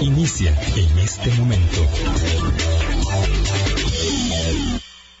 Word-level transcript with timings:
Inicia 0.00 0.50
en 0.76 0.98
este 0.98 1.30
momento. 1.32 1.86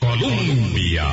Colombia. 0.00 1.04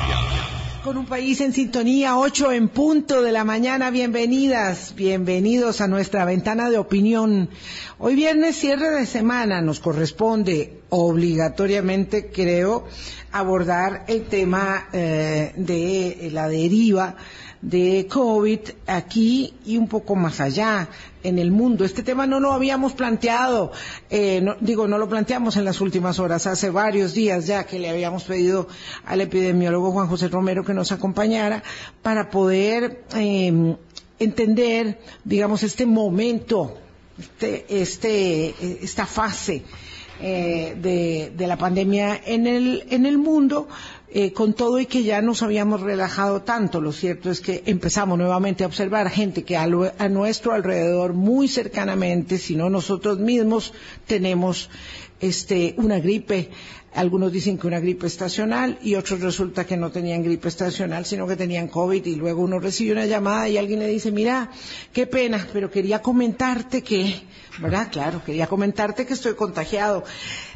Con 0.82 0.96
un 0.96 1.06
país 1.06 1.40
en 1.40 1.52
sintonía, 1.52 2.16
8 2.16 2.52
en 2.52 2.68
punto 2.68 3.22
de 3.22 3.32
la 3.32 3.44
mañana. 3.44 3.90
Bienvenidas, 3.90 4.94
bienvenidos 4.94 5.80
a 5.80 5.88
nuestra 5.88 6.24
ventana 6.24 6.70
de 6.70 6.78
opinión. 6.78 7.50
Hoy 7.98 8.14
viernes, 8.14 8.56
cierre 8.56 8.90
de 8.90 9.06
semana, 9.06 9.60
nos 9.60 9.80
corresponde 9.80 10.81
obligatoriamente, 10.94 12.30
creo, 12.30 12.84
abordar 13.32 14.04
el 14.08 14.24
tema 14.24 14.88
eh, 14.92 15.52
de 15.56 16.28
la 16.32 16.48
deriva 16.48 17.16
de 17.62 18.06
COVID 18.10 18.60
aquí 18.86 19.54
y 19.64 19.78
un 19.78 19.88
poco 19.88 20.16
más 20.16 20.38
allá 20.40 20.88
en 21.22 21.38
el 21.38 21.50
mundo. 21.50 21.86
Este 21.86 22.02
tema 22.02 22.26
no 22.26 22.40
lo 22.40 22.52
habíamos 22.52 22.92
planteado, 22.92 23.72
eh, 24.10 24.44
digo, 24.60 24.86
no 24.86 24.98
lo 24.98 25.08
planteamos 25.08 25.56
en 25.56 25.64
las 25.64 25.80
últimas 25.80 26.18
horas, 26.18 26.46
hace 26.46 26.68
varios 26.68 27.14
días 27.14 27.46
ya 27.46 27.64
que 27.64 27.78
le 27.78 27.88
habíamos 27.88 28.24
pedido 28.24 28.68
al 29.06 29.22
epidemiólogo 29.22 29.92
Juan 29.92 30.08
José 30.08 30.28
Romero 30.28 30.62
que 30.62 30.74
nos 30.74 30.92
acompañara 30.92 31.62
para 32.02 32.28
poder 32.28 33.04
em, 33.14 33.76
entender, 34.18 35.00
digamos, 35.24 35.62
este 35.62 35.86
momento, 35.86 36.76
este, 37.18 37.64
este, 37.80 38.84
esta 38.84 39.06
fase 39.06 39.62
eh, 40.22 40.76
de, 40.80 41.32
de, 41.36 41.46
la 41.46 41.56
pandemia 41.56 42.20
en 42.24 42.46
el, 42.46 42.84
en 42.90 43.06
el 43.06 43.18
mundo, 43.18 43.68
eh, 44.14 44.32
con 44.32 44.52
todo 44.52 44.78
y 44.78 44.86
que 44.86 45.02
ya 45.02 45.22
nos 45.22 45.42
habíamos 45.42 45.80
relajado 45.80 46.42
tanto, 46.42 46.80
lo 46.80 46.92
cierto 46.92 47.30
es 47.30 47.40
que 47.40 47.62
empezamos 47.66 48.18
nuevamente 48.18 48.62
a 48.62 48.66
observar 48.66 49.08
gente 49.10 49.42
que 49.42 49.56
a, 49.56 49.62
a 49.62 50.08
nuestro 50.08 50.52
alrededor 50.52 51.14
muy 51.14 51.48
cercanamente, 51.48 52.38
si 52.38 52.54
no 52.54 52.70
nosotros 52.70 53.18
mismos, 53.18 53.72
tenemos 54.06 54.68
este, 55.20 55.74
una 55.78 55.98
gripe. 55.98 56.50
Algunos 56.94 57.32
dicen 57.32 57.56
que 57.56 57.66
una 57.66 57.80
gripe 57.80 58.06
estacional 58.06 58.78
y 58.82 58.96
otros 58.96 59.20
resulta 59.20 59.64
que 59.64 59.78
no 59.78 59.90
tenían 59.90 60.22
gripe 60.22 60.48
estacional, 60.48 61.06
sino 61.06 61.26
que 61.26 61.36
tenían 61.36 61.68
COVID 61.68 62.04
y 62.04 62.16
luego 62.16 62.42
uno 62.42 62.58
recibe 62.58 62.92
una 62.92 63.06
llamada 63.06 63.48
y 63.48 63.56
alguien 63.56 63.80
le 63.80 63.88
dice, 63.88 64.12
mira, 64.12 64.50
qué 64.92 65.06
pena, 65.06 65.46
pero 65.54 65.70
quería 65.70 66.02
comentarte 66.02 66.82
que, 66.82 67.22
¿verdad? 67.60 67.88
Claro, 67.90 68.22
quería 68.22 68.46
comentarte 68.46 69.06
que 69.06 69.14
estoy 69.14 69.34
contagiado. 69.34 70.04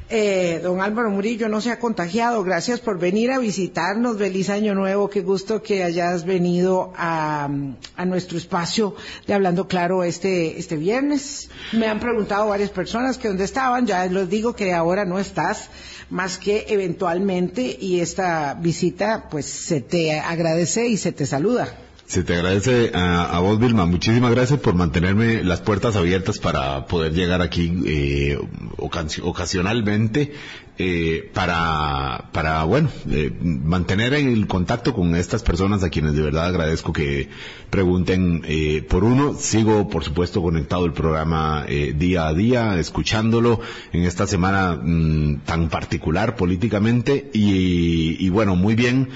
Eh, 0.08 0.60
don 0.62 0.80
Álvaro 0.80 1.10
Murillo 1.10 1.48
no 1.48 1.60
se 1.60 1.72
ha 1.72 1.80
contagiado. 1.80 2.44
Gracias 2.44 2.78
por 2.78 2.98
venir 2.98 3.32
a 3.32 3.40
visitarnos. 3.40 4.18
Feliz 4.18 4.50
Año 4.50 4.74
Nuevo. 4.74 5.10
Qué 5.10 5.20
gusto 5.20 5.62
que 5.62 5.82
hayas 5.82 6.24
venido 6.24 6.92
a, 6.96 7.48
a, 7.96 8.04
nuestro 8.04 8.38
espacio 8.38 8.94
de 9.27 9.34
Hablando 9.34 9.66
Claro 9.66 10.04
este, 10.04 10.60
este 10.60 10.77
viernes. 10.77 11.50
Me 11.72 11.88
han 11.88 11.98
preguntado 11.98 12.48
varias 12.48 12.70
personas 12.70 13.18
que 13.18 13.27
dónde 13.28 13.44
estaban. 13.44 13.86
Ya 13.86 14.06
les 14.06 14.30
digo 14.30 14.54
que 14.54 14.72
ahora 14.72 15.04
no 15.04 15.18
estás, 15.18 15.70
más 16.08 16.38
que 16.38 16.66
eventualmente. 16.68 17.77
Y 17.80 17.98
esta 17.98 18.54
visita, 18.54 19.27
pues, 19.28 19.46
se 19.46 19.80
te 19.80 20.20
agradece 20.20 20.86
y 20.86 20.98
se 20.98 21.10
te 21.10 21.27
saluda. 21.27 21.74
Se 22.06 22.22
te 22.22 22.34
agradece 22.34 22.92
a, 22.94 23.36
a, 23.36 23.40
vos, 23.40 23.58
Vilma. 23.58 23.84
Muchísimas 23.84 24.30
gracias 24.30 24.60
por 24.60 24.74
mantenerme 24.74 25.42
las 25.42 25.60
puertas 25.60 25.96
abiertas 25.96 26.38
para 26.38 26.86
poder 26.86 27.12
llegar 27.12 27.42
aquí 27.42 27.82
eh, 27.84 28.38
ocasionalmente 28.78 30.32
eh, 30.78 31.28
para, 31.34 32.30
para, 32.32 32.62
bueno, 32.62 32.90
eh, 33.10 33.32
mantener 33.42 34.14
el 34.14 34.46
contacto 34.46 34.94
con 34.94 35.16
estas 35.16 35.42
personas 35.42 35.82
a 35.82 35.90
quienes 35.90 36.14
de 36.14 36.22
verdad 36.22 36.46
agradezco 36.46 36.92
que 36.92 37.28
pregunten 37.70 38.42
eh, 38.46 38.86
por 38.88 39.02
uno. 39.02 39.34
Sigo, 39.34 39.88
por 39.88 40.04
supuesto, 40.04 40.40
conectado 40.42 40.84
al 40.84 40.92
programa 40.92 41.64
eh, 41.66 41.92
día 41.96 42.28
a 42.28 42.34
día, 42.34 42.78
escuchándolo 42.78 43.60
en 43.92 44.04
esta 44.04 44.28
semana 44.28 44.78
mmm, 44.80 45.38
tan 45.44 45.70
particular 45.70 46.36
políticamente 46.36 47.30
y, 47.34 48.24
y 48.24 48.28
bueno, 48.28 48.54
muy 48.54 48.77
bien 48.77 49.08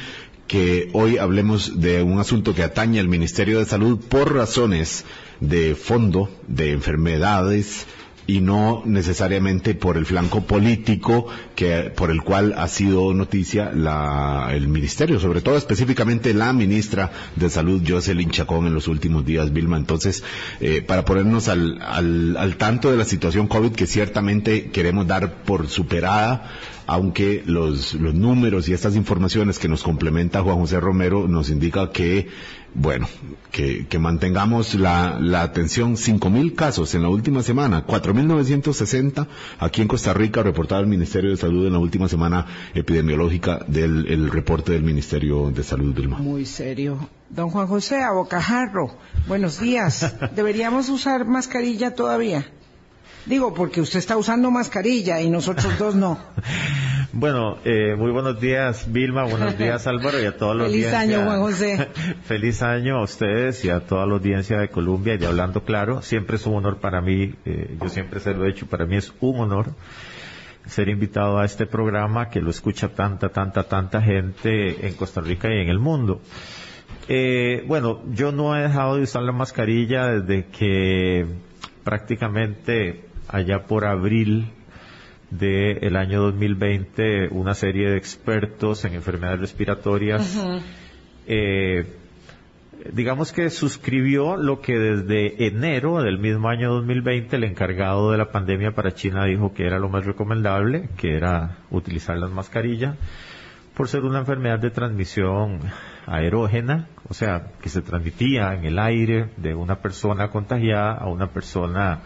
que 0.50 0.90
hoy 0.94 1.16
hablemos 1.16 1.80
de 1.80 2.02
un 2.02 2.18
asunto 2.18 2.56
que 2.56 2.64
atañe 2.64 2.98
al 2.98 3.06
Ministerio 3.06 3.60
de 3.60 3.66
Salud 3.66 4.00
por 4.00 4.34
razones 4.34 5.04
de 5.38 5.76
fondo, 5.76 6.28
de 6.48 6.72
enfermedades, 6.72 7.86
y 8.26 8.41
no 8.41 8.82
necesariamente 8.84 9.75
por 9.75 9.97
el 9.97 10.06
flanco 10.06 10.42
político 10.42 11.26
que 11.56 11.92
por 11.94 12.10
el 12.10 12.22
cual 12.22 12.54
ha 12.56 12.69
sido 12.69 13.12
noticia 13.14 13.72
la, 13.72 14.50
el 14.53 14.69
ministerio, 14.69 15.19
sobre 15.19 15.41
todo 15.41 15.56
específicamente 15.56 16.34
la 16.34 16.53
ministra 16.53 17.10
de 17.36 17.50
Salud, 17.50 17.82
Jocelyn 17.86 18.30
Chacón, 18.30 18.66
en 18.66 18.75
los 18.75 18.88
últimos 18.88 19.25
días, 19.25 19.53
Vilma. 19.53 19.76
Entonces, 19.76 20.22
eh, 20.60 20.82
para 20.82 21.04
ponernos 21.04 21.48
al, 21.48 21.80
al, 21.82 22.36
al 22.36 22.56
tanto 22.56 22.91
de 22.91 22.97
la 22.97 23.04
situación 23.04 23.48
COVID 23.48 23.72
que 23.72 23.86
ciertamente 23.86 24.70
queremos 24.70 25.06
dar 25.06 25.42
por 25.42 25.69
superada, 25.69 26.50
aunque 26.86 27.42
los, 27.47 27.94
los 27.94 28.14
números 28.14 28.69
y 28.69 28.72
estas 28.72 28.97
informaciones 28.97 29.59
que 29.59 29.69
nos 29.69 29.82
complementa 29.82 30.42
Juan 30.42 30.59
José 30.59 30.80
Romero 30.80 31.28
nos 31.28 31.48
indica 31.48 31.91
que 31.92 32.28
bueno, 32.75 33.08
que, 33.50 33.86
que 33.86 33.98
mantengamos 33.98 34.75
la, 34.75 35.19
la 35.20 35.42
atención. 35.42 35.97
5.000 35.97 36.54
casos 36.54 36.94
en 36.94 37.03
la 37.03 37.08
última 37.08 37.42
semana, 37.42 37.86
4.960 37.86 39.26
aquí 39.58 39.82
en 39.82 39.88
Costa 39.88 40.14
Rica, 40.14 40.42
reportado 40.42 40.80
el 40.80 40.86
Ministerio 40.86 41.30
de 41.30 41.36
Salud 41.36 41.66
en 41.66 41.72
la 41.72 41.78
última 41.78 42.09
semana 42.09 42.47
epidemiológica 42.75 43.64
del 43.66 44.06
el 44.06 44.30
reporte 44.30 44.72
del 44.72 44.82
Ministerio 44.82 45.50
de 45.50 45.62
Salud, 45.62 45.94
Vilma. 45.94 46.19
Muy 46.19 46.47
serio. 46.47 47.09
Don 47.28 47.50
Juan 47.50 47.66
José, 47.66 48.03
a 48.03 48.12
bocajarro, 48.12 48.97
buenos 49.28 49.60
días. 49.60 50.14
¿Deberíamos 50.34 50.88
usar 50.88 51.26
mascarilla 51.26 51.94
todavía? 51.94 52.47
Digo, 53.26 53.54
porque 53.54 53.81
usted 53.81 53.98
está 53.98 54.16
usando 54.16 54.50
mascarilla 54.50 55.20
y 55.20 55.31
nosotros 55.31 55.78
dos 55.78 55.94
no. 55.94 56.19
Bueno, 57.12 57.58
eh, 57.64 57.97
muy 57.97 58.12
buenos 58.12 58.41
días, 58.41 58.91
Vilma, 58.91 59.25
buenos 59.25 59.58
días, 59.58 59.84
Álvaro, 59.88 60.22
y 60.22 60.26
a 60.26 60.36
todos 60.36 60.54
los 60.56 60.70
Feliz 60.70 60.92
año, 60.92 61.25
Juan 61.25 61.41
José. 61.41 61.88
Feliz 62.22 62.62
año 62.62 62.98
a 62.98 63.03
ustedes 63.03 63.64
y 63.64 63.70
a 63.70 63.80
toda 63.80 64.06
la 64.06 64.14
audiencia 64.14 64.59
de 64.59 64.69
Colombia 64.69 65.14
y 65.14 65.19
de 65.19 65.26
Hablando 65.26 65.64
Claro. 65.64 66.03
Siempre 66.03 66.36
es 66.36 66.47
un 66.47 66.54
honor 66.54 66.78
para 66.78 67.00
mí, 67.00 67.34
eh, 67.44 67.76
yo 67.82 67.88
siempre 67.88 68.20
se 68.20 68.32
lo 68.32 68.44
he 68.44 68.50
hecho, 68.50 68.66
para 68.66 68.86
mí 68.86 68.97
es 68.97 69.12
un 69.19 69.41
honor 69.41 69.75
ser 70.66 70.88
invitado 70.88 71.38
a 71.38 71.44
este 71.44 71.66
programa 71.66 72.30
que 72.30 72.41
lo 72.41 72.50
escucha 72.50 72.91
tanta, 72.91 73.30
tanta, 73.30 73.64
tanta 73.64 74.00
gente 74.00 74.86
en 74.86 74.94
Costa 74.94 75.20
Rica 75.20 75.48
y 75.53 75.60
en 75.60 75.69
el 75.69 75.80
mundo. 75.80 76.20
Eh, 77.09 77.64
bueno, 77.66 78.03
yo 78.12 78.30
no 78.30 78.56
he 78.56 78.62
dejado 78.62 78.97
de 78.97 79.03
usar 79.03 79.25
la 79.25 79.32
mascarilla 79.32 80.06
desde 80.12 80.47
que 80.47 81.26
prácticamente 81.82 83.09
allá 83.30 83.64
por 83.66 83.84
abril 83.84 84.46
del 85.30 85.78
el 85.82 85.96
año 85.96 86.22
2020 86.22 87.28
una 87.30 87.54
serie 87.54 87.91
de 87.91 87.96
expertos 87.96 88.84
en 88.84 88.94
enfermedades 88.94 89.41
respiratorias 89.41 90.36
uh 90.36 90.41
-huh. 90.41 90.62
eh, 91.26 91.96
digamos 92.92 93.32
que 93.32 93.50
suscribió 93.50 94.36
lo 94.36 94.60
que 94.60 94.78
desde 94.78 95.46
enero 95.46 96.02
del 96.02 96.18
mismo 96.18 96.48
año 96.48 96.72
2020 96.72 97.36
el 97.36 97.44
encargado 97.44 98.10
de 98.10 98.18
la 98.18 98.30
pandemia 98.32 98.72
para 98.72 98.92
China 98.92 99.24
dijo 99.26 99.52
que 99.52 99.66
era 99.66 99.78
lo 99.78 99.88
más 99.88 100.04
recomendable, 100.04 100.88
que 100.97 101.14
era 101.14 101.58
utilizar 101.70 102.16
las 102.16 102.30
mascarillas 102.30 102.97
por 103.74 103.88
ser 103.88 104.04
una 104.04 104.18
enfermedad 104.18 104.58
de 104.58 104.70
transmisión 104.70 105.60
aerógena, 106.06 106.88
o 107.08 107.14
sea, 107.14 107.52
que 107.62 107.68
se 107.68 107.82
transmitía 107.82 108.54
en 108.54 108.64
el 108.64 108.78
aire 108.78 109.30
de 109.36 109.54
una 109.54 109.76
persona 109.76 110.28
contagiada 110.28 110.94
a 110.94 111.08
una 111.08 111.28
persona 111.28 112.00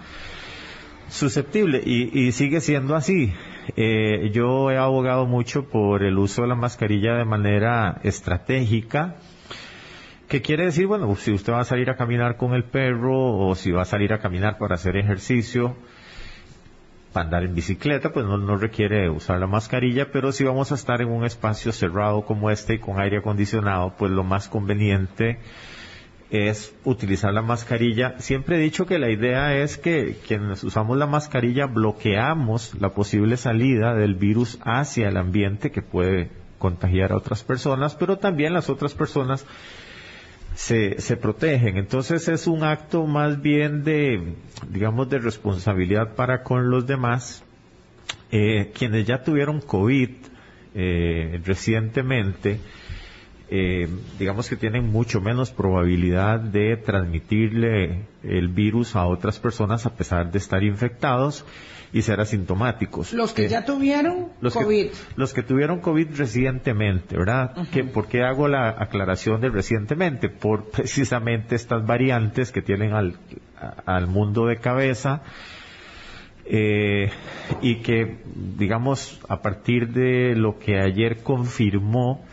susceptible 1.08 1.82
y, 1.84 2.26
y 2.26 2.32
sigue 2.32 2.60
siendo 2.60 2.94
así. 2.96 3.32
Eh, 3.76 4.30
yo 4.32 4.70
he 4.70 4.76
abogado 4.76 5.26
mucho 5.26 5.68
por 5.68 6.02
el 6.02 6.18
uso 6.18 6.42
de 6.42 6.48
la 6.48 6.54
mascarilla 6.54 7.14
de 7.14 7.24
manera 7.24 8.00
estratégica, 8.02 9.16
que 10.28 10.42
quiere 10.42 10.66
decir, 10.66 10.86
bueno, 10.86 11.14
si 11.16 11.32
usted 11.32 11.52
va 11.52 11.60
a 11.60 11.64
salir 11.64 11.90
a 11.90 11.96
caminar 11.96 12.36
con 12.36 12.54
el 12.54 12.64
perro 12.64 13.36
o 13.36 13.54
si 13.54 13.70
va 13.70 13.82
a 13.82 13.86
salir 13.86 14.12
a 14.12 14.18
caminar 14.18 14.58
para 14.58 14.74
hacer 14.74 14.96
ejercicio, 14.96 15.76
para 17.12 17.26
andar 17.26 17.44
en 17.44 17.54
bicicleta, 17.54 18.12
pues 18.12 18.26
no, 18.26 18.36
no, 18.36 18.56
requiere 18.56 19.08
usar 19.08 19.38
la 19.38 19.46
mascarilla, 19.46 20.10
pero 20.10 20.32
si 20.32 20.44
vamos 20.44 20.72
a 20.72 20.74
estar 20.74 21.00
en 21.00 21.08
un 21.08 21.24
espacio 21.24 21.72
cerrado 21.72 22.22
como 22.22 22.50
este 22.50 22.74
y 22.74 22.78
con 22.78 23.00
aire 23.00 23.18
acondicionado, 23.18 23.94
pues 23.96 24.10
lo 24.10 24.24
más 24.24 24.48
conveniente 24.48 25.38
es 26.34 26.74
utilizar 26.84 27.32
la 27.32 27.42
mascarilla. 27.42 28.18
Siempre 28.18 28.56
he 28.56 28.60
dicho 28.60 28.86
que 28.86 28.98
la 28.98 29.10
idea 29.10 29.56
es 29.56 29.78
que 29.78 30.16
quienes 30.26 30.64
usamos 30.64 30.96
la 30.96 31.06
mascarilla 31.06 31.66
bloqueamos 31.66 32.74
la 32.80 32.90
posible 32.90 33.36
salida 33.36 33.94
del 33.94 34.14
virus 34.14 34.58
hacia 34.62 35.08
el 35.08 35.16
ambiente 35.16 35.70
que 35.70 35.82
puede 35.82 36.30
contagiar 36.58 37.12
a 37.12 37.16
otras 37.16 37.44
personas, 37.44 37.94
pero 37.94 38.18
también 38.18 38.52
las 38.52 38.68
otras 38.68 38.94
personas 38.94 39.46
se, 40.54 41.00
se 41.00 41.16
protegen. 41.16 41.76
Entonces 41.76 42.26
es 42.28 42.46
un 42.46 42.64
acto 42.64 43.06
más 43.06 43.40
bien 43.40 43.84
de, 43.84 44.34
digamos, 44.68 45.08
de 45.08 45.18
responsabilidad 45.18 46.14
para 46.14 46.42
con 46.42 46.70
los 46.70 46.86
demás. 46.86 47.44
Eh, 48.30 48.72
quienes 48.76 49.06
ya 49.06 49.22
tuvieron 49.22 49.60
COVID 49.60 50.10
eh, 50.74 51.40
recientemente, 51.44 52.58
eh, 53.50 53.88
digamos 54.18 54.48
que 54.48 54.56
tienen 54.56 54.90
mucho 54.90 55.20
menos 55.20 55.50
probabilidad 55.50 56.40
de 56.40 56.76
transmitirle 56.76 58.06
el 58.22 58.48
virus 58.48 58.96
a 58.96 59.06
otras 59.06 59.38
personas 59.38 59.86
a 59.86 59.94
pesar 59.94 60.30
de 60.32 60.38
estar 60.38 60.62
infectados 60.62 61.44
y 61.92 62.02
ser 62.02 62.20
asintomáticos. 62.20 63.12
Los 63.12 63.32
que 63.32 63.44
Eh, 63.44 63.48
ya 63.48 63.64
tuvieron 63.64 64.28
los 64.40 64.54
COVID. 64.54 64.86
Que, 64.86 64.92
los 65.16 65.32
que 65.32 65.42
tuvieron 65.42 65.80
COVID 65.80 66.08
recientemente, 66.16 67.16
¿verdad? 67.16 67.54
¿Qué- 67.70 67.84
¿Por 67.84 68.08
qué 68.08 68.22
hago 68.24 68.48
la 68.48 68.70
aclaración 68.70 69.40
de 69.40 69.50
recientemente? 69.50 70.28
Por 70.28 70.70
precisamente 70.70 71.54
estas 71.54 71.86
variantes 71.86 72.50
que 72.50 72.62
tienen 72.62 72.94
al, 72.94 73.16
al 73.86 74.06
mundo 74.08 74.46
de 74.46 74.56
cabeza 74.56 75.22
eh, 76.46 77.10
y 77.62 77.76
que, 77.76 78.18
digamos, 78.56 79.20
a 79.28 79.40
partir 79.40 79.88
de 79.90 80.34
lo 80.36 80.58
que 80.58 80.78
ayer 80.80 81.18
confirmó, 81.22 82.24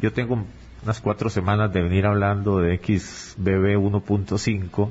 yo 0.00 0.12
tengo 0.12 0.44
unas 0.82 1.00
cuatro 1.00 1.28
semanas 1.28 1.72
de 1.72 1.82
venir 1.82 2.06
hablando 2.06 2.58
de 2.58 2.78
XBB 2.78 3.76
1.5, 3.76 4.90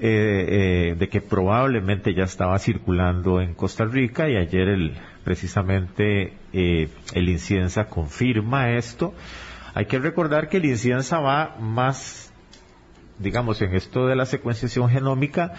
eh, 0.00 0.46
eh, 0.90 0.94
de 0.96 1.08
que 1.08 1.20
probablemente 1.20 2.14
ya 2.14 2.22
estaba 2.22 2.58
circulando 2.58 3.40
en 3.40 3.54
Costa 3.54 3.84
Rica 3.84 4.28
y 4.28 4.36
ayer 4.36 4.68
el, 4.68 4.96
precisamente 5.24 6.34
eh, 6.52 6.88
el 7.14 7.28
inciensa 7.28 7.88
confirma 7.88 8.70
esto. 8.70 9.12
Hay 9.74 9.86
que 9.86 9.98
recordar 9.98 10.48
que 10.48 10.58
el 10.58 10.66
inciensa 10.66 11.18
va 11.18 11.56
más, 11.58 12.32
digamos, 13.18 13.60
en 13.60 13.74
esto 13.74 14.06
de 14.06 14.14
la 14.14 14.24
secuenciación 14.24 14.88
genómica, 14.88 15.54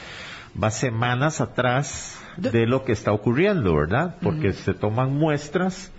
va 0.61 0.71
semanas 0.71 1.41
atrás 1.41 2.17
de 2.37 2.65
lo 2.65 2.85
que 2.85 2.93
está 2.93 3.11
ocurriendo, 3.11 3.75
¿verdad? 3.75 4.15
Porque 4.21 4.53
se 4.53 4.73
toman 4.73 5.13
muestras 5.13 5.91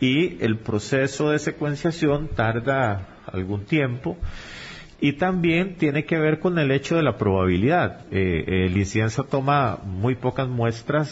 y 0.00 0.42
el 0.44 0.58
proceso 0.58 1.30
de 1.30 1.38
secuenciación 1.38 2.28
tarda 2.28 3.08
algún 3.26 3.64
tiempo 3.64 4.16
y 4.98 5.12
también 5.14 5.76
tiene 5.76 6.06
que 6.06 6.18
ver 6.18 6.40
con 6.40 6.58
el 6.58 6.70
hecho 6.70 6.96
de 6.96 7.02
la 7.02 7.18
probabilidad. 7.18 8.06
Eh, 8.10 8.66
el 8.66 8.76
incienso 8.78 9.24
toma 9.24 9.78
muy 9.84 10.14
pocas 10.14 10.48
muestras 10.48 11.10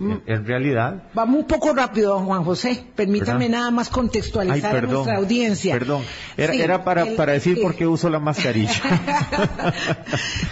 en, 0.00 0.22
en 0.26 0.46
realidad. 0.46 1.02
Vamos 1.12 1.40
un 1.40 1.46
poco 1.46 1.74
rápido, 1.74 2.14
don 2.14 2.24
Juan 2.24 2.44
José. 2.44 2.84
Permítame 2.94 3.46
¿Verdad? 3.46 3.58
nada 3.58 3.70
más 3.72 3.88
Ay, 3.88 3.92
contextualizar 3.92 4.76
a 4.76 4.80
nuestra 4.80 5.16
audiencia. 5.18 5.74
Perdón. 5.78 6.02
Era, 6.38 6.52
Sí, 6.54 6.60
era 6.62 6.82
para, 6.82 7.02
el- 7.02 7.14
para 7.14 7.32
decir 7.34 7.56
el- 7.58 7.62
por 7.62 7.74
qué 7.74 7.86
uso 7.86 8.08
la 8.08 8.20
mascarilla. 8.20 8.72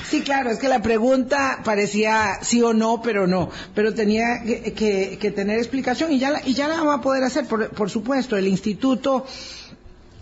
sí, 0.09 0.21
claro, 0.23 0.51
es 0.51 0.59
que 0.59 0.69
la 0.69 0.83
pregunta 0.83 1.61
parecía 1.65 2.39
sí 2.43 2.63
o 2.63 2.75
no, 2.75 3.01
pero 3.03 3.27
no. 3.27 3.51
Pero 3.75 3.95
tenía 3.95 4.43
que, 4.47 4.73
que- 4.75 5.19
que 5.19 5.31
tener 5.31 5.59
explicación 5.59 6.13
y 6.13 6.19
ya 6.19 6.31
la, 6.31 6.47
y 6.47 6.55
ya 6.55 6.69
la 6.69 6.77
vamos 6.77 6.99
a 6.99 7.01
poder 7.01 7.25
hacer, 7.25 7.47
por, 7.47 7.71
por 7.71 7.91
supuesto. 7.91 8.37
El 8.37 8.47
Instituto 8.47 9.27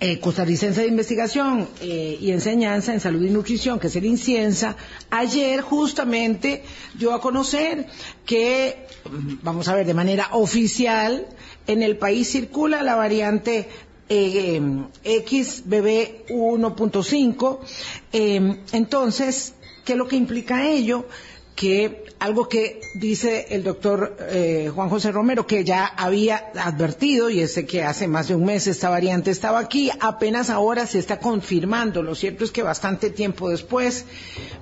eh, 0.02 0.18
Costarricense 0.18 0.80
de 0.80 0.88
Investigación 0.88 1.68
eh, 1.80 2.18
y 2.20 2.32
Enseñanza 2.32 2.92
en 2.92 2.98
Salud 2.98 3.22
y 3.22 3.30
Nutrición, 3.30 3.78
que 3.78 3.86
es 3.86 3.94
el 3.94 4.04
INCIENSA, 4.04 4.76
ayer 5.10 5.60
justamente 5.60 6.64
dio 6.94 7.14
a 7.14 7.20
conocer 7.20 7.86
que, 8.26 8.88
mm, 9.08 9.34
vamos 9.44 9.68
a 9.68 9.76
ver, 9.76 9.86
de 9.86 9.94
manera 9.94 10.30
oficial, 10.32 11.24
en 11.68 11.84
el 11.84 11.96
país 11.98 12.28
circula 12.28 12.82
la 12.82 12.96
variante 12.96 13.68
eh, 14.08 14.60
XBB 15.04 16.26
1.5. 16.30 17.60
Eh, 18.12 18.56
entonces, 18.72 19.54
¿qué 19.84 19.92
es 19.92 19.98
lo 19.98 20.08
que 20.08 20.16
implica 20.16 20.66
ello? 20.68 21.06
Que 21.54 22.04
algo 22.18 22.48
que 22.48 22.80
dice 22.94 23.46
el 23.50 23.64
doctor 23.64 24.16
eh, 24.20 24.70
Juan 24.74 24.88
José 24.88 25.12
Romero, 25.12 25.46
que 25.46 25.64
ya 25.64 25.86
había 25.86 26.50
advertido, 26.54 27.30
y 27.30 27.40
ese 27.40 27.66
que 27.66 27.82
hace 27.82 28.06
más 28.08 28.28
de 28.28 28.36
un 28.36 28.44
mes 28.44 28.66
esta 28.66 28.90
variante 28.90 29.30
estaba 29.30 29.58
aquí, 29.58 29.90
apenas 30.00 30.48
ahora 30.50 30.86
se 30.86 30.98
está 30.98 31.18
confirmando. 31.18 32.02
Lo 32.02 32.14
cierto 32.14 32.44
es 32.44 32.50
que 32.50 32.62
bastante 32.62 33.10
tiempo 33.10 33.50
después, 33.50 34.04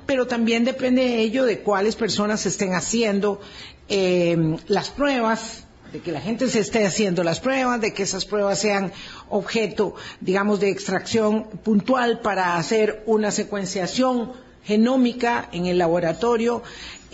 pero 0.06 0.26
también 0.26 0.64
depende 0.64 1.02
de 1.02 1.20
ello 1.20 1.44
de 1.44 1.60
cuáles 1.60 1.96
personas 1.96 2.46
estén 2.46 2.74
haciendo 2.74 3.40
eh, 3.88 4.56
las 4.66 4.90
pruebas, 4.90 5.64
de 5.92 6.00
que 6.00 6.12
la 6.12 6.20
gente 6.20 6.48
se 6.48 6.60
esté 6.60 6.86
haciendo 6.86 7.24
las 7.24 7.40
pruebas, 7.40 7.80
de 7.80 7.92
que 7.92 8.04
esas 8.04 8.24
pruebas 8.24 8.58
sean 8.60 8.92
objeto, 9.28 9.94
digamos, 10.20 10.60
de 10.60 10.70
extracción 10.70 11.44
puntual 11.64 12.20
para 12.20 12.56
hacer 12.56 13.02
una 13.06 13.30
secuenciación 13.30 14.32
genómica 14.64 15.48
en 15.52 15.66
el 15.66 15.78
laboratorio 15.78 16.62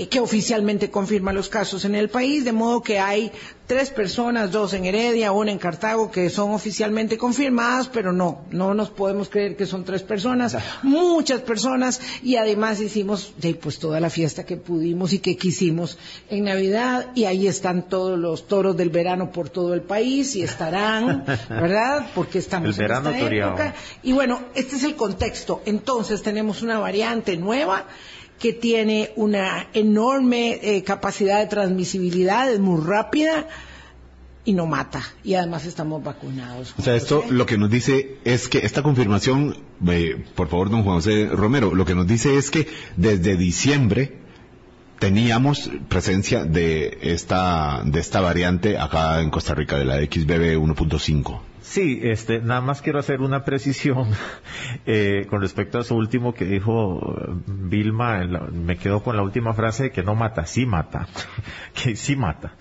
que 0.04 0.20
oficialmente 0.20 0.90
confirma 0.90 1.32
los 1.32 1.48
casos 1.48 1.86
en 1.86 1.94
el 1.94 2.10
país, 2.10 2.44
de 2.44 2.52
modo 2.52 2.82
que 2.82 2.98
hay 2.98 3.32
tres 3.66 3.90
personas, 3.90 4.52
dos 4.52 4.74
en 4.74 4.84
Heredia, 4.84 5.32
una 5.32 5.50
en 5.50 5.58
Cartago, 5.58 6.10
que 6.10 6.28
son 6.30 6.52
oficialmente 6.52 7.16
confirmadas, 7.16 7.88
pero 7.88 8.12
no, 8.12 8.44
no 8.50 8.74
nos 8.74 8.90
podemos 8.90 9.28
creer 9.28 9.56
que 9.56 9.66
son 9.66 9.84
tres 9.84 10.02
personas, 10.02 10.56
muchas 10.82 11.40
personas, 11.40 12.00
y 12.22 12.36
además 12.36 12.80
hicimos 12.80 13.32
pues 13.60 13.78
toda 13.78 13.98
la 13.98 14.10
fiesta 14.10 14.44
que 14.44 14.56
pudimos 14.56 15.12
y 15.12 15.18
que 15.18 15.36
quisimos 15.36 15.98
en 16.28 16.44
Navidad, 16.44 17.06
y 17.14 17.24
ahí 17.24 17.46
están 17.46 17.88
todos 17.88 18.18
los 18.18 18.46
toros 18.46 18.76
del 18.76 18.90
verano 18.90 19.32
por 19.32 19.48
todo 19.48 19.74
el 19.74 19.80
país, 19.80 20.36
y 20.36 20.42
estarán, 20.42 21.24
¿verdad? 21.48 22.06
Porque 22.14 22.38
estamos 22.38 22.68
El 22.68 22.74
verano 22.74 23.10
en 23.10 23.16
esta 23.16 23.46
época. 23.46 23.74
Y 24.02 24.12
bueno, 24.12 24.40
este 24.54 24.76
es 24.76 24.84
el 24.84 24.94
contexto. 24.94 25.62
Entonces 25.64 26.22
tenemos 26.22 26.62
una 26.62 26.78
variante 26.78 27.36
nueva 27.36 27.86
que 28.38 28.52
tiene 28.52 29.12
una 29.16 29.68
enorme 29.72 30.58
eh, 30.62 30.82
capacidad 30.82 31.40
de 31.40 31.46
transmisibilidad, 31.46 32.50
es 32.50 32.60
muy 32.60 32.82
rápida 32.84 33.46
y 34.44 34.52
no 34.52 34.66
mata. 34.66 35.02
Y 35.24 35.34
además 35.34 35.66
estamos 35.66 36.02
vacunados. 36.02 36.74
O 36.78 36.82
sea, 36.82 36.94
esto 36.94 37.22
José. 37.22 37.34
lo 37.34 37.46
que 37.46 37.58
nos 37.58 37.70
dice 37.70 38.16
es 38.24 38.48
que 38.48 38.58
esta 38.58 38.82
confirmación, 38.82 39.56
eh, 39.88 40.24
por 40.34 40.48
favor, 40.48 40.70
don 40.70 40.82
Juan 40.82 40.96
José 40.96 41.26
Romero, 41.26 41.74
lo 41.74 41.84
que 41.84 41.94
nos 41.94 42.06
dice 42.06 42.36
es 42.36 42.50
que 42.50 42.68
desde 42.96 43.36
diciembre 43.36 44.18
teníamos 44.98 45.70
presencia 45.88 46.44
de 46.44 46.98
esta, 47.02 47.82
de 47.84 48.00
esta 48.00 48.20
variante 48.20 48.78
acá 48.78 49.20
en 49.20 49.30
Costa 49.30 49.54
Rica, 49.54 49.78
de 49.78 49.84
la 49.84 49.96
XBB 49.96 50.56
1.5. 50.58 51.40
Sí, 51.68 51.98
este, 52.04 52.40
nada 52.40 52.60
más 52.60 52.80
quiero 52.80 53.00
hacer 53.00 53.20
una 53.20 53.44
precisión 53.44 54.06
eh, 54.86 55.26
con 55.28 55.40
respecto 55.40 55.78
a 55.78 55.80
eso 55.80 55.96
último 55.96 56.32
que 56.32 56.44
dijo 56.44 57.16
eh, 57.20 57.32
Vilma. 57.46 58.22
la- 58.24 58.40
me 58.52 58.76
quedo 58.76 59.02
con 59.02 59.16
la 59.16 59.22
última 59.24 59.52
frase 59.52 59.84
de 59.84 59.90
que 59.90 60.04
no 60.04 60.14
mata, 60.14 60.46
sí 60.46 60.64
mata, 60.64 61.08
que 61.74 61.96
sí 61.96 62.14
mata. 62.14 62.54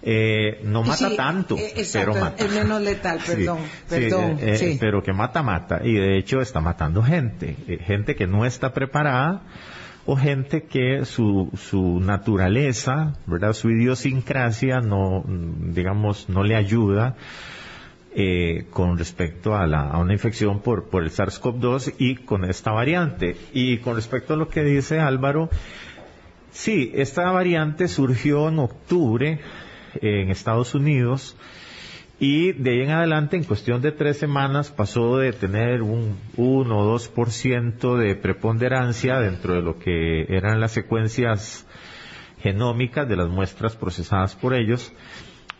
Eh, 0.00 0.60
no 0.64 0.84
mata 0.84 1.08
Sí, 1.10 1.16
tanto, 1.16 1.56
eh, 1.56 1.72
exacto, 1.76 2.12
pero 2.12 2.24
mata. 2.24 2.44
es 2.44 2.52
menos 2.52 2.80
letal, 2.82 3.18
perdón, 3.26 3.58
sí, 3.62 3.70
perdón, 3.88 4.22
eh, 4.22 4.36
eh, 4.40 4.56
sí. 4.56 4.76
pero 4.80 5.02
que 5.02 5.12
mata, 5.12 5.42
mata. 5.42 5.80
Y 5.84 5.94
de 5.94 6.16
hecho 6.18 6.40
está 6.40 6.60
matando 6.60 7.02
gente, 7.02 7.56
gente 7.84 8.14
que 8.14 8.28
no 8.28 8.44
está 8.46 8.72
preparada 8.72 9.42
o 10.06 10.16
gente 10.16 10.64
que 10.64 11.04
su, 11.04 11.50
su 11.56 11.98
naturaleza, 12.00 13.14
¿verdad? 13.26 13.54
Su 13.54 13.70
idiosincrasia 13.70 14.80
no, 14.80 15.24
digamos, 15.26 16.28
no 16.28 16.44
le 16.44 16.54
ayuda 16.56 17.16
eh, 18.14 18.66
con 18.70 18.98
respecto 18.98 19.54
a, 19.54 19.66
la, 19.66 19.88
a 19.88 19.98
una 19.98 20.12
infección 20.12 20.60
por, 20.60 20.90
por 20.90 21.02
el 21.02 21.10
SARS-CoV-2 21.10 21.94
y 21.98 22.16
con 22.16 22.44
esta 22.44 22.72
variante. 22.72 23.36
Y 23.52 23.78
con 23.78 23.96
respecto 23.96 24.34
a 24.34 24.36
lo 24.36 24.48
que 24.48 24.62
dice 24.62 25.00
Álvaro, 25.00 25.48
sí, 26.50 26.92
esta 26.94 27.30
variante 27.30 27.88
surgió 27.88 28.48
en 28.48 28.58
octubre 28.58 29.40
en 30.00 30.30
Estados 30.30 30.74
Unidos 30.74 31.36
y 32.22 32.52
de 32.52 32.70
ahí 32.70 32.80
en 32.82 32.90
adelante, 32.90 33.36
en 33.36 33.42
cuestión 33.42 33.82
de 33.82 33.90
tres 33.90 34.16
semanas, 34.16 34.70
pasó 34.70 35.18
de 35.18 35.32
tener 35.32 35.82
un 35.82 36.16
1 36.36 36.78
o 36.78 36.96
2% 36.96 37.96
de 37.96 38.14
preponderancia 38.14 39.18
dentro 39.18 39.54
de 39.54 39.60
lo 39.60 39.80
que 39.80 40.26
eran 40.28 40.60
las 40.60 40.70
secuencias 40.70 41.66
genómicas 42.40 43.08
de 43.08 43.16
las 43.16 43.28
muestras 43.28 43.74
procesadas 43.74 44.36
por 44.36 44.54
ellos. 44.54 44.92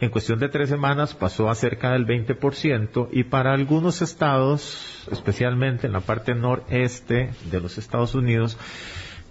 En 0.03 0.11
cuestión 0.11 0.41
de 0.41 0.49
tres 0.49 0.69
semanas 0.69 1.15
pasó 1.15 1.49
a 1.49 1.55
cerca 1.55 1.93
del 1.93 2.09
20% 2.09 3.11
y 3.13 3.23
para 3.23 3.53
algunos 3.53 4.03
estados, 4.03 5.07
especialmente 5.13 5.87
en 5.87 5.93
la 5.93 6.01
parte 6.01 6.35
noreste 6.35 7.31
de 7.53 7.61
los 7.61 7.79
Estados 7.79 8.17
Unidos, 8.17 8.59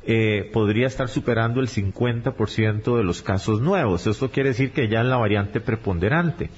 eh, 0.06 0.50
podría 0.54 0.88
estar 0.88 1.10
superando 1.10 1.60
el 1.60 1.68
50% 1.68 2.96
de 2.96 3.04
los 3.04 3.22
casos 3.22 3.60
nuevos. 3.60 4.08
Esto 4.08 4.32
quiere 4.32 4.52
decir 4.52 4.72
que 4.72 4.88
ya 4.88 5.02
es 5.02 5.08
la 5.08 5.18
variante 5.18 5.60
preponderante. 5.60 6.50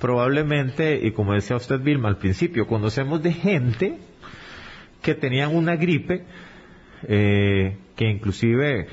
Probablemente, 0.00 0.98
y 1.06 1.10
como 1.10 1.34
decía 1.34 1.56
usted 1.56 1.80
Vilma 1.80 2.08
al 2.08 2.16
principio, 2.16 2.66
conocemos 2.66 3.22
de 3.22 3.34
gente 3.34 3.98
que 5.02 5.14
tenían 5.14 5.54
una 5.54 5.76
gripe, 5.76 6.24
eh, 7.06 7.76
que 7.96 8.08
inclusive 8.08 8.80
eh, 8.80 8.86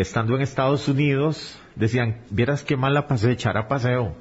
estando 0.00 0.36
en 0.36 0.40
Estados 0.40 0.88
Unidos 0.88 1.60
decían, 1.78 2.18
vieras 2.30 2.64
qué 2.64 2.76
mal 2.76 2.94
la 2.94 3.06
pasé 3.08 3.30
echar 3.32 3.56
a 3.56 3.68
paseo, 3.68 4.14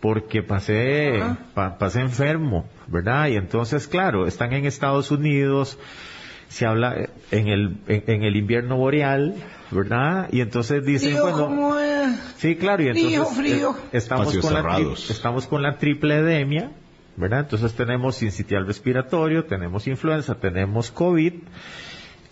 porque 0.00 0.42
pasé, 0.42 1.20
Ajá. 1.22 1.38
pa- 1.54 1.78
pasé 1.78 2.00
enfermo, 2.00 2.66
¿verdad? 2.88 3.28
Y 3.28 3.36
entonces, 3.36 3.86
claro, 3.88 4.26
están 4.26 4.52
en 4.52 4.66
Estados 4.66 5.10
Unidos, 5.10 5.78
se 6.48 6.66
habla 6.66 6.94
eh, 6.96 7.08
en 7.30 7.48
el, 7.48 7.76
en, 7.88 8.04
en 8.08 8.22
el 8.24 8.36
invierno 8.36 8.76
boreal, 8.76 9.34
¿verdad? 9.70 10.28
Y 10.32 10.40
entonces 10.40 10.84
dicen, 10.84 11.10
Frío 11.12 11.22
bueno, 11.22 11.46
como, 11.46 11.78
eh, 11.78 12.14
Sí, 12.36 12.56
claro, 12.56 12.82
y 12.82 12.90
Frío, 12.90 13.06
entonces 13.22 13.36
frío. 13.38 13.70
eh, 13.70 13.88
estamos 13.96 14.26
Espacios 14.34 14.44
con 14.44 14.54
la 14.54 14.78
estamos 15.10 15.46
con 15.46 15.62
la 15.62 15.78
triple 15.78 16.16
edemia, 16.16 16.72
¿verdad? 17.16 17.40
Entonces 17.40 17.72
tenemos 17.74 18.16
sincitial 18.16 18.66
respiratorio, 18.66 19.44
tenemos 19.44 19.86
influenza, 19.86 20.34
tenemos 20.34 20.90
COVID. 20.90 21.34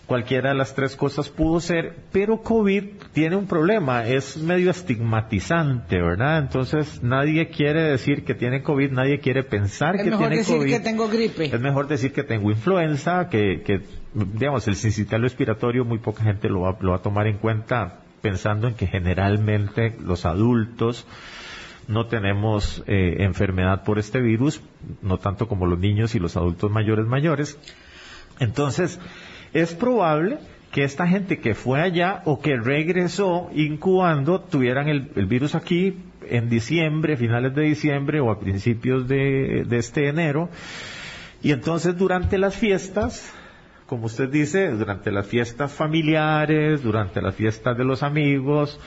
Cualquiera 0.05 0.49
de 0.49 0.55
las 0.55 0.75
tres 0.75 0.95
cosas 0.97 1.29
pudo 1.29 1.61
ser, 1.61 1.95
pero 2.11 2.41
COVID 2.41 2.83
tiene 3.13 3.37
un 3.37 3.47
problema, 3.47 4.05
es 4.05 4.35
medio 4.35 4.71
estigmatizante, 4.71 6.01
¿verdad? 6.01 6.39
Entonces 6.39 7.01
nadie 7.01 7.47
quiere 7.47 7.83
decir 7.83 8.25
que 8.25 8.33
tiene 8.33 8.61
COVID, 8.61 8.91
nadie 8.91 9.19
quiere 9.19 9.43
pensar 9.43 9.95
que 9.95 10.03
tiene 10.03 10.17
COVID. 10.17 10.33
Es 10.33 10.49
mejor 10.49 10.57
decir 10.57 10.67
que 10.67 10.79
tengo 10.81 11.07
gripe. 11.07 11.45
Es 11.45 11.61
mejor 11.61 11.87
decir 11.87 12.11
que 12.11 12.23
tengo 12.23 12.51
influenza, 12.51 13.29
que, 13.29 13.61
que 13.61 13.81
digamos, 14.13 14.67
el 14.67 14.75
sincitial 14.75 15.21
respiratorio 15.21 15.85
muy 15.85 15.99
poca 15.99 16.23
gente 16.23 16.49
lo 16.49 16.61
va, 16.61 16.77
lo 16.81 16.91
va 16.91 16.97
a 16.97 17.01
tomar 17.01 17.27
en 17.27 17.37
cuenta 17.37 18.01
pensando 18.21 18.67
en 18.67 18.75
que 18.75 18.87
generalmente 18.87 19.95
los 19.99 20.25
adultos 20.25 21.05
no 21.87 22.07
tenemos 22.07 22.83
eh, 22.87 23.17
enfermedad 23.19 23.83
por 23.83 23.99
este 23.99 24.21
virus, 24.21 24.61
no 25.01 25.17
tanto 25.17 25.47
como 25.47 25.65
los 25.65 25.79
niños 25.79 26.15
y 26.15 26.19
los 26.19 26.37
adultos 26.37 26.71
mayores 26.71 27.05
mayores. 27.05 27.57
Entonces, 28.39 28.99
es 29.53 29.73
probable 29.73 30.39
que 30.71 30.83
esta 30.83 31.07
gente 31.07 31.39
que 31.39 31.53
fue 31.53 31.81
allá 31.81 32.21
o 32.25 32.39
que 32.39 32.55
regresó 32.55 33.49
incubando 33.53 34.39
tuvieran 34.41 34.87
el, 34.87 35.25
virus 35.25 35.55
aquí 35.55 35.97
en 36.29 36.49
diciembre, 36.49 37.17
finales 37.17 37.53
de 37.53 37.63
diciembre 37.63 38.21
o 38.21 38.31
a 38.31 38.39
principios 38.39 39.07
de, 39.07 39.65
de 39.67 39.77
este 39.77 40.07
enero. 40.07 40.49
Y 41.43 41.51
entonces 41.51 41.97
durante 41.97 42.37
las 42.37 42.55
fiestas, 42.55 43.33
como 43.85 44.05
usted 44.05 44.29
dice, 44.29 44.69
durante 44.71 45.11
las 45.11 45.27
fiestas 45.27 45.73
familiares, 45.73 46.83
durante 46.83 47.21
las 47.21 47.35
fiestas 47.35 47.77
de 47.77 47.83
los 47.83 48.03
amigos, 48.03 48.79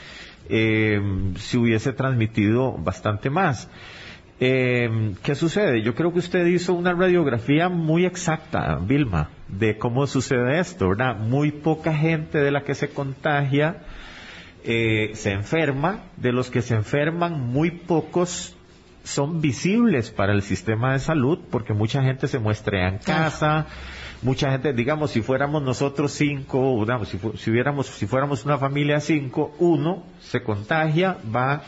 eh, 0.48 1.00
se 1.36 1.58
hubiese 1.58 1.92
transmitido 1.92 2.72
bastante 2.72 3.30
más. 3.30 3.68
Eh, 4.40 5.14
¿Qué 5.22 5.34
sucede? 5.34 5.82
Yo 5.82 5.94
creo 5.94 6.12
que 6.12 6.18
usted 6.18 6.44
hizo 6.46 6.74
una 6.74 6.92
radiografía 6.92 7.68
muy 7.68 8.04
exacta, 8.04 8.78
Vilma, 8.82 9.30
de 9.48 9.78
cómo 9.78 10.06
sucede 10.06 10.58
esto, 10.58 10.88
¿verdad? 10.88 11.16
Muy 11.16 11.52
poca 11.52 11.94
gente 11.94 12.38
de 12.38 12.50
la 12.50 12.62
que 12.62 12.74
se 12.74 12.88
contagia 12.88 13.82
eh, 14.66 15.10
se 15.12 15.30
enferma, 15.32 16.04
de 16.16 16.32
los 16.32 16.50
que 16.50 16.62
se 16.62 16.74
enferman, 16.74 17.38
muy 17.38 17.70
pocos 17.70 18.56
son 19.02 19.42
visibles 19.42 20.10
para 20.10 20.32
el 20.32 20.40
sistema 20.40 20.94
de 20.94 21.00
salud, 21.00 21.38
porque 21.50 21.74
mucha 21.74 22.02
gente 22.02 22.28
se 22.28 22.38
muestra 22.38 22.88
en 22.88 22.96
casa, 22.96 23.66
mucha 24.22 24.50
gente, 24.50 24.72
digamos, 24.72 25.10
si 25.10 25.20
fuéramos 25.20 25.62
nosotros 25.62 26.12
cinco, 26.12 26.78
digamos, 26.80 27.08
si, 27.08 27.20
si, 27.36 27.50
hubiéramos, 27.50 27.88
si 27.88 28.06
fuéramos 28.06 28.46
una 28.46 28.56
familia 28.56 29.00
cinco, 29.00 29.54
uno 29.58 30.02
se 30.20 30.42
contagia, 30.42 31.18
va 31.34 31.62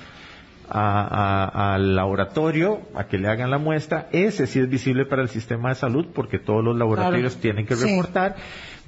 al 0.68 1.94
laboratorio 1.94 2.80
a 2.94 3.06
que 3.06 3.18
le 3.18 3.28
hagan 3.28 3.50
la 3.50 3.58
muestra, 3.58 4.08
ese 4.12 4.46
sí 4.46 4.60
es 4.60 4.68
visible 4.68 5.06
para 5.06 5.22
el 5.22 5.28
sistema 5.28 5.68
de 5.70 5.74
salud 5.76 6.06
porque 6.14 6.38
todos 6.38 6.64
los 6.64 6.76
laboratorios 6.76 7.36
tienen 7.36 7.66
que 7.66 7.74
reportar 7.74 8.36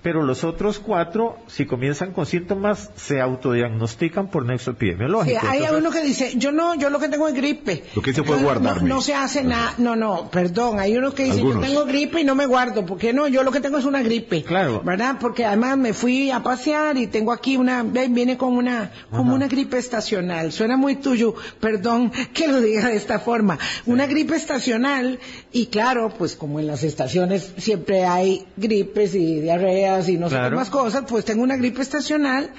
pero 0.02 0.22
los 0.22 0.44
otros 0.44 0.78
cuatro, 0.78 1.36
si 1.46 1.66
comienzan 1.66 2.12
con 2.12 2.26
síntomas, 2.26 2.90
se 2.96 3.20
autodiagnostican 3.20 4.28
por 4.28 4.44
nexo 4.44 4.72
epidemiológico. 4.72 5.40
Sí, 5.40 5.46
hay 5.46 5.62
uno 5.74 5.90
que 5.90 6.02
dice, 6.02 6.32
yo 6.36 6.52
no, 6.52 6.74
yo 6.74 6.90
lo 6.90 6.98
que 6.98 7.08
tengo 7.08 7.28
es 7.28 7.34
gripe. 7.34 7.84
Lo 7.94 8.02
que 8.02 8.12
se 8.12 8.22
puede 8.22 8.42
guardar. 8.42 8.82
No, 8.82 9.00
se 9.00 9.14
hace 9.14 9.42
nada, 9.42 9.74
no, 9.78 9.96
no, 9.96 10.30
perdón, 10.30 10.78
hay 10.78 10.96
uno 10.96 11.12
que 11.12 11.24
dice, 11.24 11.42
yo 11.42 11.58
tengo 11.60 11.84
gripe 11.84 12.20
y 12.20 12.24
no 12.24 12.34
me 12.34 12.46
guardo, 12.46 12.86
porque 12.86 13.12
no, 13.12 13.28
yo 13.28 13.42
lo 13.42 13.50
que 13.50 13.60
tengo 13.60 13.78
es 13.78 13.84
una 13.84 14.02
gripe. 14.02 14.42
Claro. 14.42 14.82
¿Verdad? 14.84 15.16
Porque 15.20 15.44
además 15.44 15.76
me 15.76 15.92
fui 15.92 16.30
a 16.30 16.42
pasear 16.42 16.96
y 16.96 17.06
tengo 17.06 17.32
aquí 17.32 17.56
una, 17.56 17.82
viene 17.82 18.36
como 18.36 18.58
una, 18.58 18.92
como 19.10 19.34
una 19.34 19.48
gripe 19.48 19.78
estacional. 19.78 20.52
Suena 20.52 20.76
muy 20.76 20.96
tuyo, 20.96 21.34
perdón 21.60 22.12
que 22.32 22.48
lo 22.48 22.60
diga 22.60 22.88
de 22.88 22.96
esta 22.96 23.18
forma. 23.18 23.58
Una 23.86 24.06
gripe 24.06 24.36
estacional 24.36 25.18
y 25.52 25.66
claro, 25.66 26.12
pues 26.16 26.36
como 26.36 26.60
en 26.60 26.66
las 26.66 26.82
estaciones 26.82 27.52
siempre 27.56 28.04
hay 28.04 28.46
gripes 28.56 29.14
y 29.14 29.40
diarrea 29.40 29.87
y 30.08 30.16
no 30.16 30.28
sé 30.28 30.36
qué 30.36 30.50
más 30.50 30.70
cosas, 30.70 31.04
pues 31.08 31.24
tengo 31.24 31.42
una 31.42 31.56
gripe 31.56 31.82
estacional, 31.82 32.50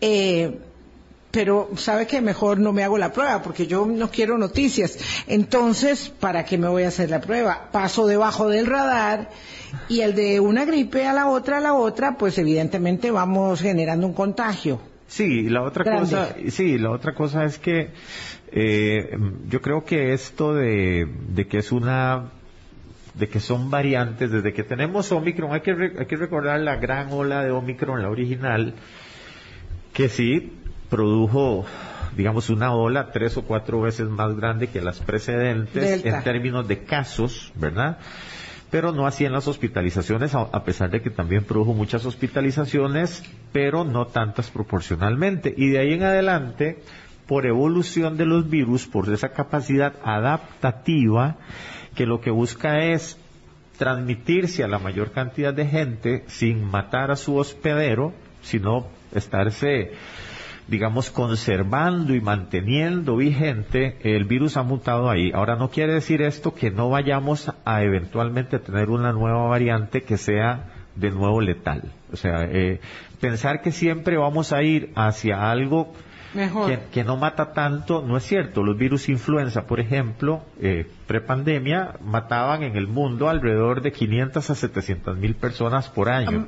eh, 0.00 0.58
pero 1.30 1.70
sabe 1.76 2.06
que 2.06 2.20
mejor 2.20 2.58
no 2.58 2.72
me 2.72 2.82
hago 2.82 2.98
la 2.98 3.12
prueba 3.12 3.42
porque 3.42 3.66
yo 3.66 3.86
no 3.86 4.10
quiero 4.10 4.38
noticias. 4.38 4.98
Entonces, 5.26 6.08
¿para 6.08 6.44
qué 6.44 6.58
me 6.58 6.68
voy 6.68 6.84
a 6.84 6.88
hacer 6.88 7.10
la 7.10 7.20
prueba? 7.20 7.68
Paso 7.72 8.06
debajo 8.06 8.48
del 8.48 8.66
radar 8.66 9.30
y 9.88 10.00
el 10.00 10.14
de 10.14 10.40
una 10.40 10.64
gripe 10.64 11.06
a 11.06 11.12
la 11.12 11.28
otra 11.28 11.58
a 11.58 11.60
la 11.60 11.74
otra, 11.74 12.16
pues 12.16 12.38
evidentemente 12.38 13.10
vamos 13.10 13.60
generando 13.60 14.06
un 14.06 14.14
contagio. 14.14 14.80
Sí, 15.06 15.48
la 15.48 15.62
otra 15.62 15.98
cosa, 15.98 16.36
sí, 16.50 16.78
la 16.78 16.90
otra 16.90 17.14
cosa 17.14 17.44
es 17.44 17.58
que 17.58 17.90
eh, 18.52 19.16
yo 19.48 19.60
creo 19.60 19.84
que 19.84 20.12
esto 20.12 20.54
de 20.54 21.46
que 21.48 21.58
es 21.58 21.72
una 21.72 22.30
de 23.14 23.28
que 23.28 23.40
son 23.40 23.70
variantes, 23.70 24.30
desde 24.30 24.52
que 24.52 24.62
tenemos 24.62 25.10
Omicron, 25.12 25.52
hay 25.52 25.60
que, 25.60 25.72
hay 25.98 26.06
que 26.06 26.16
recordar 26.16 26.60
la 26.60 26.76
gran 26.76 27.12
ola 27.12 27.42
de 27.42 27.50
Omicron, 27.50 28.02
la 28.02 28.10
original, 28.10 28.74
que 29.92 30.08
sí 30.08 30.52
produjo, 30.88 31.64
digamos, 32.16 32.50
una 32.50 32.74
ola 32.74 33.10
tres 33.12 33.36
o 33.36 33.42
cuatro 33.42 33.80
veces 33.80 34.08
más 34.08 34.36
grande 34.36 34.68
que 34.68 34.80
las 34.80 35.00
precedentes 35.00 36.04
en 36.04 36.22
términos 36.22 36.68
de 36.68 36.84
casos, 36.84 37.52
¿verdad? 37.54 37.98
Pero 38.70 38.92
no 38.92 39.06
así 39.06 39.24
en 39.24 39.32
las 39.32 39.48
hospitalizaciones, 39.48 40.34
a 40.34 40.64
pesar 40.64 40.90
de 40.90 41.02
que 41.02 41.10
también 41.10 41.44
produjo 41.44 41.74
muchas 41.74 42.06
hospitalizaciones, 42.06 43.24
pero 43.52 43.82
no 43.84 44.06
tantas 44.06 44.50
proporcionalmente. 44.50 45.52
Y 45.56 45.70
de 45.70 45.80
ahí 45.80 45.94
en 45.94 46.04
adelante, 46.04 46.78
por 47.26 47.46
evolución 47.46 48.16
de 48.16 48.26
los 48.26 48.48
virus, 48.48 48.86
por 48.86 49.12
esa 49.12 49.30
capacidad 49.30 49.94
adaptativa, 50.04 51.36
que 51.94 52.06
lo 52.06 52.20
que 52.20 52.30
busca 52.30 52.84
es 52.84 53.18
transmitirse 53.78 54.62
a 54.62 54.68
la 54.68 54.78
mayor 54.78 55.10
cantidad 55.12 55.54
de 55.54 55.66
gente 55.66 56.24
sin 56.26 56.64
matar 56.64 57.10
a 57.10 57.16
su 57.16 57.36
hospedero, 57.36 58.12
sino 58.42 58.86
estarse, 59.14 59.92
digamos, 60.68 61.10
conservando 61.10 62.14
y 62.14 62.20
manteniendo 62.20 63.16
vigente, 63.16 63.96
el 64.02 64.26
virus 64.26 64.58
ha 64.58 64.62
mutado 64.62 65.08
ahí. 65.08 65.32
Ahora 65.32 65.56
no 65.56 65.70
quiere 65.70 65.94
decir 65.94 66.20
esto 66.20 66.54
que 66.54 66.70
no 66.70 66.90
vayamos 66.90 67.50
a 67.64 67.82
eventualmente 67.82 68.58
tener 68.58 68.90
una 68.90 69.12
nueva 69.12 69.46
variante 69.46 70.02
que 70.02 70.18
sea 70.18 70.66
de 70.94 71.10
nuevo 71.10 71.40
letal. 71.40 71.84
O 72.12 72.16
sea, 72.16 72.44
eh, 72.44 72.80
pensar 73.20 73.62
que 73.62 73.72
siempre 73.72 74.18
vamos 74.18 74.52
a 74.52 74.62
ir 74.62 74.92
hacia 74.94 75.50
algo 75.50 75.94
que, 76.92 77.04
no 77.04 77.16
mata 77.16 77.52
tanto, 77.52 78.02
no 78.02 78.16
es 78.16 78.24
cierto. 78.24 78.62
Los 78.62 78.76
virus 78.76 79.08
influenza, 79.08 79.66
por 79.66 79.80
ejemplo, 79.80 80.42
eh, 80.60 80.86
prepandemia, 81.06 81.96
mataban 82.04 82.62
en 82.62 82.76
el 82.76 82.86
mundo 82.86 83.28
alrededor 83.28 83.82
de 83.82 83.92
500 83.92 84.50
a 84.50 84.54
700 84.54 85.16
mil 85.16 85.34
personas 85.34 85.88
por 85.88 86.08
año. 86.08 86.46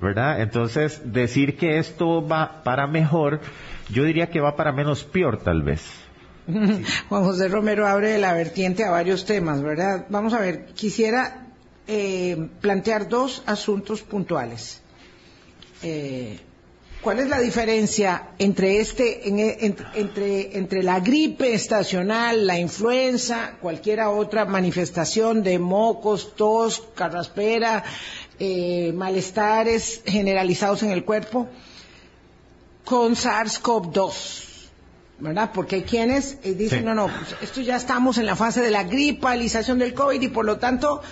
¿Verdad? 0.00 0.40
Entonces, 0.40 1.02
decir 1.12 1.56
que 1.56 1.78
esto 1.78 2.26
va 2.26 2.62
para 2.64 2.86
mejor, 2.86 3.40
yo 3.90 4.04
diría 4.04 4.30
que 4.30 4.40
va 4.40 4.56
para 4.56 4.72
menos 4.72 5.04
peor, 5.04 5.38
tal 5.38 5.62
vez. 5.62 5.82
Juan 7.08 7.24
José 7.24 7.48
Romero 7.48 7.86
abre 7.86 8.18
la 8.18 8.32
vertiente 8.32 8.84
a 8.84 8.90
varios 8.90 9.24
temas, 9.24 9.62
¿verdad? 9.62 10.06
Vamos 10.08 10.32
a 10.32 10.40
ver, 10.40 10.66
quisiera 10.74 11.46
eh, 11.86 12.48
plantear 12.60 13.08
dos 13.08 13.42
asuntos 13.46 14.02
puntuales. 14.02 14.82
Eh, 15.82 16.38
¿Cuál 17.02 17.18
es 17.20 17.28
la 17.30 17.40
diferencia 17.40 18.28
entre 18.38 18.78
este, 18.78 19.26
e, 19.26 19.74
entre, 19.94 20.58
entre 20.58 20.82
la 20.82 21.00
gripe 21.00 21.54
estacional, 21.54 22.46
la 22.46 22.58
influenza, 22.58 23.52
cualquier 23.62 24.00
otra 24.00 24.44
manifestación 24.44 25.42
de 25.42 25.58
mocos, 25.58 26.36
tos, 26.36 26.82
carraspera, 26.94 27.84
eh, 28.38 28.92
malestares 28.94 30.02
generalizados 30.04 30.82
en 30.82 30.90
el 30.90 31.04
cuerpo, 31.04 31.48
con 32.84 33.14
SARS-CoV-2? 33.14 34.48
¿verdad? 35.20 35.50
Porque 35.54 35.76
hay 35.76 35.82
quienes 35.82 36.38
eh, 36.42 36.54
dicen, 36.54 36.84
no, 36.84 36.94
no, 36.94 37.08
pues, 37.08 37.36
esto 37.42 37.60
ya 37.60 37.76
estamos 37.76 38.18
en 38.18 38.26
la 38.26 38.36
fase 38.36 38.60
de 38.60 38.70
la 38.70 38.84
gripalización 38.84 39.78
del 39.78 39.94
COVID 39.94 40.20
y 40.20 40.28
por 40.28 40.44
lo 40.44 40.58
tanto 40.58 41.02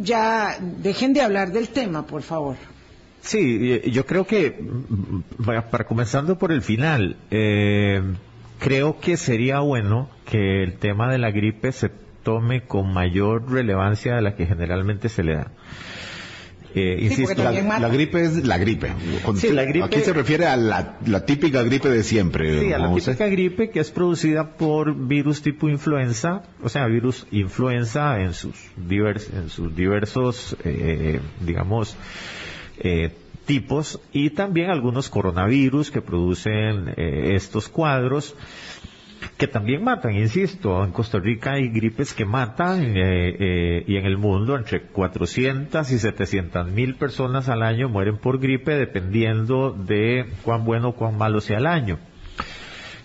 ya 0.00 0.58
dejen 0.60 1.12
de 1.12 1.22
hablar 1.22 1.52
del 1.52 1.68
tema, 1.68 2.06
por 2.06 2.22
favor. 2.22 2.56
Sí, 3.20 3.82
yo 3.90 4.06
creo 4.06 4.26
que, 4.26 4.58
para 5.44 5.84
comenzando 5.84 6.38
por 6.38 6.52
el 6.52 6.62
final, 6.62 7.16
eh, 7.30 8.02
creo 8.58 9.00
que 9.00 9.16
sería 9.16 9.60
bueno 9.60 10.08
que 10.24 10.62
el 10.62 10.78
tema 10.78 11.10
de 11.10 11.18
la 11.18 11.30
gripe 11.30 11.72
se 11.72 11.90
tome 12.22 12.62
con 12.62 12.92
mayor 12.92 13.50
relevancia 13.50 14.14
de 14.14 14.22
la 14.22 14.34
que 14.34 14.46
generalmente 14.46 15.08
se 15.08 15.22
le 15.22 15.36
da. 15.36 15.52
Eh, 16.74 16.98
insisto, 17.00 17.42
la, 17.42 17.88
gripe 17.88 18.22
es 18.22 18.44
la 18.44 18.58
gripe. 18.58 18.92
Aquí 19.82 20.00
se 20.00 20.12
refiere 20.12 20.46
a 20.46 20.56
la, 20.56 21.24
típica 21.24 21.62
gripe 21.62 21.88
de 21.88 22.02
siempre. 22.02 22.60
Sí, 22.60 22.72
a 22.72 22.78
la 22.78 22.94
típica 22.94 23.26
gripe 23.26 23.70
que 23.70 23.80
es 23.80 23.90
producida 23.90 24.56
por 24.56 24.94
virus 24.94 25.42
tipo 25.42 25.68
influenza, 25.68 26.42
o 26.62 26.68
sea, 26.68 26.86
virus 26.86 27.26
influenza 27.30 28.20
en 28.20 28.34
sus, 28.34 28.54
en 28.90 29.48
sus 29.48 29.74
diversos, 29.74 30.56
eh, 30.64 31.20
digamos, 31.40 31.96
eh, 32.80 33.12
tipos 33.48 33.98
y 34.12 34.30
también 34.30 34.68
algunos 34.68 35.08
coronavirus 35.08 35.90
que 35.90 36.02
producen 36.02 36.92
eh, 36.96 37.34
estos 37.34 37.68
cuadros. 37.68 38.36
que 39.36 39.48
también 39.48 39.82
matan, 39.82 40.14
insisto, 40.14 40.84
en 40.84 40.92
Costa 40.92 41.18
Rica 41.18 41.52
hay 41.52 41.68
gripes 41.68 42.12
que 42.12 42.24
matan 42.24 42.96
eh, 42.96 43.36
eh, 43.40 43.84
y 43.86 43.96
en 43.96 44.04
el 44.04 44.16
mundo 44.16 44.54
entre 44.54 44.82
400 44.82 45.90
y 45.90 45.98
700 45.98 46.70
mil 46.70 46.94
personas 46.96 47.48
al 47.48 47.62
año 47.62 47.88
mueren 47.88 48.18
por 48.18 48.38
gripe 48.38 48.76
dependiendo 48.76 49.72
de 49.72 50.26
cuán 50.44 50.64
bueno 50.64 50.90
o 50.90 50.94
cuán 50.94 51.16
malo 51.16 51.40
sea 51.40 51.58
el 51.58 51.66
año. 51.66 51.98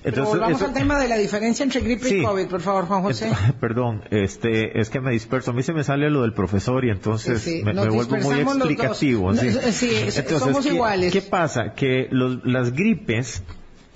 Entonces, 0.04 0.34
volvamos 0.34 0.62
al 0.62 0.74
tema 0.74 1.00
de 1.00 1.08
la 1.08 1.18
diferencia 1.18 1.64
entre 1.64 1.80
gripe 1.80 2.10
y 2.10 2.24
COVID, 2.24 2.48
por 2.48 2.62
favor, 2.62 2.86
Juan 2.88 3.04
José. 3.04 3.32
Perdón, 3.62 4.04
este, 4.10 4.80
es 4.80 4.90
que 4.90 5.00
me 5.00 5.12
disperso. 5.12 5.52
A 5.52 5.54
mí 5.54 5.64
se 5.64 5.74
me 5.74 5.84
sale 5.84 6.10
lo 6.10 6.24
del 6.24 6.34
profesor 6.34 6.84
y 6.84 6.90
entonces 6.90 7.64
me, 7.64 7.74
vuelvo 7.74 8.18
muy 8.18 8.40
explicativo. 8.40 9.34
sí, 9.34 10.12
somos 10.38 10.66
iguales. 10.66 11.14
¿Qué 11.14 11.22
pasa? 11.22 11.74
Que 11.74 12.10
las 12.12 12.74
gripes 12.74 13.44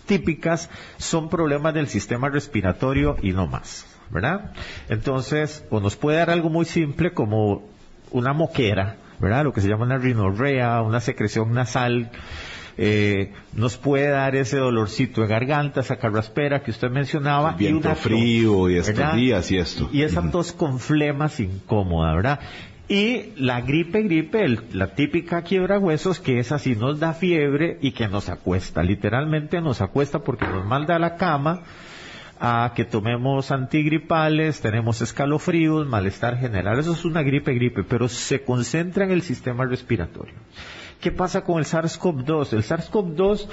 típicas 0.05 0.69
son 0.97 1.29
problemas 1.29 1.73
del 1.73 1.87
sistema 1.87 2.29
respiratorio 2.29 3.17
y 3.21 3.33
no 3.33 3.45
más, 3.45 3.85
¿verdad? 4.09 4.53
Entonces, 4.89 5.65
o 5.69 5.79
nos 5.79 5.97
puede 5.97 6.17
dar 6.17 6.29
algo 6.29 6.49
muy 6.49 6.65
simple 6.65 7.11
como 7.11 7.63
una 8.11 8.33
moquera, 8.33 8.95
¿verdad? 9.19 9.43
Lo 9.43 9.53
que 9.53 9.61
se 9.61 9.67
llama 9.67 9.85
una 9.85 9.97
rinorrea, 9.97 10.81
una 10.81 11.01
secreción 11.01 11.51
nasal, 11.51 12.11
eh, 12.77 13.33
nos 13.53 13.77
puede 13.77 14.09
dar 14.09 14.35
ese 14.35 14.57
dolorcito 14.57 15.21
de 15.21 15.27
garganta, 15.27 15.81
esa 15.81 15.97
carraspera 15.97 16.61
que 16.61 16.71
usted 16.71 16.89
mencionaba. 16.89 17.51
El 17.51 17.57
viento 17.57 17.95
frío 17.95 18.69
y 18.69 18.77
estos 18.77 19.15
días 19.15 19.51
y 19.51 19.57
esto. 19.57 19.89
Y 19.91 20.03
esa 20.03 20.29
tos 20.29 20.51
con 20.51 20.79
flemas 20.79 21.39
incómoda, 21.39 22.13
¿verdad? 22.15 22.39
Y 22.89 23.33
la 23.35 23.61
gripe, 23.61 24.03
gripe, 24.03 24.47
la 24.71 24.93
típica 24.93 25.41
quiebra 25.41 25.77
huesos, 25.77 26.19
que 26.19 26.39
es 26.39 26.51
así, 26.51 26.75
nos 26.75 26.99
da 26.99 27.13
fiebre 27.13 27.77
y 27.81 27.91
que 27.91 28.07
nos 28.07 28.29
acuesta. 28.29 28.81
Literalmente 28.81 29.59
nos 29.59 29.81
acuesta 29.81 30.19
porque 30.19 30.45
nos 30.47 30.65
manda 30.65 30.95
a 30.95 30.99
la 30.99 31.15
cama 31.17 31.63
a 32.39 32.73
que 32.75 32.85
tomemos 32.85 33.51
antigripales, 33.51 34.61
tenemos 34.61 35.01
escalofríos, 35.01 35.87
malestar 35.87 36.37
general. 36.37 36.79
Eso 36.79 36.93
es 36.93 37.03
una 37.03 37.23
gripe, 37.23 37.53
gripe, 37.55 37.83
pero 37.83 38.07
se 38.07 38.43
concentra 38.43 39.03
en 39.03 39.11
el 39.11 39.21
sistema 39.21 39.65
respiratorio. 39.65 40.35
¿Qué 41.01 41.11
pasa 41.11 41.41
con 41.43 41.59
el 41.59 41.65
SARS-CoV-2? 41.65 42.53
El 42.53 42.63
SARS-CoV-2 42.63 43.47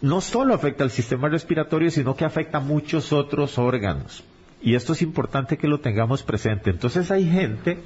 no 0.00 0.20
solo 0.20 0.54
afecta 0.54 0.84
al 0.84 0.90
sistema 0.90 1.28
respiratorio, 1.28 1.90
sino 1.90 2.16
que 2.16 2.24
afecta 2.24 2.58
a 2.58 2.60
muchos 2.60 3.12
otros 3.12 3.58
órganos. 3.58 4.24
Y 4.62 4.74
esto 4.74 4.92
es 4.92 5.02
importante 5.02 5.56
que 5.56 5.66
lo 5.68 5.80
tengamos 5.80 6.22
presente. 6.22 6.70
Entonces 6.70 7.10
hay 7.10 7.28
gente 7.28 7.78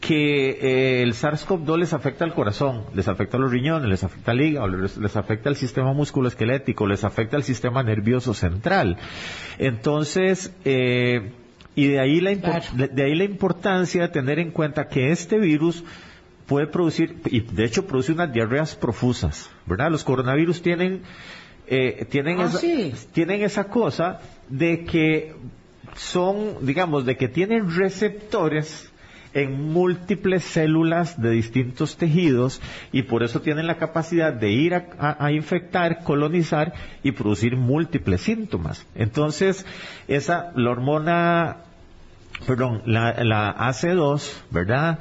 que 0.00 0.50
eh, 0.50 1.02
el 1.02 1.12
SARS-CoV-2 1.12 1.78
les 1.78 1.92
afecta 1.92 2.24
al 2.24 2.34
corazón, 2.34 2.84
les 2.94 3.06
afecta 3.06 3.36
a 3.36 3.40
los 3.40 3.52
riñones, 3.52 3.88
les 3.88 4.02
afecta 4.02 4.32
al 4.32 4.40
hígado, 4.40 4.66
les, 4.68 5.16
afecta 5.16 5.48
al 5.48 5.56
sistema 5.56 5.92
musculoesquelético, 5.92 6.86
les 6.86 7.04
afecta 7.04 7.36
al 7.36 7.44
sistema 7.44 7.84
nervioso 7.84 8.34
central. 8.34 8.96
Entonces, 9.58 10.52
eh, 10.64 11.32
y 11.76 11.86
de 11.86 12.00
ahí, 12.00 12.20
la 12.20 12.32
de 12.32 13.02
ahí 13.04 13.14
la 13.14 13.24
importancia 13.24 14.02
de 14.02 14.08
tener 14.08 14.38
en 14.40 14.50
cuenta 14.50 14.88
que 14.88 15.12
este 15.12 15.38
virus 15.38 15.84
puede 16.52 16.66
producir, 16.66 17.16
y 17.24 17.40
de 17.40 17.64
hecho 17.64 17.86
produce 17.86 18.12
unas 18.12 18.30
diarreas 18.30 18.76
profusas, 18.76 19.48
¿verdad? 19.64 19.90
Los 19.90 20.04
coronavirus 20.04 20.60
tienen, 20.60 21.00
eh, 21.66 22.06
tienen, 22.10 22.42
ah, 22.42 22.50
tienen 23.14 23.40
esa 23.40 23.64
cosa 23.64 24.20
de 24.50 24.84
que 24.84 25.34
son, 25.96 26.66
digamos, 26.66 27.06
de 27.06 27.16
que 27.16 27.28
tienen 27.28 27.74
receptores 27.74 28.92
en 29.32 29.72
múltiples 29.72 30.44
células 30.44 31.22
de 31.22 31.30
distintos 31.30 31.96
tejidos 31.96 32.60
y 32.92 33.04
por 33.04 33.22
eso 33.22 33.40
tienen 33.40 33.66
la 33.66 33.78
capacidad 33.78 34.34
de 34.34 34.50
ir 34.50 34.74
a, 34.74 35.32
infectar, 35.32 36.04
colonizar 36.04 36.74
y 37.02 37.12
producir 37.12 37.56
múltiples 37.56 38.20
síntomas. 38.20 38.86
Entonces, 38.94 39.64
esa, 40.06 40.52
la 40.54 40.70
hormona, 40.70 41.56
perdón, 42.46 42.82
la, 42.84 43.24
la 43.24 43.56
AC2, 43.56 44.34
¿verdad? 44.50 44.98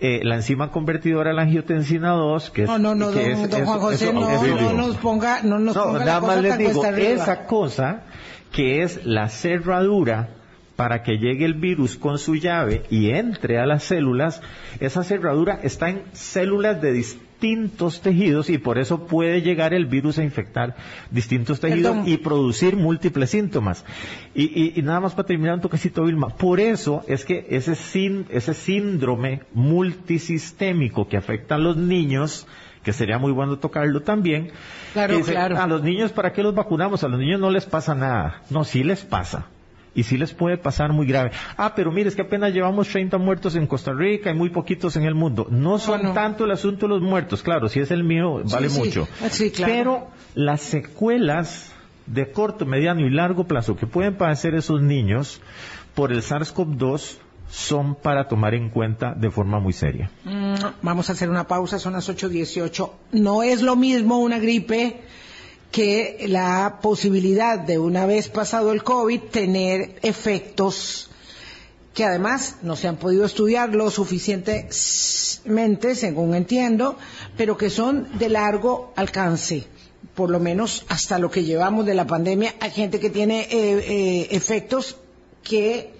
Eh, 0.00 0.20
la 0.24 0.36
enzima 0.36 0.70
convertidora 0.70 1.32
la 1.32 1.42
angiotensina 1.42 2.10
2, 2.10 2.50
que 2.50 2.62
es... 2.64 2.68
No, 2.68 2.78
no, 2.78 2.94
no, 2.94 3.12
don, 3.12 3.64
Juan 3.64 3.78
José, 3.80 4.12
no, 4.12 4.20
no, 4.20 4.72
nos 4.72 4.96
ponga, 4.96 5.42
no 5.42 5.58
nos 5.58 5.76
ponga 5.76 6.04
nada 6.04 6.20
más 6.20 6.42
les 6.42 6.58
digo, 6.58 6.84
esa 6.84 7.46
cosa 7.46 8.02
que 8.50 8.82
es 8.82 9.06
la 9.06 9.28
cerradura 9.28 10.30
para 10.76 11.02
que 11.02 11.18
llegue 11.18 11.44
el 11.44 11.54
virus 11.54 11.96
con 11.96 12.18
su 12.18 12.34
llave 12.34 12.82
y 12.90 13.10
entre 13.10 13.58
a 13.58 13.66
las 13.66 13.84
células, 13.84 14.42
esa 14.80 15.04
cerradura 15.04 15.60
está 15.62 15.90
en 15.90 16.02
células 16.12 16.82
de 16.82 16.92
distintos 16.92 17.33
tejidos 18.02 18.48
y 18.50 18.58
por 18.58 18.78
eso 18.78 19.06
puede 19.06 19.42
llegar 19.42 19.74
el 19.74 19.86
virus 19.86 20.18
a 20.18 20.24
infectar 20.24 20.76
distintos 21.10 21.60
tejidos 21.60 22.06
y 22.06 22.16
producir 22.16 22.76
múltiples 22.76 23.30
síntomas. 23.30 23.84
Y, 24.34 24.80
nada 24.82 25.00
más 25.00 25.14
para 25.14 25.26
terminar 25.26 25.54
un 25.54 25.60
toquecito, 25.60 26.04
Vilma, 26.04 26.28
por 26.28 26.60
eso 26.60 27.04
es 27.06 27.24
que 27.24 27.46
ese, 27.50 27.72
ese 28.30 28.54
síndrome 28.54 29.42
multisistémico 29.52 31.08
que 31.08 31.16
afecta 31.16 31.56
a 31.56 31.58
los 31.58 31.76
niños, 31.76 32.46
que 32.82 32.92
sería 32.92 33.18
muy 33.18 33.32
bueno 33.32 33.58
tocarlo 33.58 34.02
también. 34.02 34.50
Claro, 34.92 35.20
claro. 35.20 35.60
A 35.60 35.66
los 35.66 35.82
niños, 35.82 36.12
¿para 36.12 36.32
qué 36.32 36.42
los 36.42 36.54
vacunamos? 36.54 37.04
A 37.04 37.08
los 37.08 37.18
niños 37.18 37.40
no 37.40 37.50
les 37.50 37.66
pasa 37.66 37.94
nada. 37.94 38.42
No, 38.50 38.64
sí 38.64 38.84
les 38.84 39.04
pasa 39.04 39.46
y 39.94 40.02
sí 40.02 40.16
les 40.16 40.34
puede 40.34 40.58
pasar 40.58 40.92
muy 40.92 41.06
grave. 41.06 41.30
Ah, 41.56 41.74
pero 41.74 41.92
mire, 41.92 42.08
es 42.08 42.16
que 42.16 42.22
apenas 42.22 42.52
llevamos 42.52 42.88
30 42.88 43.18
muertos 43.18 43.56
en 43.56 43.66
Costa 43.66 43.92
Rica 43.92 44.30
y 44.30 44.34
muy 44.34 44.50
poquitos 44.50 44.96
en 44.96 45.04
el 45.04 45.14
mundo. 45.14 45.46
No 45.50 45.78
son 45.78 46.14
tanto 46.14 46.44
el 46.44 46.50
asunto 46.50 46.86
de 46.86 46.94
los 46.94 47.02
muertos, 47.02 47.42
claro, 47.42 47.68
si 47.68 47.80
es 47.80 47.90
el 47.90 48.04
mío, 48.04 48.42
vale 48.44 48.68
mucho. 48.68 49.08
Ah, 49.22 49.28
sí. 49.30 49.50
claro. 49.50 49.72
Pero 49.72 50.08
las 50.34 50.60
secuelas 50.62 51.72
de 52.06 52.30
corto, 52.30 52.66
mediano 52.66 53.06
y 53.06 53.10
largo 53.10 53.44
plazo 53.44 53.76
que 53.76 53.86
pueden 53.86 54.16
padecer 54.16 54.54
esos 54.54 54.82
niños 54.82 55.40
por 55.94 56.12
el 56.12 56.22
SARS-CoV-2 56.22 57.18
son 57.48 57.94
para 57.94 58.26
tomar 58.26 58.54
en 58.54 58.68
cuenta 58.68 59.14
de 59.14 59.30
forma 59.30 59.60
muy 59.60 59.72
seria. 59.72 60.10
Mm, 60.24 60.54
vamos 60.82 61.08
a 61.08 61.12
hacer 61.12 61.30
una 61.30 61.46
pausa, 61.46 61.78
son 61.78 61.92
las 61.92 62.08
8.18. 62.08 62.90
No 63.12 63.42
es 63.42 63.62
lo 63.62 63.76
mismo 63.76 64.18
una 64.18 64.38
gripe 64.38 65.02
que 65.74 66.26
la 66.28 66.78
posibilidad 66.80 67.58
de 67.58 67.80
una 67.80 68.06
vez 68.06 68.28
pasado 68.28 68.70
el 68.70 68.84
COVID 68.84 69.22
tener 69.22 69.96
efectos 70.02 71.10
que 71.92 72.04
además 72.04 72.58
no 72.62 72.76
se 72.76 72.86
han 72.86 72.94
podido 72.94 73.24
estudiar 73.24 73.74
lo 73.74 73.90
suficientemente, 73.90 75.96
según 75.96 76.36
entiendo, 76.36 76.96
pero 77.36 77.56
que 77.56 77.70
son 77.70 78.06
de 78.20 78.28
largo 78.28 78.92
alcance, 78.94 79.64
por 80.14 80.30
lo 80.30 80.38
menos 80.38 80.86
hasta 80.88 81.18
lo 81.18 81.32
que 81.32 81.42
llevamos 81.42 81.86
de 81.86 81.94
la 81.94 82.06
pandemia. 82.06 82.54
Hay 82.60 82.70
gente 82.70 83.00
que 83.00 83.10
tiene 83.10 83.40
eh, 83.40 83.48
eh, 83.50 84.28
efectos 84.30 84.98
que 85.42 85.92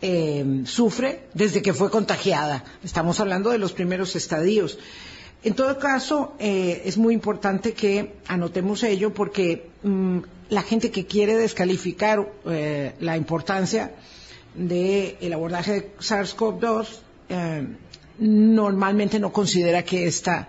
eh, 0.00 0.62
sufre 0.64 1.24
desde 1.34 1.60
que 1.60 1.74
fue 1.74 1.90
contagiada. 1.90 2.62
Estamos 2.84 3.18
hablando 3.18 3.50
de 3.50 3.58
los 3.58 3.72
primeros 3.72 4.14
estadios. 4.14 4.78
En 5.44 5.54
todo 5.54 5.78
caso, 5.78 6.34
eh, 6.38 6.82
es 6.84 6.96
muy 6.96 7.14
importante 7.14 7.72
que 7.72 8.14
anotemos 8.26 8.82
ello 8.82 9.14
porque 9.14 9.70
mm, 9.82 10.18
la 10.48 10.62
gente 10.62 10.90
que 10.90 11.06
quiere 11.06 11.36
descalificar 11.36 12.28
eh, 12.46 12.94
la 13.00 13.16
importancia 13.16 13.92
del 14.54 15.32
abordaje 15.32 15.72
de 15.72 15.96
SARS-CoV-2 16.00 16.86
eh, 17.28 17.66
normalmente 18.18 19.20
no 19.20 19.32
considera 19.32 19.84
que 19.84 20.06
esta 20.06 20.48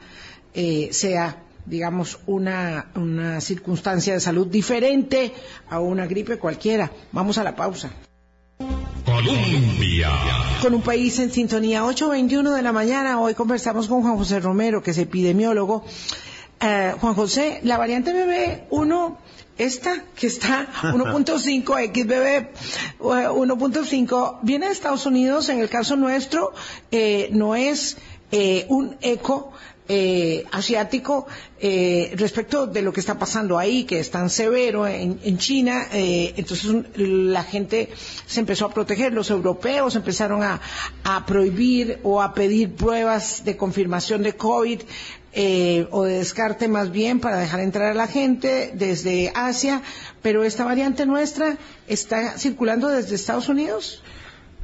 sea 0.92 1.44
digamos, 1.66 2.20
una, 2.26 2.88
una 2.96 3.40
circunstancia 3.40 4.14
de 4.14 4.20
salud 4.20 4.48
diferente 4.48 5.32
a 5.70 5.80
una 5.80 6.08
gripe 6.08 6.38
cualquiera. 6.40 6.92
Vamos 7.12 7.38
a 7.38 7.44
la 7.44 7.56
pausa. 7.56 7.92
Colombia. 9.06 10.10
Con 10.62 10.74
un 10.74 10.82
país 10.82 11.18
en 11.20 11.32
sintonía, 11.32 11.84
8.21 11.84 12.54
de 12.54 12.62
la 12.62 12.72
mañana. 12.72 13.20
Hoy 13.20 13.34
conversamos 13.34 13.88
con 13.88 14.02
Juan 14.02 14.18
José 14.18 14.40
Romero, 14.40 14.84
que 14.84 14.92
es 14.92 14.98
epidemiólogo. 14.98 15.84
Eh, 16.60 16.94
Juan 17.00 17.16
José, 17.16 17.60
la 17.64 17.78
variante 17.78 18.14
BB1, 18.14 19.18
esta 19.58 20.04
que 20.16 20.28
está 20.28 20.68
1.5, 20.84 21.40
XBB 21.92 23.00
1.5, 23.00 24.40
viene 24.44 24.68
de 24.68 24.72
Estados 24.74 25.06
Unidos. 25.06 25.50
En 25.50 25.60
el 25.60 25.70
caso 25.70 25.96
nuestro, 25.96 26.54
eh, 26.92 27.30
no 27.32 27.56
es 27.56 27.98
eh, 28.32 28.66
un 28.70 28.96
eco 29.02 29.52
eh, 29.92 30.46
asiático 30.52 31.26
eh, 31.60 32.14
respecto 32.16 32.68
de 32.68 32.84
lo 32.84 32.94
que 32.94 33.00
está 33.00 33.18
pasando 33.18 33.58
ahí, 33.58 33.86
que 33.86 34.00
es 34.00 34.12
tan 34.12 34.30
severo 34.30 34.86
en, 34.88 35.38
China. 35.40 35.88
Eh, 35.92 36.36
entonces 36.38 36.72
la 36.96 37.44
gente 37.44 37.90
se 38.28 38.40
empezó 38.40 38.68
a 38.68 38.74
proteger, 38.74 39.14
los 39.14 39.32
europeos 39.32 39.96
empezaron 39.96 40.44
a, 40.44 40.62
prohibir 41.26 42.00
o 42.04 42.22
a 42.22 42.36
pedir 42.36 42.76
pruebas 42.76 43.44
de 43.44 43.58
confirmación 43.58 44.22
de 44.22 44.34
COVID. 44.34 44.82
o 45.92 46.04
de 46.04 46.14
descarte 46.18 46.68
más 46.68 46.92
bien 46.92 47.20
para 47.20 47.38
dejar 47.38 47.60
entrar 47.60 47.92
a 47.92 47.94
la 47.96 48.08
gente 48.08 48.72
desde 48.74 49.32
Asia, 49.34 49.82
pero 50.22 50.44
esta 50.44 50.66
variante 50.66 51.06
nuestra 51.08 51.58
está 51.88 52.38
circulando 52.38 52.90
desde 52.90 53.16
Estados 53.16 53.50
Unidos. 53.50 54.04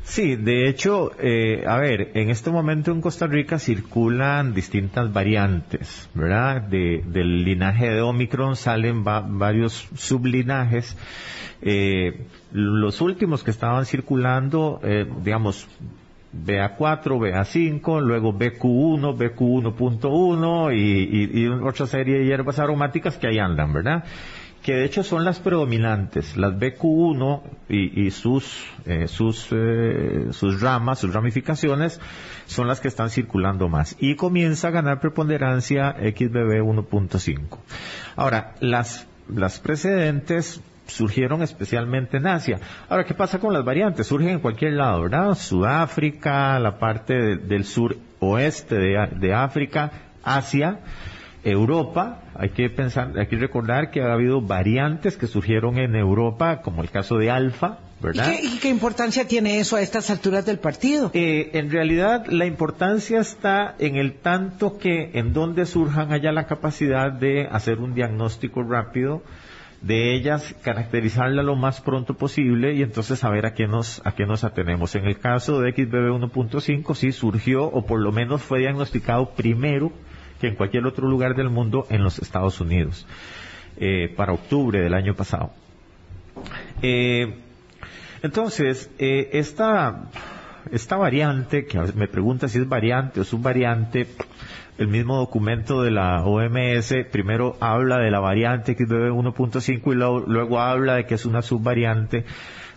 Sí, 0.05 0.35
de 0.35 0.69
hecho, 0.69 1.11
eh, 1.19 1.63
a 1.67 1.77
ver, 1.77 2.11
en 2.13 2.29
este 2.29 2.51
momento 2.51 2.91
en 2.91 3.01
Costa 3.01 3.25
Rica 3.25 3.57
circulan 3.57 4.53
distintas 4.53 5.11
variantes, 5.11 6.09
¿verdad? 6.13 6.61
De, 6.61 7.03
del 7.07 7.43
linaje 7.43 7.89
de 7.89 8.01
Omicron 8.01 8.55
salen 8.55 9.03
varios 9.03 9.89
sublinajes. 9.95 10.95
Eh, 11.63 12.27
los 12.51 13.01
últimos 13.01 13.43
que 13.43 13.49
estaban 13.49 13.85
circulando, 13.87 14.79
eh, 14.83 15.07
digamos, 15.23 15.67
BA4, 16.33 17.17
BA5, 17.17 17.99
luego 17.99 18.31
BQ1, 18.31 19.17
BQ1.1 19.17 20.75
y, 20.75 21.41
y, 21.41 21.47
otra 21.47 21.87
serie 21.87 22.19
de 22.19 22.25
hierbas 22.25 22.59
aromáticas 22.59 23.17
que 23.17 23.27
ahí 23.27 23.39
andan, 23.39 23.73
¿verdad? 23.73 24.03
Que 24.65 24.73
de 24.73 24.84
hecho 24.84 25.04
son 25.04 25.23
las 25.25 25.38
predominantes, 25.38 26.38
las 26.38 26.54
BQ1 26.54 27.41
y, 27.69 28.10
sus, 28.10 28.65
eh, 28.88 29.08
sus, 29.08 29.47
eh, 29.51 30.30
sus 30.32 30.60
ramas, 30.60 30.97
sus 30.97 31.13
ramificaciones, 31.13 32.01
son 32.47 32.67
las 32.67 32.80
que 32.80 32.88
están 32.88 33.12
circulando 33.12 33.69
más. 33.69 33.95
Y 33.99 34.15
comienza 34.15 34.69
a 34.69 34.71
ganar 34.71 34.99
preponderancia 34.99 35.91
XBB 35.91 36.63
1.5. 36.63 37.60
Ahora, 38.15 38.56
las, 38.60 39.08
las 39.30 39.60
precedentes 39.60 40.60
surgieron 40.88 41.43
especialmente 41.43 42.17
en 42.17 42.25
Asia. 42.25 42.60
Ahora, 42.89 43.06
¿qué 43.06 43.13
pasa 43.13 43.38
con 43.38 43.54
las 43.54 43.63
variantes? 43.63 44.08
Surgen 44.08 44.30
en 44.30 44.39
cualquier 44.39 44.73
lado, 44.73 45.04
¿verdad? 45.04 45.36
Sudáfrica, 45.36 46.58
la 46.58 46.80
parte 46.80 47.38
del 47.38 47.65
sur 47.65 47.97
oeste 48.19 48.73
de, 48.73 49.10
de 49.19 49.32
África, 49.32 49.91
Asia, 50.23 50.80
Europa, 51.45 52.23
hay 52.34 52.49
que 52.49 52.69
pensar, 52.71 53.13
hay 53.17 53.27
que 53.27 53.38
recordar 53.38 53.91
que 53.91 54.01
ha 54.01 54.12
habido 54.12 54.41
variantes 54.41 55.15
que 55.15 55.27
surgieron 55.27 55.77
en 55.77 55.95
Europa, 55.95 56.62
como 56.62 56.81
el 56.81 56.89
caso 56.89 57.17
de 57.17 57.29
Alfa, 57.29 57.77
¿verdad? 58.01 58.34
¿Y 58.41 58.58
qué, 58.58 58.69
importancia 58.69 59.27
tiene 59.27 59.60
eso 59.60 59.75
a 59.75 59.81
estas 59.81 60.10
alturas 60.10 60.45
del 60.45 60.58
partido? 60.58 61.12
Eh, 61.13 61.51
en 61.53 61.69
realidad, 61.69 62.25
la 62.25 62.47
importancia 62.47 63.19
está 63.19 63.75
en 63.77 63.95
el 63.95 64.13
tanto 64.13 64.79
que 64.79 65.12
en 65.13 65.34
donde 65.34 65.67
surjan 65.67 66.12
haya 66.12 66.31
la 66.31 66.47
capacidad 66.47 67.12
de 67.12 67.47
hacer 67.51 67.77
un 67.77 67.93
diagnóstico 67.93 68.63
rápido 68.63 69.21
de 69.81 70.15
ellas, 70.15 70.55
caracterizarla 70.63 71.43
lo 71.43 71.55
más 71.55 71.79
pronto 71.79 72.15
posible 72.15 72.73
y 72.73 72.81
entonces 72.81 73.19
saber 73.19 73.45
a 73.45 73.53
qué 73.53 73.67
nos, 73.67 74.01
a 74.03 74.15
qué 74.15 74.25
nos 74.25 74.43
atenemos. 74.43 74.95
En 74.95 75.05
el 75.05 75.19
caso 75.19 75.62
de 75.62 75.73
XBB 75.73 76.10
1.5 76.10 76.95
sí 76.95 77.12
surgió 77.12 77.65
o 77.65 77.86
por 77.86 77.99
lo 77.99 78.12
menos 78.12 78.41
fue 78.41 78.60
diagnosticado 78.60 79.36
primero 79.36 79.91
que 80.39 80.47
en 80.47 80.55
cualquier 80.55 80.85
otro 80.85 81.07
lugar 81.07 81.35
del 81.35 81.49
mundo 81.49 81.85
en 81.89 82.03
los 82.03 82.19
Estados 82.19 82.59
Unidos, 82.61 83.05
eh, 83.77 84.13
para 84.15 84.33
octubre 84.33 84.79
del 84.79 84.93
año 84.93 85.15
pasado. 85.15 85.51
Eh, 86.81 87.35
entonces, 88.21 88.89
eh, 88.99 89.29
esta, 89.33 90.09
esta 90.71 90.97
variante, 90.97 91.65
que 91.65 91.79
me 91.95 92.07
pregunta 92.07 92.47
si 92.47 92.59
es 92.59 92.67
variante 92.67 93.19
o 93.19 93.23
subvariante, 93.23 94.07
el 94.77 94.87
mismo 94.89 95.15
documento 95.15 95.83
de 95.83 95.91
la 95.91 96.25
OMS 96.25 96.93
primero 97.09 97.55
habla 97.61 97.97
de 97.97 98.11
la 98.11 98.19
variante 98.19 98.73
XBB 98.73 99.09
1.5 99.11 99.91
y 99.93 100.29
luego 100.29 100.59
habla 100.59 100.95
de 100.95 101.05
que 101.05 101.15
es 101.15 101.25
una 101.25 101.41
subvariante 101.41 102.25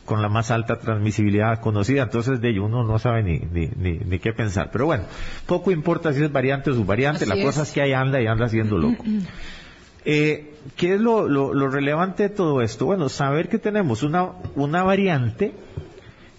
con 0.08 0.22
la 0.22 0.30
más 0.30 0.50
alta 0.50 0.78
transmisibilidad 0.78 1.60
conocida, 1.60 2.04
entonces 2.04 2.40
de 2.40 2.48
ello 2.48 2.64
uno 2.64 2.82
no 2.82 2.98
sabe 2.98 3.22
ni, 3.22 3.40
ni, 3.40 3.68
ni, 3.76 4.18
qué 4.18 4.32
pensar. 4.32 4.70
Pero 4.72 4.86
bueno, 4.86 5.04
poco 5.44 5.70
importa 5.70 6.14
si 6.14 6.24
es 6.24 6.32
variante 6.32 6.70
o 6.70 6.74
subvariante, 6.74 7.26
la 7.26 7.38
cosa 7.42 7.62
es 7.62 7.72
que 7.72 7.82
ahí 7.82 7.92
anda 7.92 8.18
y 8.18 8.26
anda 8.26 8.46
haciendo 8.46 8.78
loco. 8.78 9.04
Eh, 10.06 10.54
¿Qué 10.76 10.94
es 10.94 11.00
lo, 11.00 11.28
lo, 11.28 11.68
relevante 11.68 12.22
de 12.22 12.28
todo 12.30 12.62
esto? 12.62 12.86
Bueno, 12.86 13.10
saber 13.10 13.50
que 13.50 13.58
tenemos 13.58 14.02
una, 14.02 14.30
una 14.54 14.82
variante 14.82 15.52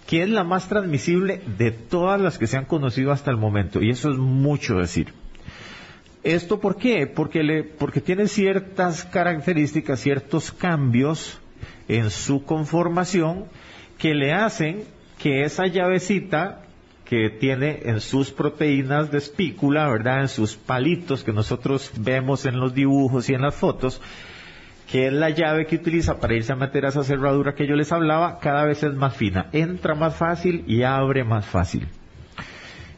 que 0.08 0.24
es 0.24 0.28
la 0.28 0.42
más 0.42 0.68
transmisible 0.68 1.40
de 1.56 1.70
todas 1.70 2.20
las 2.20 2.38
que 2.38 2.48
se 2.48 2.56
han 2.56 2.64
conocido 2.64 3.12
hasta 3.12 3.30
el 3.30 3.36
momento, 3.36 3.80
y 3.80 3.90
eso 3.90 4.10
es 4.10 4.18
mucho 4.18 4.78
decir. 4.78 5.14
¿Esto 6.24 6.58
por 6.58 6.76
qué? 6.76 7.06
Porque, 7.06 7.44
le, 7.44 7.62
porque 7.62 8.00
tiene 8.00 8.26
ciertas 8.26 9.04
características, 9.04 10.00
ciertos 10.00 10.50
cambios 10.50 11.38
en 11.98 12.10
su 12.10 12.44
conformación 12.44 13.46
que 13.98 14.14
le 14.14 14.32
hacen 14.32 14.84
que 15.18 15.42
esa 15.42 15.66
llavecita 15.66 16.62
que 17.04 17.28
tiene 17.28 17.80
en 17.84 18.00
sus 18.00 18.30
proteínas 18.30 19.10
de 19.10 19.18
espícula, 19.18 19.88
¿verdad? 19.88 20.22
En 20.22 20.28
sus 20.28 20.56
palitos 20.56 21.24
que 21.24 21.32
nosotros 21.32 21.90
vemos 21.98 22.46
en 22.46 22.60
los 22.60 22.72
dibujos 22.72 23.28
y 23.28 23.34
en 23.34 23.42
las 23.42 23.56
fotos, 23.56 24.00
que 24.90 25.08
es 25.08 25.12
la 25.12 25.30
llave 25.30 25.66
que 25.66 25.76
utiliza 25.76 26.20
para 26.20 26.34
irse 26.34 26.52
a 26.52 26.56
meter 26.56 26.86
a 26.86 26.90
esa 26.90 27.02
cerradura 27.02 27.54
que 27.54 27.66
yo 27.66 27.74
les 27.74 27.90
hablaba, 27.90 28.38
cada 28.38 28.64
vez 28.64 28.82
es 28.84 28.94
más 28.94 29.16
fina, 29.16 29.48
entra 29.52 29.96
más 29.96 30.14
fácil 30.14 30.64
y 30.68 30.84
abre 30.84 31.24
más 31.24 31.44
fácil. 31.46 31.88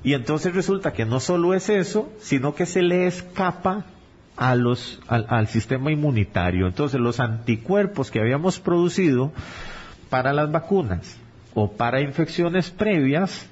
Y 0.04 0.12
entonces 0.12 0.54
resulta 0.54 0.92
que 0.92 1.06
no 1.06 1.18
solo 1.18 1.54
es 1.54 1.70
eso, 1.70 2.12
sino 2.18 2.54
que 2.54 2.66
se 2.66 2.82
le 2.82 3.06
escapa 3.06 3.86
a 4.36 4.54
los, 4.54 5.00
al, 5.08 5.46
sistema 5.48 5.92
inmunitario. 5.92 6.66
Entonces, 6.66 7.00
los 7.00 7.20
anticuerpos 7.20 8.10
que 8.10 8.20
habíamos 8.20 8.60
producido 8.60 9.32
para 10.08 10.32
las 10.32 10.50
vacunas 10.50 11.18
o 11.54 11.72
para 11.72 12.00
infecciones 12.00 12.70
previas, 12.70 13.48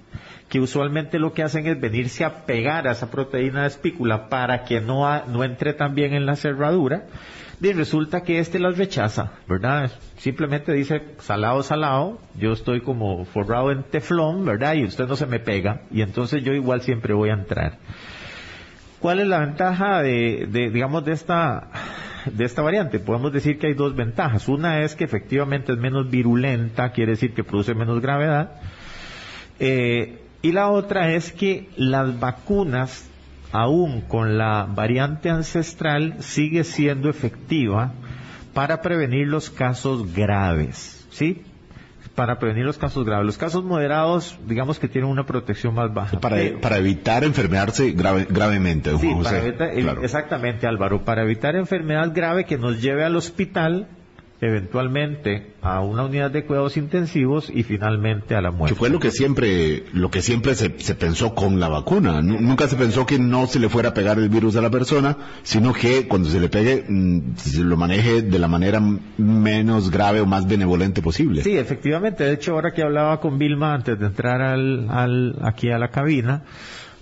que 0.49 0.61
usualmente 0.61 1.19
lo 1.19 1.33
que 1.33 1.43
hacen 1.43 1.67
es 1.67 1.81
venirse 1.81 2.25
a 2.25 2.45
pegar 2.45 2.89
a 2.89 2.93
esa 2.93 3.11
proteína 3.11 3.63
de 3.63 3.69
espícula 3.69 4.29
para 4.29 4.65
que 4.65 4.81
no, 4.81 5.07
no 5.27 5.45
entre 5.45 5.75
también 5.75 6.13
en 6.13 6.27
la 6.27 6.37
cerradura, 6.37 7.05
y 7.63 7.73
resulta 7.73 8.23
que 8.23 8.39
este 8.39 8.59
las 8.59 8.79
rechaza, 8.79 9.33
¿verdad? 9.47 9.93
Simplemente 10.17 10.73
dice 10.73 11.03
salado, 11.19 11.63
salado, 11.63 12.19
yo 12.39 12.53
estoy 12.53 12.81
como 12.81 13.27
forrado 13.27 13.71
en 13.71 13.83
teflón, 13.83 14.47
¿verdad? 14.47 14.75
Y 14.75 14.85
usted 14.85 15.07
no 15.07 15.15
se 15.15 15.27
me 15.27 15.41
pega, 15.41 15.83
y 15.91 16.01
entonces 16.01 16.43
yo 16.43 16.53
igual 16.53 16.81
siempre 16.81 17.13
voy 17.13 17.29
a 17.29 17.35
entrar. 17.35 17.79
¿Cuál 19.01 19.21
es 19.21 19.27
la 19.27 19.41
ventaja 19.41 20.03
de, 20.03 20.47
digamos, 20.73 21.05
de 21.07 21.13
esta, 21.13 21.69
de 22.27 22.45
esta 22.45 22.61
variante? 22.61 22.99
Podemos 22.99 23.33
decir 23.33 23.59
que 23.59 23.69
hay 23.69 23.75
dos 23.75 23.97
ventajas. 23.97 24.47
Una 24.47 24.83
es 24.83 24.95
que 24.95 25.05
efectivamente 25.05 25.73
es 25.73 25.79
menos 25.79 26.11
virulenta, 26.11 26.93
quiere 26.93 27.13
decir 27.13 27.33
que 27.33 27.43
produce 27.43 27.75
menos 27.75 28.03
gravedad. 28.03 28.61
Eh, 29.59 30.23
y 30.43 30.53
la 30.53 30.69
otra 30.69 31.13
es 31.13 31.33
que 31.33 31.71
las 31.77 32.21
vacunas, 32.21 33.09
aún 33.53 34.03
con 34.03 34.37
la 34.37 34.67
variante 34.69 35.31
ancestral, 35.31 36.17
sigue 36.19 36.63
siendo 36.65 37.09
efectiva 37.09 37.93
para 38.53 38.83
prevenir 38.83 39.29
los 39.29 39.49
casos 39.49 40.15
graves. 40.15 41.07
¿Sí? 41.11 41.43
Para 42.21 42.39
prevenir 42.39 42.67
los 42.67 42.77
casos 42.77 43.07
graves. 43.07 43.25
Los 43.25 43.39
casos 43.39 43.65
moderados, 43.65 44.39
digamos 44.47 44.79
que 44.79 44.89
tienen 44.89 45.11
una 45.11 45.25
protección 45.25 45.73
más 45.73 45.95
baja. 45.95 46.21
Para, 46.21 46.37
para 46.61 46.77
evitar 46.77 47.25
enfermarse 47.25 47.93
gravemente. 47.93 48.95
Sí, 48.99 49.11
exactamente, 50.03 50.67
Álvaro. 50.67 51.03
Para 51.03 51.23
evitar 51.23 51.57
enfermedad 51.57 52.13
grave 52.15 52.45
que 52.45 52.59
nos 52.59 52.83
lleve 52.83 53.05
al 53.05 53.17
hospital, 53.17 53.89
eventualmente 54.41 55.53
a 55.61 55.81
una 55.81 56.05
unidad 56.05 56.31
de 56.31 56.45
cuidados 56.45 56.77
intensivos 56.79 57.51
y 57.55 57.63
finalmente 57.63 58.35
a 58.35 58.41
la 58.41 58.51
muerte. 58.51 58.75
Que 58.75 58.79
fue 58.79 58.89
lo 58.89 58.99
que 58.99 59.11
siempre, 59.11 59.85
lo 59.93 60.11
que 60.11 60.23
siempre 60.23 60.55
se, 60.55 60.71
pensó 60.71 61.35
con 61.35 61.61
la 61.61 61.69
vacuna. 61.69 62.23
Nunca 62.23 62.67
se 62.67 62.77
pensó 62.77 63.05
que 63.05 63.19
no 63.19 63.47
se 63.47 63.59
le 63.59 63.69
fuera 63.69 63.91
a 63.91 63.95
pegar 63.95 64.19
el 64.19 64.31
virus 64.31 64.57
a 64.57 64.63
la 64.63 64.71
persona, 64.71 65.17
sino 65.43 65.75
que 65.75 66.09
cuando 66.09 66.31
se 66.31 66.41
le 66.41 66.49
pegue, 66.49 66.85
mm, 66.89 67.37
se 67.37 67.61
lo 67.61 67.77
maneje 67.77 68.23
de 68.23 68.39
la 68.39 68.49
manera 68.49 68.81
menos 69.19 69.91
grave 69.91 70.21
o 70.21 70.27
más 70.27 70.49
benevolente 70.49 71.03
posible. 71.03 71.43
Sí, 71.43 71.59
efectivamente. 71.59 72.25
De 72.25 72.33
hecho, 72.33 72.53
ahora 72.53 72.73
que 72.73 72.83
hablaba 72.83 73.21
con 73.21 73.39
Vilma 73.39 73.75
antes 73.75 73.99
de 73.99 74.07
entrar 74.07 74.41
al, 74.41 74.89
al, 74.91 75.37
aquí 75.43 75.71
a 75.71 75.79
la 75.79 75.89
cabina, 75.89 76.45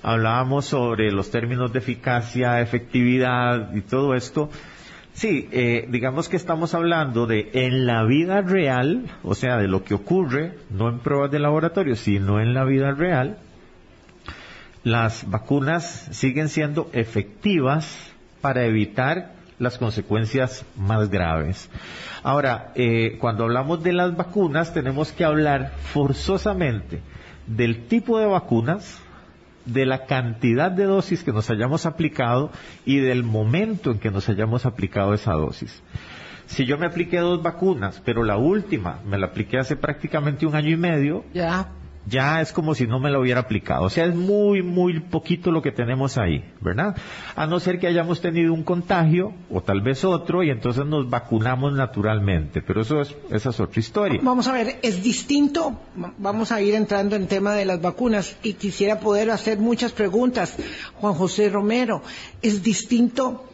hablábamos 0.03 0.64
sobre 0.64 1.12
los 1.12 1.31
términos 1.31 1.72
de 1.72 1.79
eficacia, 1.79 2.61
efectividad 2.61 3.74
y 3.77 3.83
todo 3.83 4.14
esto 4.14 4.51
Sí, 5.18 5.48
eh, 5.50 5.88
digamos 5.90 6.28
que 6.28 6.37
estamos 6.37 6.74
hablando 6.74 7.26
de 7.26 7.50
en 7.52 7.87
la 7.87 8.04
vida 8.04 8.40
real, 8.40 9.11
o 9.24 9.35
sea, 9.35 9.57
de 9.57 9.66
lo 9.66 9.83
que 9.83 9.94
ocurre, 9.94 10.57
no 10.70 10.88
en 10.88 11.00
pruebas 11.00 11.33
de 11.33 11.40
laboratorio, 11.40 11.96
sino 11.96 12.38
en 12.38 12.54
la 12.54 12.62
vida 12.62 12.92
real, 12.92 13.38
las 14.85 15.28
vacunas 15.28 16.07
siguen 16.12 16.48
siendo 16.48 16.88
efectivas 16.92 18.12
para 18.40 18.64
evitar 18.64 19.33
las 19.59 19.76
consecuencias 19.76 20.64
más 20.76 21.11
graves. 21.11 21.68
Ahora, 22.22 22.70
eh, 22.76 23.18
cuando 23.20 23.42
hablamos 23.42 23.83
de 23.83 23.94
las 23.94 24.16
vacunas, 24.16 24.72
tenemos 24.72 25.11
que 25.11 25.24
hablar 25.24 25.72
forzosamente 25.92 27.00
del 27.48 27.88
tipo 27.88 28.20
de 28.20 28.26
vacunas, 28.26 29.00
de 29.68 29.87
la 29.87 30.07
cantidad 30.07 30.70
de 30.70 30.85
dosis 30.85 31.22
que 31.22 31.33
nos 31.33 31.50
hayamos 31.50 31.87
aplicado 31.87 32.50
y 32.85 32.98
del 32.98 33.22
momento 33.22 33.90
en 33.90 33.98
que 33.98 34.11
nos 34.11 34.28
hayamos 34.28 34.66
aplicado 34.66 35.14
esa 35.14 35.33
dosis. 35.33 35.83
Si 36.46 36.64
yo 36.64 36.78
me 36.78 36.87
apliqué 36.87 37.18
dos 37.18 37.42
vacunas, 37.42 38.00
pero 38.04 38.24
la 38.24 38.38
última 38.38 39.00
me 39.07 39.18
la 39.18 39.26
apliqué 39.26 39.59
hace 39.59 39.76
prácticamente 39.76 40.46
un 40.46 40.54
año 40.54 40.70
y 40.70 40.76
medio. 40.76 41.24
Ya 42.09 42.40
es 42.40 42.53
como 42.53 42.75
si 42.75 42.87
no 42.87 42.99
me 42.99 43.11
lo 43.11 43.21
hubiera 43.21 43.40
aplicado. 43.40 43.85
O 43.85 43.90
sea, 43.90 44.07
es 44.07 44.14
muy, 44.14 44.62
muy 44.62 45.01
poquito 45.01 45.51
lo 45.51 45.62
que 45.62 45.73
tenemos 45.73 46.18
ahí, 46.18 46.44
¿verdad? 46.61 46.97
A 47.37 47.47
no 47.47 47.61
ser 47.61 47.79
que 47.79 47.87
hayamos 47.87 48.21
tenido 48.21 48.53
un 48.53 48.64
contagio 48.64 49.33
o 49.51 49.61
tal 49.61 49.81
vez 49.81 50.05
otro 50.05 50.42
y 50.42 50.51
entonces 50.51 50.87
nos 50.87 51.09
vacunamos 51.09 51.73
naturalmente. 51.73 52.62
Pero 52.62 52.83
eso 52.83 53.01
es, 53.01 53.14
esa 53.31 53.51
es 53.51 53.61
otra 53.61 53.81
historia. 53.81 54.21
Vamos 54.23 54.49
a 54.49 54.53
ver, 54.53 54.79
es 54.83 55.03
distinto, 55.03 55.79
vamos 56.18 56.53
a 56.53 56.61
ir 56.61 56.75
entrando 56.75 57.16
en 57.16 57.27
tema 57.27 57.55
de 57.55 57.64
las 57.64 57.81
vacunas 57.81 58.37
y 58.42 58.55
quisiera 58.55 59.01
poder 59.01 59.31
hacer 59.31 59.59
muchas 59.59 59.92
preguntas. 59.92 60.57
Juan 60.94 61.14
José 61.14 61.49
Romero, 61.51 62.03
es 62.42 62.62
distinto 62.62 63.44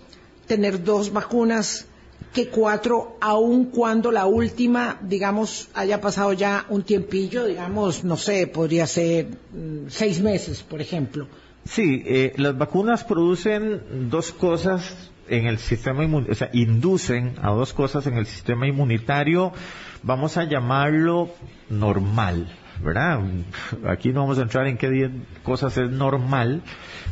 tener 0.47 0.85
dos 0.85 1.13
vacunas 1.13 1.87
que 2.35 2.49
cuatro, 2.49 3.17
aun 3.21 3.67
cuando 3.67 4.11
la 4.11 4.27
última, 4.27 4.99
digamos, 5.01 5.69
haya 5.73 6.01
pasado 6.01 6.33
ya 6.33 6.67
un 6.69 6.83
tiempillo, 6.83 7.47
digamos, 7.47 8.03
no 8.03 8.17
sé, 8.17 8.49
podría 8.49 8.87
ser 8.89 9.29
mm, 9.53 9.87
seis 9.89 10.21
meses, 10.21 10.63
por 10.63 10.81
ejemplo. 10.81 11.29
Sí, 11.65 12.03
eh, 12.05 12.35
las 12.37 12.59
vacunas 12.59 13.05
producen 13.05 14.11
dos 14.11 14.33
cosas 14.33 15.11
en 15.29 15.47
el 15.47 15.59
sistema 15.59 16.05
inmunitario, 16.05 16.33
o 16.33 16.37
sea, 16.37 16.51
inducen 16.53 17.37
a 17.41 17.53
dos 17.53 17.73
cosas 17.73 18.07
en 18.09 18.19
el 18.19 18.27
sistema 18.27 18.67
inmunitario, 18.67 19.53
vamos 20.03 20.37
a 20.37 20.45
llamarlo 20.45 21.31
normal, 21.71 22.53
¿verdad? 22.83 23.21
Aquí 23.87 24.13
no 24.13 24.21
vamos 24.21 24.39
a 24.39 24.43
entrar 24.43 24.67
en 24.67 24.77
qué 24.77 25.11
cosas 25.43 25.77
es 25.77 25.91
normal, 25.91 26.63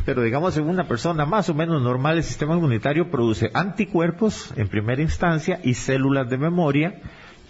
pero 0.05 0.23
digamos 0.23 0.57
en 0.57 0.69
una 0.69 0.89
persona 0.89 1.25
más 1.25 1.49
o 1.49 1.55
menos 1.55 1.83
normal 1.83 2.17
el 2.17 2.25
sistema 2.25 2.55
inmunitario 2.55 3.11
produce 3.11 3.51
anticuerpos 3.55 4.53
en 4.57 4.69
primera 4.69 5.03
instancia 5.03 5.61
y 5.63 5.75
células 5.75 6.29
de 6.29 6.39
memoria 6.39 7.01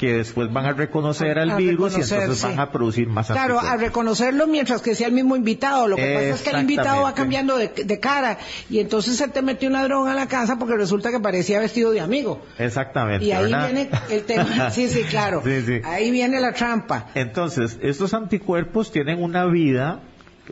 que 0.02 0.14
después 0.14 0.52
van 0.52 0.66
a 0.66 0.72
reconocer 0.72 1.38
al 1.38 1.54
virus 1.54 1.96
y 1.96 2.00
entonces 2.00 2.42
van 2.42 2.58
a 2.58 2.72
producir 2.72 3.06
más 3.06 3.28
Claro, 3.28 3.60
a 3.60 3.76
reconocerlo 3.76 4.48
mientras 4.48 4.82
que 4.82 4.96
sea 4.96 5.06
el 5.06 5.12
mismo 5.12 5.36
invitado. 5.36 5.86
Lo 5.86 5.94
que 5.94 6.12
pasa 6.12 6.28
es 6.28 6.42
que 6.42 6.50
el 6.50 6.62
invitado 6.62 7.02
va 7.02 7.14
cambiando 7.14 7.56
de, 7.56 8.00
cara 8.00 8.36
y 8.68 8.80
entonces 8.80 9.16
se 9.16 9.28
te 9.28 9.42
metió 9.42 9.68
un 9.68 9.74
ladrón 9.74 10.08
a 10.08 10.14
la 10.14 10.26
casa 10.26 10.58
porque 10.58 10.74
resulta 10.74 11.12
que 11.12 11.20
parecía 11.20 11.60
vestido 11.60 11.92
de 11.92 12.00
amigo. 12.00 12.44
Exactamente. 12.58 13.24
Y 13.24 13.30
ahí 13.30 13.46
viene 13.46 13.90
el 14.10 14.24
tema. 14.24 14.70
sí, 14.72 14.88
sí, 14.88 15.04
claro. 15.04 15.40
Ahí 15.84 16.10
viene 16.10 16.40
la 16.40 16.52
trampa. 16.52 17.06
Entonces, 17.14 17.78
estos 17.80 18.12
anticuerpos 18.12 18.90
tienen 18.90 19.22
una 19.22 19.44
vida, 19.44 20.00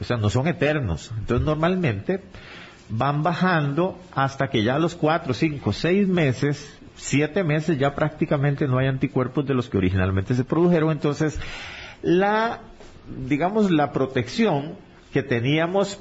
o 0.00 0.04
sea, 0.04 0.16
no 0.16 0.30
son 0.30 0.46
eternos. 0.46 1.10
Entonces, 1.18 1.44
normalmente 1.44 2.20
van 2.88 3.24
bajando 3.24 3.98
hasta 4.14 4.48
que 4.48 4.62
ya 4.62 4.76
a 4.76 4.78
los 4.78 4.94
cuatro, 4.94 5.34
cinco, 5.34 5.72
seis 5.72 6.06
meses 6.06 6.79
siete 7.00 7.42
meses 7.42 7.78
ya 7.78 7.94
prácticamente 7.94 8.68
no 8.68 8.78
hay 8.78 8.86
anticuerpos 8.86 9.46
de 9.46 9.54
los 9.54 9.68
que 9.68 9.78
originalmente 9.78 10.34
se 10.34 10.44
produjeron. 10.44 10.90
Entonces, 10.90 11.40
la, 12.02 12.60
digamos, 13.26 13.70
la 13.70 13.92
protección 13.92 14.74
que 15.12 15.22
teníamos 15.22 15.98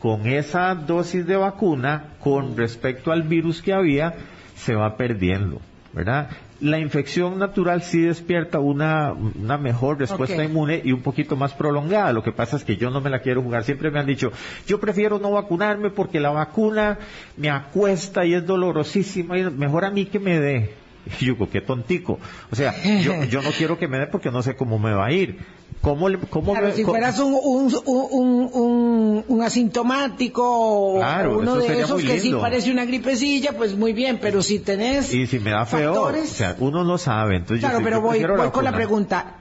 con 0.00 0.26
esa 0.26 0.74
dosis 0.74 1.26
de 1.26 1.36
vacuna 1.36 2.14
con 2.20 2.56
respecto 2.56 3.10
al 3.10 3.24
virus 3.24 3.60
que 3.60 3.72
había 3.72 4.14
se 4.54 4.74
va 4.74 4.96
perdiendo, 4.96 5.60
¿verdad? 5.92 6.30
La 6.60 6.78
infección 6.78 7.38
natural 7.38 7.82
sí 7.82 8.00
despierta 8.00 8.58
una, 8.58 9.12
una 9.12 9.58
mejor 9.58 9.98
respuesta 9.98 10.42
inmune 10.44 10.80
y 10.84 10.92
un 10.92 11.02
poquito 11.02 11.36
más 11.36 11.52
prolongada. 11.54 12.12
Lo 12.12 12.22
que 12.22 12.32
pasa 12.32 12.56
es 12.56 12.64
que 12.64 12.76
yo 12.76 12.90
no 12.90 13.00
me 13.00 13.10
la 13.10 13.20
quiero 13.20 13.42
jugar. 13.42 13.64
Siempre 13.64 13.90
me 13.90 13.98
han 13.98 14.06
dicho, 14.06 14.32
yo 14.66 14.80
prefiero 14.80 15.18
no 15.18 15.32
vacunarme 15.32 15.90
porque 15.90 16.20
la 16.20 16.30
vacuna 16.30 16.98
me 17.36 17.50
acuesta 17.50 18.24
y 18.24 18.34
es 18.34 18.46
dolorosísima 18.46 19.38
y 19.38 19.50
mejor 19.50 19.84
a 19.84 19.90
mí 19.90 20.06
que 20.06 20.18
me 20.18 20.40
dé. 20.40 20.85
Y 21.20 21.26
yo 21.26 21.34
digo, 21.34 21.50
qué 21.50 21.60
tontico. 21.60 22.18
O 22.50 22.56
sea, 22.56 22.74
yo, 23.00 23.24
yo 23.30 23.42
no 23.42 23.50
quiero 23.50 23.78
que 23.78 23.88
me 23.88 23.98
dé 23.98 24.06
porque 24.06 24.30
no 24.30 24.42
sé 24.42 24.56
cómo 24.56 24.78
me 24.78 24.92
va 24.92 25.06
a 25.06 25.12
ir. 25.12 25.38
¿Cómo, 25.82 26.08
cómo 26.30 26.52
claro, 26.52 26.72
si 26.72 26.84
fueras 26.84 27.18
un, 27.20 27.34
un, 27.34 27.72
un, 27.84 29.24
un, 29.28 29.42
asintomático 29.42 30.94
uno 30.94 31.56
de 31.56 31.80
esos 31.80 32.02
que 32.02 32.18
sí 32.18 32.32
parece 32.32 32.72
una 32.72 32.84
gripecilla, 32.84 33.52
pues 33.52 33.76
muy 33.76 33.92
bien, 33.92 34.18
pero 34.20 34.42
si 34.42 34.58
tenés 34.58 35.12
Y 35.12 35.26
si 35.26 35.38
me 35.38 35.50
da 35.50 35.64
feo, 35.64 36.02
o 36.02 36.24
sea, 36.24 36.56
uno 36.58 36.82
no 36.82 36.98
sabe. 36.98 37.36
Entonces 37.36 37.60
claro, 37.60 37.84
pero 37.84 38.00
voy, 38.00 38.24
voy 38.24 38.50
con 38.50 38.64
la 38.64 38.72
pregunta. 38.72 39.34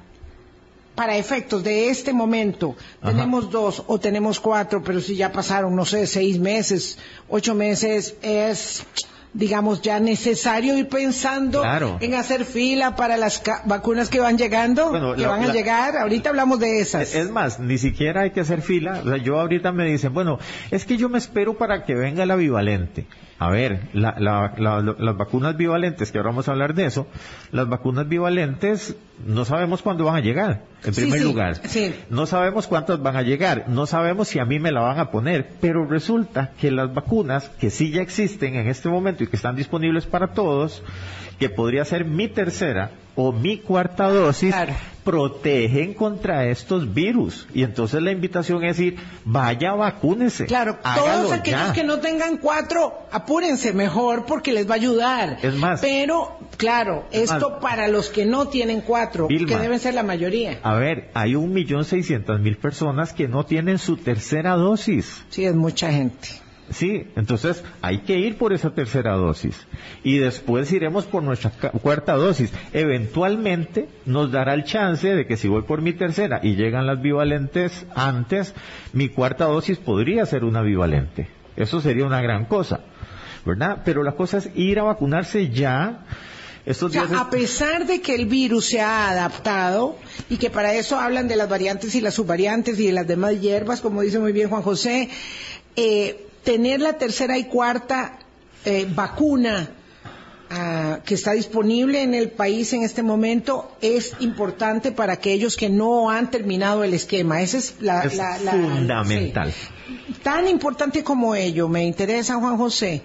Para 0.93 1.17
efectos 1.17 1.63
de 1.63 1.89
este 1.89 2.13
momento, 2.13 2.75
tenemos 3.03 3.49
dos 3.49 3.83
o 3.87 3.99
tenemos 3.99 4.39
cuatro, 4.39 4.81
pero 4.83 5.01
si 5.01 5.15
ya 5.15 5.31
pasaron, 5.31 5.75
no 5.75 5.83
sé, 5.83 6.05
seis 6.05 6.39
meses, 6.39 6.97
ocho 7.27 7.53
meses, 7.55 8.15
es 8.21 8.85
digamos, 9.35 9.81
ya 9.81 9.99
necesario 9.99 10.77
ir 10.77 10.87
pensando 10.87 11.61
en 11.99 12.15
hacer 12.15 12.45
fila 12.45 12.95
para 12.95 13.17
las 13.17 13.43
vacunas 13.65 14.09
que 14.09 14.19
van 14.19 14.37
llegando, 14.37 15.15
que 15.15 15.27
van 15.27 15.43
a 15.43 15.53
llegar. 15.53 15.97
Ahorita 15.97 16.29
hablamos 16.29 16.59
de 16.59 16.79
esas. 16.79 17.13
Es 17.13 17.29
más, 17.29 17.59
ni 17.59 17.77
siquiera 17.77 18.21
hay 18.21 18.31
que 18.31 18.39
hacer 18.39 18.61
fila. 18.61 19.01
O 19.03 19.09
sea, 19.09 19.17
yo 19.17 19.39
ahorita 19.39 19.71
me 19.71 19.85
dicen, 19.85 20.13
bueno, 20.13 20.39
es 20.71 20.85
que 20.85 20.97
yo 20.97 21.09
me 21.09 21.17
espero 21.17 21.57
para 21.57 21.83
que 21.83 21.95
venga 21.95 22.23
el 22.23 22.31
avivalente. 22.31 23.05
A 23.37 23.49
ver, 23.49 23.89
las 23.91 25.17
vacunas 25.17 25.57
bivalentes, 25.57 26.09
que 26.09 26.17
ahora 26.17 26.29
vamos 26.29 26.47
a 26.47 26.53
hablar 26.53 26.73
de 26.73 26.85
eso, 26.85 27.05
las 27.51 27.67
vacunas 27.67 28.07
bivalentes 28.07 28.95
no 29.25 29.43
sabemos 29.43 29.81
cuándo 29.81 30.05
van 30.05 30.15
a 30.15 30.19
llegar, 30.21 30.63
en 30.85 30.93
primer 30.93 31.21
lugar. 31.21 31.61
No 32.09 32.27
sabemos 32.27 32.67
cuántas 32.67 33.01
van 33.01 33.17
a 33.17 33.23
llegar, 33.23 33.65
no 33.67 33.87
sabemos 33.87 34.29
si 34.29 34.39
a 34.39 34.45
mí 34.45 34.59
me 34.59 34.71
la 34.71 34.79
van 34.79 34.99
a 34.99 35.11
poner, 35.11 35.49
pero 35.59 35.85
resulta 35.85 36.51
que 36.57 36.71
las 36.71 36.93
vacunas 36.93 37.49
que 37.59 37.71
sí 37.71 37.91
ya 37.91 38.01
existen 38.01 38.55
en 38.55 38.69
este 38.69 38.87
momento 38.87 39.24
que 39.29 39.35
están 39.35 39.55
disponibles 39.55 40.05
para 40.05 40.33
todos, 40.33 40.83
que 41.39 41.49
podría 41.49 41.85
ser 41.85 42.05
mi 42.05 42.27
tercera 42.27 42.91
o 43.15 43.31
mi 43.31 43.57
cuarta 43.57 44.09
dosis, 44.09 44.53
protegen 45.03 45.93
contra 45.93 46.45
estos 46.47 46.93
virus. 46.93 47.47
Y 47.53 47.63
entonces 47.63 48.01
la 48.01 48.11
invitación 48.11 48.63
es 48.63 48.77
decir, 48.77 48.97
vaya, 49.23 49.73
vacúnese. 49.73 50.45
Claro, 50.45 50.77
todos 50.95 51.31
aquellos 51.31 51.71
que 51.71 51.83
no 51.83 51.99
tengan 51.99 52.37
cuatro, 52.37 52.93
apúrense 53.11 53.71
mejor 53.71 54.25
porque 54.25 54.51
les 54.51 54.67
va 54.67 54.73
a 54.73 54.77
ayudar. 54.77 55.37
Es 55.43 55.55
más. 55.55 55.79
Pero, 55.79 56.37
claro, 56.57 57.05
esto 57.11 57.59
para 57.59 57.87
los 57.87 58.09
que 58.09 58.25
no 58.25 58.47
tienen 58.47 58.81
cuatro, 58.81 59.27
que 59.27 59.57
deben 59.57 59.79
ser 59.79 59.93
la 59.93 60.03
mayoría. 60.03 60.59
A 60.63 60.75
ver, 60.75 61.09
hay 61.13 61.35
un 61.35 61.53
millón 61.53 61.85
seiscientas 61.85 62.39
mil 62.39 62.57
personas 62.57 63.13
que 63.13 63.27
no 63.27 63.45
tienen 63.45 63.77
su 63.77 63.97
tercera 63.97 64.55
dosis. 64.55 65.23
Sí, 65.29 65.45
es 65.45 65.55
mucha 65.55 65.91
gente. 65.91 66.44
Sí, 66.71 67.07
entonces 67.15 67.63
hay 67.81 67.99
que 67.99 68.17
ir 68.17 68.37
por 68.37 68.51
esa 68.51 68.73
tercera 68.73 69.13
dosis 69.13 69.55
y 70.03 70.17
después 70.17 70.71
iremos 70.71 71.05
por 71.05 71.21
nuestra 71.21 71.51
cuarta 71.51 72.13
dosis. 72.13 72.51
Eventualmente 72.73 73.87
nos 74.05 74.31
dará 74.31 74.55
el 74.55 74.63
chance 74.63 75.07
de 75.07 75.27
que 75.27 75.37
si 75.37 75.47
voy 75.47 75.61
por 75.61 75.81
mi 75.81 75.93
tercera 75.93 76.39
y 76.41 76.55
llegan 76.55 76.87
las 76.87 77.01
bivalentes 77.01 77.85
antes, 77.95 78.55
mi 78.93 79.09
cuarta 79.09 79.45
dosis 79.45 79.77
podría 79.77 80.25
ser 80.25 80.43
una 80.43 80.63
bivalente. 80.63 81.27
Eso 81.55 81.81
sería 81.81 82.05
una 82.05 82.21
gran 82.21 82.45
cosa, 82.45 82.81
¿verdad? 83.45 83.83
Pero 83.85 84.01
la 84.01 84.13
cosa 84.13 84.39
es 84.39 84.49
ir 84.55 84.79
a 84.79 84.83
vacunarse 84.83 85.49
ya. 85.49 86.05
Estos 86.65 86.93
días 86.93 87.11
A 87.11 87.29
pesar 87.29 87.85
de 87.85 88.01
que 88.01 88.15
el 88.15 88.25
virus 88.25 88.65
se 88.69 88.81
ha 88.81 89.11
adaptado 89.11 89.97
y 90.31 90.37
que 90.37 90.49
para 90.49 90.73
eso 90.73 90.99
hablan 90.99 91.27
de 91.27 91.35
las 91.35 91.47
variantes 91.47 91.93
y 91.93 92.01
las 92.01 92.15
subvariantes 92.15 92.79
y 92.79 92.87
de 92.87 92.91
las 92.91 93.07
demás 93.07 93.39
hierbas, 93.39 93.81
como 93.81 94.01
dice 94.01 94.17
muy 94.17 94.31
bien 94.31 94.49
Juan 94.49 94.63
José, 94.63 95.09
eh, 95.75 96.24
tener 96.45 96.79
la 96.79 96.93
tercera 96.93 97.37
y 97.37 97.45
cuarta 97.45 98.19
eh, 98.63 98.87
vacuna 98.89 99.69
ah, 100.49 100.99
que 101.03 101.15
está 101.15 101.33
disponible 101.33 102.01
en 102.01 102.13
el 102.13 102.29
país 102.29 102.71
en 102.71 102.83
este 102.83 103.03
momento 103.03 103.75
es 103.81 104.13
importante 104.19 104.91
para 104.91 105.13
aquellos 105.13 105.57
que 105.57 105.69
no 105.69 106.09
han 106.09 106.31
terminado 106.31 106.83
el 106.83 106.93
esquema. 106.93 107.41
Esa 107.41 107.57
es 107.57 107.75
la, 107.81 108.09
fundamental. 108.09 109.53
Tan 110.23 110.47
importante 110.47 111.03
como 111.03 111.35
ello, 111.35 111.67
me 111.67 111.83
interesa 111.83 112.35
Juan 112.35 112.57
José, 112.57 113.01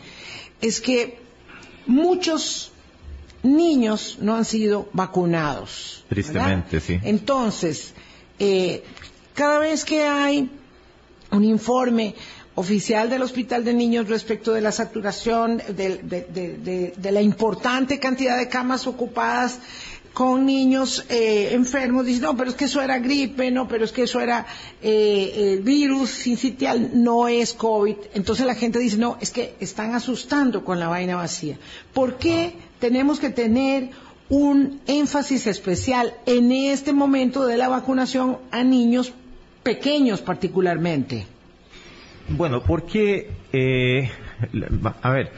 es 0.61 0.81
que 0.81 1.19
muchos 1.87 2.73
niños 3.43 4.19
no 4.21 4.37
han 4.37 4.45
sido 4.45 4.89
vacunados. 4.93 6.05
Tristemente, 6.09 6.79
sí. 6.81 7.01
Entonces, 7.03 7.95
eh, 8.39 8.85
cada 9.35 9.59
vez 9.61 9.85
que 9.85 10.05
hay 10.05 10.51
un 11.31 11.45
informe 11.45 12.15
oficial 12.61 13.09
del 13.09 13.23
Hospital 13.23 13.65
de 13.65 13.73
Niños 13.73 14.09
respecto 14.09 14.53
de 14.53 14.61
la 14.61 14.71
saturación, 14.71 15.63
de, 15.69 16.93
la 17.11 17.23
importante 17.23 17.99
cantidad 17.99 18.37
de 18.37 18.49
camas 18.49 18.87
ocupadas 18.87 19.59
con 20.13 20.45
niños 20.45 21.07
eh, 21.09 21.51
enfermos, 21.53 22.05
dicen, 22.05 22.25
no, 22.25 22.37
pero 22.37 22.51
es 22.51 22.57
que 22.57 22.67
eso 22.67 22.83
era 22.83 22.99
gripe, 22.99 23.51
no, 23.51 23.67
pero 23.67 23.85
es 23.87 23.93
que 23.93 24.03
eso 24.03 24.21
era 24.21 24.45
eh, 24.83 25.33
el 25.37 25.63
virus 25.63 26.11
sincitial, 26.11 26.91
no 26.93 27.29
es 27.29 27.55
COVID. 27.55 27.97
Entonces 28.13 28.45
la 28.45 28.55
gente 28.55 28.79
dice, 28.79 28.99
no, 28.99 29.17
es 29.21 29.31
que 29.31 29.55
están 29.61 29.95
asustando 29.95 30.63
con 30.63 30.79
la 30.79 30.89
vaina 30.89 31.17
vacía. 31.17 31.57
¿Por 31.95 32.19
qué 32.19 32.55
tenemos 32.79 33.21
que 33.21 33.31
tener 33.31 33.91
un 34.29 34.81
énfasis 34.87 35.47
especial 35.47 36.13
en 36.27 36.53
este 36.53 36.93
momento 36.93 37.47
de 37.47 37.57
la 37.57 37.69
vacunación 37.69 38.39
a 38.51 38.63
niños 38.65 39.15
pequeños 39.63 40.21
particularmente? 40.21 41.27
Bueno, 42.31 42.63
porque, 42.63 43.31
eh, 43.53 44.09
a 45.03 45.11
ver, 45.11 45.33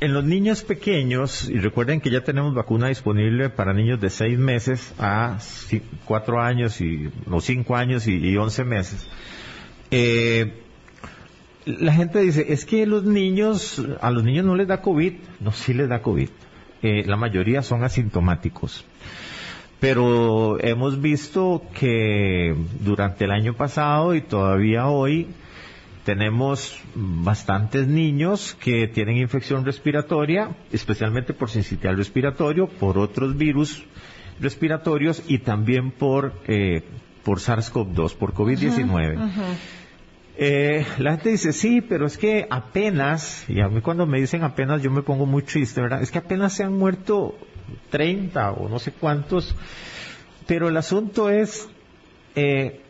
en 0.00 0.14
los 0.14 0.24
niños 0.24 0.62
pequeños, 0.62 1.48
y 1.48 1.58
recuerden 1.58 2.00
que 2.00 2.10
ya 2.10 2.22
tenemos 2.22 2.54
vacuna 2.54 2.88
disponible 2.88 3.50
para 3.50 3.74
niños 3.74 4.00
de 4.00 4.08
seis 4.08 4.38
meses 4.38 4.94
a 4.98 5.38
cuatro 6.06 6.40
años 6.40 6.80
y, 6.80 7.10
o 7.30 7.40
cinco 7.40 7.76
años 7.76 8.06
y, 8.06 8.36
once 8.38 8.64
meses, 8.64 9.06
eh, 9.90 10.62
la 11.66 11.92
gente 11.92 12.20
dice, 12.20 12.46
es 12.48 12.64
que 12.64 12.86
los 12.86 13.04
niños, 13.04 13.82
a 14.00 14.10
los 14.10 14.24
niños 14.24 14.46
no 14.46 14.54
les 14.54 14.68
da 14.68 14.80
COVID. 14.80 15.12
No, 15.40 15.52
sí 15.52 15.74
les 15.74 15.88
da 15.88 16.00
COVID. 16.00 16.28
Eh, 16.82 17.04
la 17.06 17.16
mayoría 17.16 17.62
son 17.62 17.84
asintomáticos. 17.84 18.84
Pero 19.80 20.58
hemos 20.62 21.00
visto 21.02 21.62
que 21.78 22.54
durante 22.80 23.24
el 23.24 23.30
año 23.30 23.54
pasado 23.54 24.14
y 24.14 24.22
todavía 24.22 24.86
hoy, 24.86 25.28
tenemos 26.06 26.80
bastantes 26.94 27.88
niños 27.88 28.56
que 28.60 28.86
tienen 28.86 29.16
infección 29.16 29.64
respiratoria, 29.64 30.56
especialmente 30.70 31.34
por 31.34 31.50
sincitial 31.50 31.96
respiratorio, 31.96 32.68
por 32.68 32.96
otros 32.96 33.36
virus 33.36 33.84
respiratorios 34.38 35.24
y 35.26 35.38
también 35.38 35.90
por, 35.90 36.32
eh, 36.46 36.84
por 37.24 37.40
SARS-CoV-2, 37.40 38.14
por 38.14 38.34
COVID-19. 38.34 39.18
Eh, 40.38 40.86
la 40.98 41.12
gente 41.12 41.30
dice, 41.30 41.52
sí, 41.52 41.80
pero 41.80 42.06
es 42.06 42.16
que 42.16 42.46
apenas, 42.50 43.44
y 43.48 43.60
a 43.60 43.68
mí 43.68 43.80
cuando 43.80 44.06
me 44.06 44.20
dicen 44.20 44.44
apenas 44.44 44.82
yo 44.82 44.92
me 44.92 45.02
pongo 45.02 45.26
muy 45.26 45.42
triste, 45.42 45.80
¿verdad? 45.80 46.02
Es 46.02 46.12
que 46.12 46.18
apenas 46.18 46.52
se 46.52 46.62
han 46.62 46.74
muerto 46.78 47.36
30 47.90 48.52
o 48.52 48.68
no 48.68 48.78
sé 48.78 48.92
cuántos, 48.92 49.56
pero 50.46 50.68
el 50.68 50.76
asunto 50.76 51.30
es, 51.30 51.68
eh, 52.36 52.80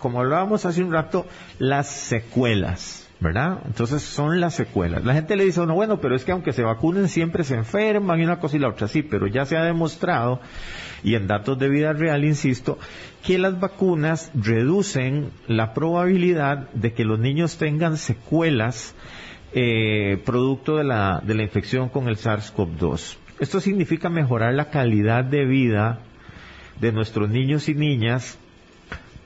como 0.00 0.20
hablábamos 0.20 0.64
hace 0.64 0.82
un 0.82 0.92
rato, 0.92 1.26
las 1.58 1.88
secuelas, 1.88 3.08
¿verdad? 3.20 3.60
Entonces 3.66 4.02
son 4.02 4.40
las 4.40 4.54
secuelas. 4.54 5.04
La 5.04 5.14
gente 5.14 5.36
le 5.36 5.44
dice, 5.44 5.64
no, 5.66 5.74
bueno, 5.74 6.00
pero 6.00 6.16
es 6.16 6.24
que 6.24 6.32
aunque 6.32 6.52
se 6.52 6.62
vacunen 6.62 7.08
siempre 7.08 7.44
se 7.44 7.54
enferman 7.54 8.18
y 8.18 8.24
una 8.24 8.40
cosa 8.40 8.56
y 8.56 8.60
la 8.60 8.68
otra, 8.68 8.88
sí, 8.88 9.02
pero 9.02 9.26
ya 9.28 9.44
se 9.44 9.56
ha 9.56 9.62
demostrado, 9.62 10.40
y 11.04 11.14
en 11.14 11.26
datos 11.26 11.58
de 11.58 11.68
vida 11.68 11.92
real, 11.92 12.24
insisto, 12.24 12.78
que 13.24 13.38
las 13.38 13.60
vacunas 13.60 14.32
reducen 14.34 15.30
la 15.46 15.74
probabilidad 15.74 16.70
de 16.70 16.92
que 16.92 17.04
los 17.04 17.18
niños 17.18 17.58
tengan 17.58 17.96
secuelas 17.96 18.94
eh, 19.52 20.22
producto 20.24 20.76
de 20.76 20.84
la, 20.84 21.20
de 21.24 21.34
la 21.34 21.42
infección 21.42 21.88
con 21.90 22.08
el 22.08 22.16
SARS-CoV-2. 22.16 23.16
Esto 23.40 23.60
significa 23.60 24.08
mejorar 24.08 24.54
la 24.54 24.70
calidad 24.70 25.24
de 25.24 25.44
vida 25.44 26.00
de 26.80 26.92
nuestros 26.92 27.28
niños 27.28 27.68
y 27.68 27.74
niñas 27.74 28.38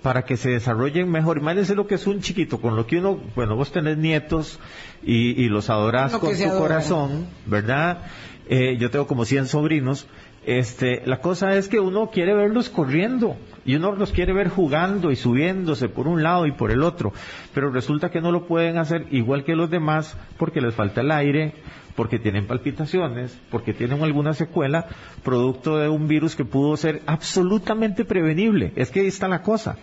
para 0.04 0.26
que 0.26 0.36
se 0.36 0.50
desarrollen 0.50 1.10
mejor. 1.10 1.38
Imagínense 1.38 1.74
lo 1.74 1.86
que 1.86 1.94
es 1.94 2.06
un 2.06 2.20
chiquito, 2.20 2.60
con 2.60 2.76
lo 2.76 2.86
que 2.86 2.98
uno, 2.98 3.18
bueno, 3.34 3.56
vos 3.56 3.72
tenés 3.72 3.96
nietos 3.96 4.60
y, 5.02 5.48
los 5.48 5.70
adorás 5.70 6.12
con 6.18 6.36
tu 6.36 6.48
corazón, 6.58 7.26
¿verdad? 7.46 8.02
Eh, 8.46 8.76
yo 8.78 8.90
tengo 8.90 9.06
como 9.06 9.24
100 9.24 9.46
sobrinos. 9.46 10.06
Este, 10.46 11.02
la 11.06 11.20
cosa 11.20 11.54
es 11.56 11.68
que 11.68 11.80
uno 11.80 12.10
quiere 12.10 12.34
verlos 12.34 12.68
corriendo 12.68 13.36
y 13.64 13.76
uno 13.76 13.92
los 13.92 14.12
quiere 14.12 14.32
ver 14.34 14.48
jugando 14.48 15.10
y 15.10 15.16
subiéndose 15.16 15.88
por 15.88 16.06
un 16.06 16.22
lado 16.22 16.46
y 16.46 16.52
por 16.52 16.70
el 16.70 16.82
otro, 16.82 17.12
pero 17.54 17.70
resulta 17.70 18.10
que 18.10 18.20
no 18.20 18.30
lo 18.30 18.46
pueden 18.46 18.76
hacer 18.76 19.06
igual 19.10 19.44
que 19.44 19.56
los 19.56 19.70
demás 19.70 20.16
porque 20.36 20.60
les 20.60 20.74
falta 20.74 21.00
el 21.00 21.10
aire, 21.10 21.54
porque 21.96 22.18
tienen 22.18 22.46
palpitaciones, 22.46 23.38
porque 23.50 23.72
tienen 23.72 24.02
alguna 24.02 24.34
secuela, 24.34 24.86
producto 25.22 25.78
de 25.78 25.88
un 25.88 26.08
virus 26.08 26.36
que 26.36 26.44
pudo 26.44 26.76
ser 26.76 27.02
absolutamente 27.06 28.04
prevenible. 28.04 28.72
Es 28.76 28.90
que 28.90 29.00
ahí 29.00 29.06
está 29.06 29.28
la 29.28 29.42
cosa. 29.42 29.76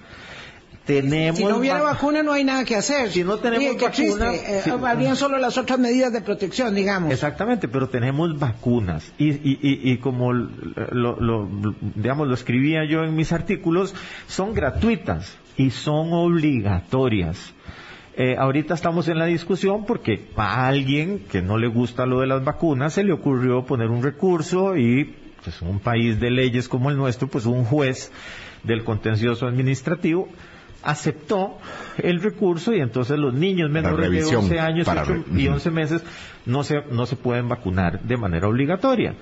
Tenemos 0.99 1.37
si 1.37 1.45
no 1.45 1.57
hubiera 1.57 1.81
vacuna 1.81 2.23
no 2.23 2.33
hay 2.33 2.43
nada 2.43 2.65
que 2.65 2.75
hacer. 2.75 3.11
Si 3.11 3.23
no 3.23 3.37
tenemos 3.37 3.81
vacuna, 3.81 4.33
eh, 4.33 4.63
habrían 4.85 5.15
solo 5.15 5.37
las 5.37 5.57
otras 5.57 5.79
medidas 5.79 6.11
de 6.11 6.21
protección, 6.21 6.75
digamos. 6.75 7.11
Exactamente, 7.11 7.67
pero 7.67 7.87
tenemos 7.87 8.37
vacunas 8.37 9.13
y, 9.17 9.29
y, 9.29 9.59
y, 9.91 9.97
como 9.97 10.33
lo, 10.33 11.19
lo, 11.19 11.49
digamos 11.95 12.27
lo 12.27 12.33
escribía 12.33 12.85
yo 12.85 13.03
en 13.03 13.15
mis 13.15 13.31
artículos, 13.31 13.95
son 14.27 14.53
gratuitas 14.53 15.37
y 15.57 15.69
son 15.69 16.13
obligatorias. 16.13 17.53
Eh, 18.15 18.35
ahorita 18.37 18.73
estamos 18.73 19.07
en 19.07 19.17
la 19.17 19.25
discusión 19.25 19.85
porque 19.85 20.27
a 20.35 20.67
alguien 20.67 21.19
que 21.31 21.41
no 21.41 21.57
le 21.57 21.67
gusta 21.67 22.05
lo 22.05 22.19
de 22.19 22.27
las 22.27 22.43
vacunas 22.43 22.93
se 22.93 23.03
le 23.03 23.13
ocurrió 23.13 23.65
poner 23.65 23.89
un 23.89 24.03
recurso 24.03 24.75
y 24.75 25.15
pues 25.41 25.61
un 25.61 25.79
país 25.79 26.19
de 26.19 26.29
leyes 26.29 26.67
como 26.67 26.89
el 26.89 26.97
nuestro, 26.97 27.27
pues 27.29 27.45
un 27.45 27.63
juez 27.63 28.11
del 28.63 28.83
contencioso 28.83 29.47
administrativo 29.47 30.27
aceptó 30.83 31.57
el 31.97 32.21
recurso 32.21 32.73
y 32.73 32.79
entonces 32.79 33.17
los 33.17 33.33
niños 33.33 33.69
menores 33.69 34.11
de 34.11 34.35
11 34.35 34.59
años 34.59 34.87
y 35.35 35.47
11 35.47 35.71
meses 35.71 36.03
no 36.45 36.63
se, 36.63 36.81
no 36.91 37.05
se 37.05 37.15
pueden 37.15 37.47
vacunar 37.49 38.01
de 38.01 38.17
manera 38.17 38.47
obligatoria. 38.47 39.15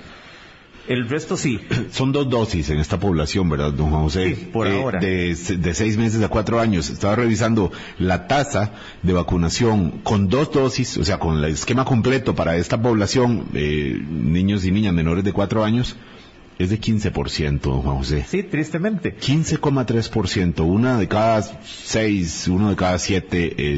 El 0.90 1.08
resto 1.08 1.38
sí. 1.38 1.60
Son 1.92 2.12
dos 2.12 2.28
dosis 2.30 2.70
en 2.72 2.80
esta 2.80 3.00
población, 3.00 3.48
¿verdad, 3.48 3.72
don 3.72 3.92
José? 3.92 4.36
Sí, 4.36 4.50
por 4.52 4.68
eh, 4.68 4.82
ahora. 4.82 5.00
De, 5.00 5.36
seis 5.36 5.98
meses 5.98 6.24
a 6.24 6.30
cuatro 6.30 6.60
años. 6.60 6.90
Estaba 6.90 7.16
revisando 7.16 7.72
la 8.00 8.28
tasa 8.28 8.72
de 9.04 9.14
vacunación 9.14 10.00
con 10.04 10.30
dos 10.30 10.52
dosis, 10.52 10.98
o 10.98 11.06
sea, 11.06 11.20
con 11.20 11.38
el 11.38 11.46
esquema 11.46 11.86
completo 11.86 12.34
para 12.34 12.58
esta 12.58 12.82
población, 12.82 13.46
eh, 13.54 14.04
niños 14.10 14.66
y 14.66 14.72
niñas 14.72 14.94
menores 14.94 15.24
de 15.24 15.32
cuatro 15.32 15.64
años, 15.64 15.96
es 16.60 16.70
de 16.70 16.80
15%, 16.80 17.62
don 17.62 17.82
Juan 17.82 17.98
José. 17.98 18.26
Sí, 18.28 18.44
tristemente. 18.44 19.16
15,3%. 19.18 20.62
Una 20.66 21.00
de 21.00 21.08
cada 21.08 21.42
seis, 21.42 22.48
uno 22.50 22.70
de 22.70 22.76
cada 22.76 23.00
siete 23.00 23.74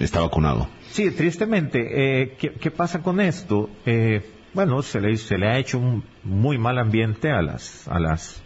está 0.00 0.20
vacunado. 0.20 0.66
Sí, 0.90 1.10
tristemente. 1.10 2.22
Eh, 2.22 2.36
¿qué, 2.38 2.52
¿qué, 2.52 2.70
pasa 2.70 3.02
con 3.02 3.20
esto? 3.20 3.68
Eh, 3.84 4.22
bueno, 4.54 4.80
se 4.80 5.00
le, 5.00 5.16
se 5.18 5.36
le 5.36 5.46
ha 5.46 5.58
hecho 5.58 5.78
un 5.78 6.04
muy 6.24 6.56
mal 6.56 6.78
ambiente 6.78 7.30
a 7.30 7.42
las, 7.42 7.86
a 7.88 8.00
las, 8.00 8.42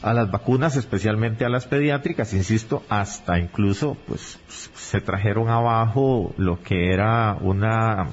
a 0.00 0.14
las 0.14 0.30
vacunas, 0.30 0.76
especialmente 0.76 1.44
a 1.44 1.48
las 1.48 1.66
pediátricas, 1.66 2.32
insisto, 2.32 2.84
hasta 2.88 3.40
incluso, 3.40 3.96
pues, 4.06 4.38
se 4.48 5.00
trajeron 5.00 5.48
abajo 5.48 6.32
lo 6.36 6.62
que 6.62 6.92
era 6.92 7.36
una, 7.40 8.08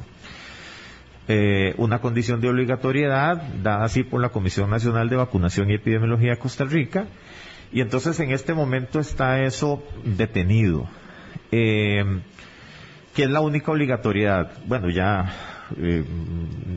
eh, 1.34 1.76
una 1.78 2.00
condición 2.00 2.41
de 2.41 2.50
obligatoriedad 2.50 3.41
dada 3.63 3.86
así 3.86 4.04
por 4.04 4.20
la 4.20 4.30
Comisión 4.30 4.70
Nacional 4.70 5.08
de 5.08 5.15
Vacunación 5.15 5.70
y 5.70 5.76
Epidemiología 5.76 6.32
de 6.32 6.38
Costa 6.38 6.65
Rica, 6.65 7.06
y 7.72 7.80
entonces 7.80 8.20
en 8.20 8.32
este 8.32 8.54
momento 8.54 9.00
está 9.00 9.41
eso 9.41 9.82
detenido. 10.04 10.89
Eh, 11.54 12.04
¿Qué 13.15 13.24
es 13.24 13.30
la 13.30 13.39
única 13.39 13.72
obligatoriedad? 13.72 14.52
Bueno, 14.65 14.89
ya 14.89 15.32
eh, 15.78 16.04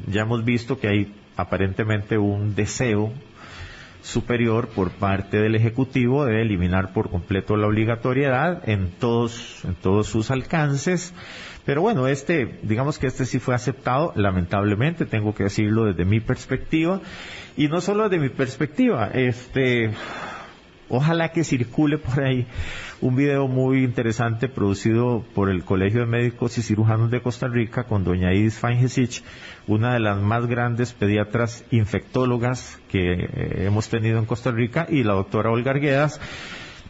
ya 0.06 0.22
hemos 0.22 0.44
visto 0.44 0.78
que 0.78 0.86
hay 0.88 1.14
aparentemente 1.36 2.16
un 2.16 2.54
deseo 2.54 3.12
superior 4.02 4.68
por 4.68 4.90
parte 4.90 5.38
del 5.38 5.56
Ejecutivo 5.56 6.26
de 6.26 6.42
eliminar 6.42 6.92
por 6.92 7.10
completo 7.10 7.56
la 7.56 7.66
obligatoriedad 7.66 8.68
en 8.68 8.90
todos, 8.90 9.64
en 9.64 9.74
todos 9.74 10.06
sus 10.06 10.30
alcances. 10.30 11.12
Pero 11.64 11.80
bueno, 11.80 12.06
este, 12.08 12.58
digamos 12.62 12.98
que 12.98 13.06
este 13.06 13.24
sí 13.24 13.38
fue 13.38 13.54
aceptado, 13.54 14.12
lamentablemente, 14.16 15.06
tengo 15.06 15.34
que 15.34 15.44
decirlo 15.44 15.86
desde 15.86 16.04
mi 16.04 16.20
perspectiva, 16.20 17.00
y 17.56 17.68
no 17.68 17.80
solo 17.80 18.08
desde 18.08 18.22
mi 18.22 18.28
perspectiva, 18.28 19.10
este, 19.14 19.92
ojalá 20.88 21.30
que 21.32 21.42
circule 21.42 21.96
por 21.98 22.22
ahí 22.22 22.46
un 23.00 23.16
video 23.16 23.48
muy 23.48 23.82
interesante 23.82 24.48
producido 24.48 25.24
por 25.34 25.50
el 25.50 25.64
Colegio 25.64 26.00
de 26.00 26.06
Médicos 26.06 26.58
y 26.58 26.62
Cirujanos 26.62 27.10
de 27.10 27.22
Costa 27.22 27.48
Rica 27.48 27.84
con 27.84 28.04
doña 28.04 28.34
Idis 28.34 28.58
Feingesich, 28.58 29.22
una 29.66 29.94
de 29.94 30.00
las 30.00 30.20
más 30.20 30.46
grandes 30.46 30.92
pediatras 30.92 31.64
infectólogas 31.70 32.78
que 32.88 33.12
eh, 33.12 33.64
hemos 33.66 33.88
tenido 33.88 34.18
en 34.18 34.26
Costa 34.26 34.50
Rica, 34.50 34.86
y 34.88 35.02
la 35.02 35.14
doctora 35.14 35.50
Olga 35.50 35.70
Arguedas, 35.70 36.20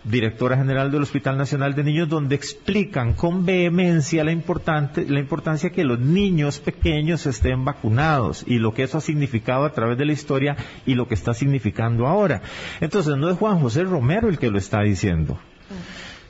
directora 0.05 0.57
general 0.57 0.91
del 0.91 1.03
Hospital 1.03 1.39
Nacional 1.39 1.75
de 1.75 1.83
Niños, 1.83 2.09
donde 2.09 2.35
explican 2.35 3.15
con 3.15 3.45
vehemencia 3.45 4.23
la, 4.23 4.33
importante, 4.33 5.07
la 5.09 5.19
importancia 5.19 5.71
que 5.71 5.85
los 5.85 5.99
niños 5.99 6.59
pequeños 6.61 7.27
estén 7.27 7.65
vacunados 7.65 8.45
y 8.47 8.59
lo 8.59 8.75
que 8.75 8.83
eso 8.83 8.99
ha 8.99 9.01
significado 9.01 9.65
a 9.65 9.73
través 9.73 9.97
de 9.97 10.05
la 10.05 10.13
historia 10.13 10.57
y 10.85 10.95
lo 10.95 11.09
que 11.09 11.15
está 11.15 11.33
significando 11.33 12.07
ahora. 12.07 12.43
Entonces, 12.81 13.17
no 13.17 13.31
es 13.31 13.39
Juan 13.39 13.61
José 13.61 13.85
Romero 13.85 14.29
el 14.29 14.39
que 14.39 14.51
lo 14.51 14.59
está 14.59 14.83
diciendo. 14.83 15.39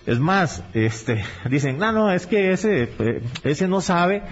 Es 0.07 0.21
más, 0.21 0.63
este, 0.75 1.25
dicen, 1.51 1.79
no, 1.79 1.91
no, 1.91 2.13
es 2.13 2.27
que 2.27 2.53
ese, 2.53 2.91
eh, 2.99 3.23
ese 3.43 3.67
no 3.67 3.81
sabe 3.81 4.23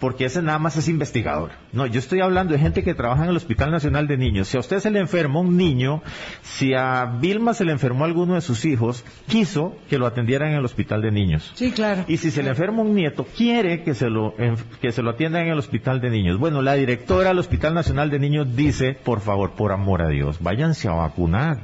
porque 0.00 0.26
ese 0.26 0.42
nada 0.42 0.58
más 0.58 0.76
es 0.76 0.88
investigador. 0.88 1.50
No, 1.72 1.86
yo 1.86 1.98
estoy 1.98 2.20
hablando 2.20 2.52
de 2.52 2.58
gente 2.58 2.82
que 2.82 2.94
trabaja 2.94 3.24
en 3.24 3.30
el 3.30 3.36
Hospital 3.36 3.70
Nacional 3.70 4.06
de 4.06 4.16
Niños. 4.16 4.48
Si 4.48 4.56
a 4.56 4.60
usted 4.60 4.80
se 4.80 4.90
le 4.90 5.00
enfermó 5.00 5.40
un 5.40 5.56
niño, 5.56 6.02
si 6.42 6.74
a 6.74 7.04
Vilma 7.20 7.54
se 7.54 7.64
le 7.64 7.72
enfermó 7.72 8.04
alguno 8.04 8.34
de 8.34 8.40
sus 8.40 8.64
hijos, 8.64 9.04
quiso 9.26 9.76
que 9.88 9.98
lo 9.98 10.06
atendieran 10.06 10.50
en 10.50 10.56
el 10.56 10.64
Hospital 10.64 11.02
de 11.02 11.10
Niños. 11.10 11.52
Sí, 11.54 11.72
claro. 11.72 12.04
Y 12.08 12.18
si 12.18 12.30
se 12.30 12.42
le 12.42 12.50
enferma 12.50 12.82
un 12.82 12.94
nieto, 12.94 13.26
quiere 13.36 13.82
que 13.82 13.94
se 13.94 14.08
lo, 14.10 14.34
que 14.80 14.92
se 14.92 15.02
lo 15.02 15.10
atiendan 15.10 15.42
en 15.42 15.52
el 15.52 15.58
Hospital 15.58 16.00
de 16.00 16.10
Niños. 16.10 16.38
Bueno, 16.38 16.62
la 16.62 16.74
directora 16.74 17.28
del 17.28 17.38
Hospital 17.38 17.74
Nacional 17.74 18.10
de 18.10 18.18
Niños 18.18 18.56
dice, 18.56 18.94
por 18.94 19.20
favor, 19.20 19.52
por 19.52 19.72
amor 19.72 20.02
a 20.02 20.08
Dios, 20.08 20.38
váyanse 20.40 20.88
a 20.88 20.92
vacunar. 20.92 21.58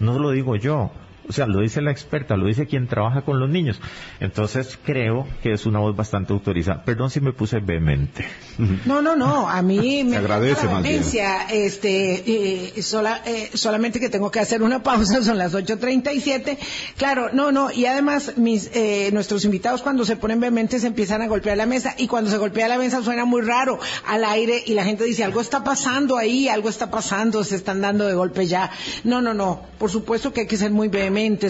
No 0.00 0.18
lo 0.18 0.30
digo 0.30 0.56
yo, 0.56 0.90
O 1.28 1.32
sea, 1.32 1.46
lo 1.46 1.60
dice 1.60 1.80
la 1.80 1.90
experta, 1.92 2.36
lo 2.36 2.46
dice 2.46 2.66
quien 2.66 2.88
trabaja 2.88 3.22
con 3.22 3.38
los 3.38 3.48
niños. 3.48 3.80
Entonces 4.20 4.78
creo 4.84 5.26
que 5.42 5.52
es 5.52 5.66
una 5.66 5.78
voz 5.78 5.94
bastante 5.94 6.32
autorizada. 6.32 6.84
Perdón 6.84 7.10
si 7.10 7.20
me 7.20 7.32
puse 7.32 7.60
vehemente. 7.60 8.26
No, 8.84 9.00
no, 9.00 9.16
no. 9.16 9.48
A 9.48 9.62
mí 9.62 10.04
me 10.04 10.16
agradece 10.16 10.66
más 10.66 10.82
bien. 10.82 11.02
Este, 11.50 12.22
eh, 12.76 12.82
sola, 12.82 13.22
eh, 13.24 13.50
solamente 13.54 14.00
que 14.00 14.08
tengo 14.08 14.30
que 14.30 14.40
hacer 14.40 14.62
una 14.62 14.82
pausa. 14.82 15.22
Son 15.22 15.38
las 15.38 15.54
8:37. 15.54 16.58
Claro, 16.96 17.30
no, 17.32 17.52
no. 17.52 17.70
Y 17.70 17.86
además, 17.86 18.34
mis, 18.36 18.70
eh, 18.74 19.10
nuestros 19.12 19.44
invitados 19.44 19.82
cuando 19.82 20.04
se 20.04 20.16
ponen 20.16 20.40
vehementes 20.40 20.84
empiezan 20.84 21.22
a 21.22 21.28
golpear 21.28 21.56
la 21.56 21.66
mesa 21.66 21.94
y 21.96 22.08
cuando 22.08 22.30
se 22.30 22.38
golpea 22.38 22.68
la 22.68 22.78
mesa 22.78 23.02
suena 23.02 23.24
muy 23.24 23.42
raro 23.42 23.78
al 24.06 24.24
aire 24.24 24.62
y 24.66 24.74
la 24.74 24.84
gente 24.84 25.04
dice 25.04 25.24
algo 25.24 25.40
está 25.40 25.64
pasando 25.64 26.16
ahí, 26.16 26.48
algo 26.48 26.68
está 26.68 26.90
pasando, 26.90 27.44
se 27.44 27.56
están 27.56 27.80
dando 27.80 28.06
de 28.06 28.14
golpe 28.14 28.46
ya. 28.46 28.70
No, 29.04 29.22
no, 29.22 29.34
no. 29.34 29.62
Por 29.78 29.90
supuesto 29.90 30.32
que 30.32 30.42
hay 30.42 30.46
que 30.46 30.56
ser 30.56 30.70
muy 30.70 30.88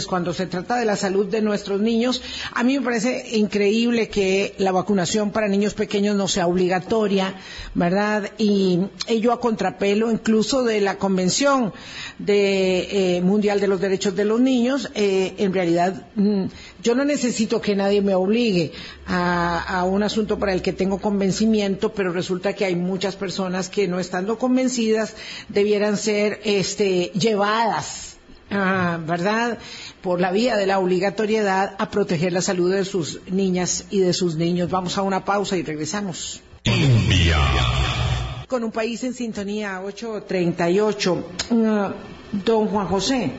cuando 0.06 0.34
se 0.34 0.46
trata 0.46 0.76
de 0.76 0.84
la 0.84 0.96
salud 0.96 1.26
de 1.26 1.40
nuestros 1.40 1.80
niños. 1.80 2.20
A 2.52 2.62
mí 2.62 2.78
me 2.78 2.84
parece 2.84 3.38
increíble 3.38 4.08
que 4.08 4.54
la 4.58 4.70
vacunación 4.70 5.30
para 5.30 5.48
niños 5.48 5.72
pequeños 5.72 6.14
no 6.14 6.28
sea 6.28 6.46
obligatoria, 6.46 7.34
¿verdad? 7.74 8.30
Y 8.36 8.80
ello 9.06 9.32
a 9.32 9.40
contrapelo 9.40 10.10
incluso 10.10 10.62
de 10.62 10.82
la 10.82 10.98
Convención 10.98 11.72
de, 12.18 13.16
eh, 13.16 13.22
Mundial 13.22 13.60
de 13.60 13.68
los 13.68 13.80
Derechos 13.80 14.14
de 14.14 14.26
los 14.26 14.40
Niños. 14.40 14.90
Eh, 14.94 15.34
en 15.38 15.54
realidad, 15.54 16.06
mm, 16.16 16.44
yo 16.82 16.94
no 16.94 17.04
necesito 17.04 17.62
que 17.62 17.74
nadie 17.74 18.02
me 18.02 18.14
obligue 18.14 18.72
a, 19.06 19.80
a, 19.80 19.84
un 19.84 20.02
asunto 20.02 20.38
para 20.38 20.52
el 20.52 20.60
que 20.60 20.74
tengo 20.74 20.98
convencimiento, 20.98 21.92
pero 21.94 22.12
resulta 22.12 22.52
que 22.52 22.66
hay 22.66 22.76
muchas 22.76 23.16
personas 23.16 23.70
que 23.70 23.88
no 23.88 23.98
estando 23.98 24.36
convencidas 24.36 25.14
debieran 25.48 25.96
ser 25.96 26.40
este, 26.44 27.10
llevadas, 27.14 28.11
¿verdad? 28.52 29.58
Por 30.02 30.20
la 30.20 30.30
vía 30.30 30.56
de 30.56 30.66
la 30.66 30.78
obligatoriedad 30.78 31.74
a 31.78 31.90
proteger 31.90 32.32
la 32.32 32.42
salud 32.42 32.72
de 32.72 32.84
sus 32.84 33.20
niñas 33.28 33.86
y 33.90 34.00
de 34.00 34.12
sus 34.12 34.36
niños. 34.36 34.70
Vamos 34.70 34.98
a 34.98 35.02
una 35.02 35.24
pausa 35.24 35.56
y 35.56 35.62
regresamos. 35.62 36.40
Con 38.48 38.64
un 38.64 38.72
país 38.72 39.02
en 39.04 39.14
sintonía 39.14 39.80
838. 39.82 41.26
Uh, 41.50 41.56
don 42.32 42.68
Juan 42.68 42.86
José, 42.86 43.30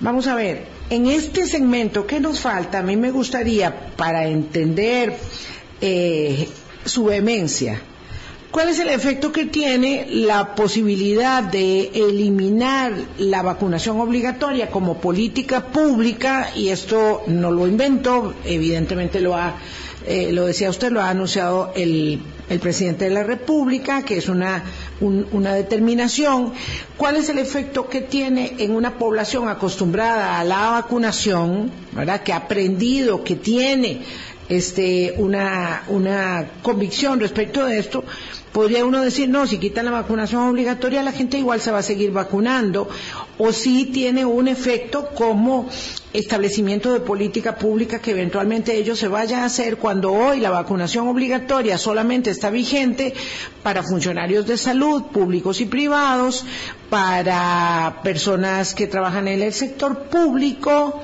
vamos 0.00 0.26
a 0.26 0.34
ver, 0.34 0.66
en 0.90 1.06
este 1.06 1.46
segmento, 1.46 2.06
¿qué 2.06 2.20
nos 2.20 2.40
falta? 2.40 2.80
A 2.80 2.82
mí 2.82 2.96
me 2.96 3.10
gustaría, 3.10 3.94
para 3.96 4.26
entender 4.26 5.16
eh, 5.80 6.48
su 6.84 7.04
vehemencia, 7.04 7.80
¿cuál 8.50 8.68
es 8.68 8.78
el 8.78 8.88
efecto 8.88 9.32
que 9.32 9.46
tiene 9.46 10.06
la 10.10 10.54
posibilidad 10.54 11.42
de 11.42 11.90
eliminar 11.94 12.92
la 13.18 13.42
vacunación 13.42 14.00
obligatoria 14.00 14.70
como 14.70 14.98
política 14.98 15.66
pública? 15.66 16.50
Y 16.54 16.68
esto 16.68 17.22
no 17.26 17.50
lo 17.50 17.66
invento, 17.66 18.34
evidentemente 18.44 19.20
lo 19.20 19.36
ha, 19.36 19.56
eh, 20.06 20.30
lo 20.32 20.46
decía 20.46 20.70
usted, 20.70 20.90
lo 20.90 21.00
ha 21.00 21.10
anunciado 21.10 21.72
el 21.74 22.20
el 22.50 22.58
presidente 22.58 23.04
de 23.04 23.10
la 23.12 23.22
República, 23.22 24.02
que 24.02 24.18
es 24.18 24.28
una, 24.28 24.64
un, 25.00 25.26
una 25.32 25.54
determinación. 25.54 26.52
¿Cuál 26.96 27.16
es 27.16 27.28
el 27.28 27.38
efecto 27.38 27.88
que 27.88 28.00
tiene 28.02 28.56
en 28.58 28.74
una 28.74 28.98
población 28.98 29.48
acostumbrada 29.48 30.38
a 30.38 30.44
la 30.44 30.70
vacunación, 30.70 31.70
¿verdad? 31.92 32.22
que 32.22 32.32
ha 32.32 32.38
aprendido, 32.38 33.22
que 33.22 33.36
tiene 33.36 34.02
este, 34.50 35.14
una, 35.16 35.84
una 35.88 36.50
convicción 36.62 37.20
respecto 37.20 37.64
de 37.64 37.78
esto, 37.78 38.04
podría 38.52 38.84
uno 38.84 39.00
decir, 39.00 39.28
no, 39.28 39.46
si 39.46 39.58
quitan 39.58 39.84
la 39.84 39.92
vacunación 39.92 40.42
obligatoria, 40.42 41.04
la 41.04 41.12
gente 41.12 41.38
igual 41.38 41.60
se 41.60 41.70
va 41.70 41.78
a 41.78 41.82
seguir 41.82 42.10
vacunando, 42.10 42.88
o 43.38 43.52
si 43.52 43.86
tiene 43.86 44.24
un 44.24 44.48
efecto 44.48 45.10
como 45.14 45.68
establecimiento 46.12 46.92
de 46.92 46.98
política 46.98 47.56
pública 47.56 48.00
que 48.00 48.10
eventualmente 48.10 48.76
ellos 48.76 48.98
se 48.98 49.06
vayan 49.06 49.42
a 49.42 49.44
hacer 49.44 49.76
cuando 49.76 50.12
hoy 50.12 50.40
la 50.40 50.50
vacunación 50.50 51.06
obligatoria 51.06 51.78
solamente 51.78 52.30
está 52.30 52.50
vigente 52.50 53.14
para 53.62 53.84
funcionarios 53.84 54.48
de 54.48 54.58
salud, 54.58 55.04
públicos 55.04 55.60
y 55.60 55.66
privados, 55.66 56.44
para 56.90 58.00
personas 58.02 58.74
que 58.74 58.88
trabajan 58.88 59.28
en 59.28 59.42
el 59.42 59.52
sector 59.52 60.06
público, 60.08 61.00